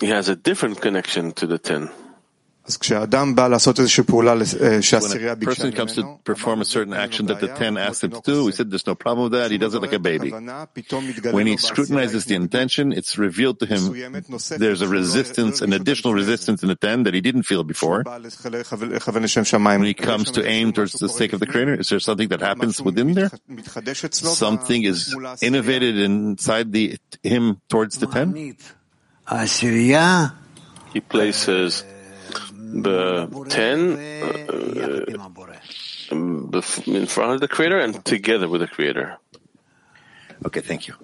he 0.00 0.06
has 0.06 0.28
a 0.28 0.36
different 0.36 0.80
connection 0.80 1.32
to 1.32 1.46
the 1.46 1.58
ten. 1.58 1.90
When 2.64 2.72
a 2.72 2.78
person 5.36 5.72
comes 5.72 5.96
to 5.96 6.18
perform 6.24 6.62
a 6.62 6.64
certain 6.64 6.94
action 6.94 7.26
that 7.26 7.40
the 7.40 7.48
ten 7.48 7.76
asked 7.76 8.04
him 8.04 8.12
to 8.12 8.22
do, 8.24 8.46
we 8.46 8.52
said 8.52 8.70
there's 8.70 8.86
no 8.86 8.94
problem 8.94 9.24
with 9.24 9.32
that. 9.32 9.50
He 9.50 9.58
does 9.58 9.74
it 9.74 9.82
like 9.82 9.92
a 9.92 9.98
baby. 9.98 10.30
When 10.30 11.46
he 11.46 11.58
scrutinizes 11.58 12.24
the 12.24 12.36
intention, 12.36 12.92
it's 12.92 13.18
revealed 13.18 13.60
to 13.60 13.66
him 13.66 13.92
there's 14.56 14.80
a 14.80 14.88
resistance, 14.88 15.60
an 15.60 15.74
additional 15.74 16.14
resistance 16.14 16.62
in 16.62 16.70
the 16.70 16.74
ten 16.74 17.02
that 17.02 17.12
he 17.12 17.20
didn't 17.20 17.42
feel 17.42 17.64
before. 17.64 18.02
When 18.02 19.84
he 19.84 19.94
comes 19.94 20.30
to 20.30 20.46
aim 20.46 20.72
towards 20.72 20.94
the 20.94 21.10
sake 21.10 21.34
of 21.34 21.40
the 21.40 21.46
Creator, 21.46 21.74
is 21.74 21.90
there 21.90 22.00
something 22.00 22.28
that 22.28 22.40
happens 22.40 22.80
within 22.80 23.12
there? 23.12 23.30
Something 24.10 24.84
is 24.84 25.14
innovated 25.42 25.98
inside 25.98 26.72
the 26.72 26.96
him 27.22 27.60
towards 27.68 27.98
the 27.98 28.06
ten. 28.06 28.56
He 30.94 31.00
places 31.00 31.84
the 32.82 33.28
ten 33.48 33.92
uh, 33.92 35.14
uh, 36.10 36.20
in 36.86 37.06
front 37.06 37.32
of 37.32 37.40
the 37.40 37.48
Creator 37.48 37.78
and 37.78 38.04
together 38.04 38.48
with 38.48 38.60
the 38.60 38.66
Creator. 38.66 39.16
Okay, 40.44 40.60
thank 40.60 40.88
you. 40.88 40.94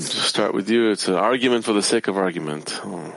Start 0.00 0.54
with 0.54 0.70
you. 0.70 0.90
It's 0.90 1.08
an 1.08 1.14
argument 1.14 1.64
for 1.64 1.72
the 1.72 1.82
sake 1.82 2.08
of 2.08 2.16
argument. 2.16 2.80
Oh. 2.84 3.12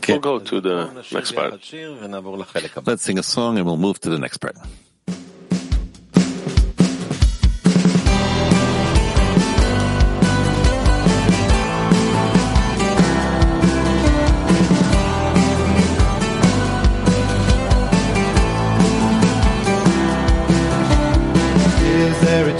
Okay. 0.00 0.14
We'll 0.14 0.20
go 0.20 0.38
to 0.38 0.60
the 0.62 1.04
next 1.12 1.32
part. 1.32 2.86
Let's 2.86 3.02
sing 3.02 3.18
a 3.18 3.22
song 3.22 3.58
and 3.58 3.66
we'll 3.66 3.76
move 3.76 4.00
to 4.00 4.08
the 4.08 4.18
next 4.18 4.38
part. 4.38 4.56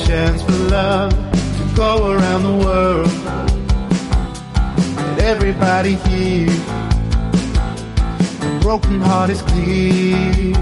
chance 0.07 0.43
for 0.43 0.53
love 0.53 1.13
to 1.13 1.77
go 1.77 2.11
around 2.11 2.43
the 2.43 2.65
world. 2.65 3.07
Everybody 5.21 5.95
here 5.95 6.80
broken 8.61 9.01
heart 9.01 9.31
is 9.31 9.43
clear. 9.43 10.55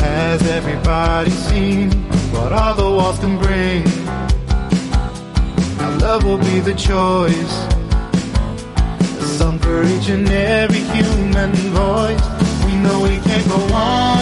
Has 0.00 0.42
everybody 0.48 1.30
seen 1.30 1.90
what 2.32 2.52
all 2.52 2.74
the 2.74 2.82
walls 2.82 3.18
can 3.18 3.38
bring? 3.38 3.84
Now 5.78 5.98
love 5.98 6.24
will 6.24 6.38
be 6.38 6.60
the 6.60 6.74
choice. 6.74 7.54
Song 9.38 9.58
for 9.58 9.84
each 9.84 10.08
and 10.08 10.28
every 10.28 10.80
human 10.96 11.52
voice. 11.52 12.24
We 12.64 12.74
know 12.76 13.02
we 13.02 13.18
can't 13.18 13.48
go 13.48 13.74
on 13.74 14.17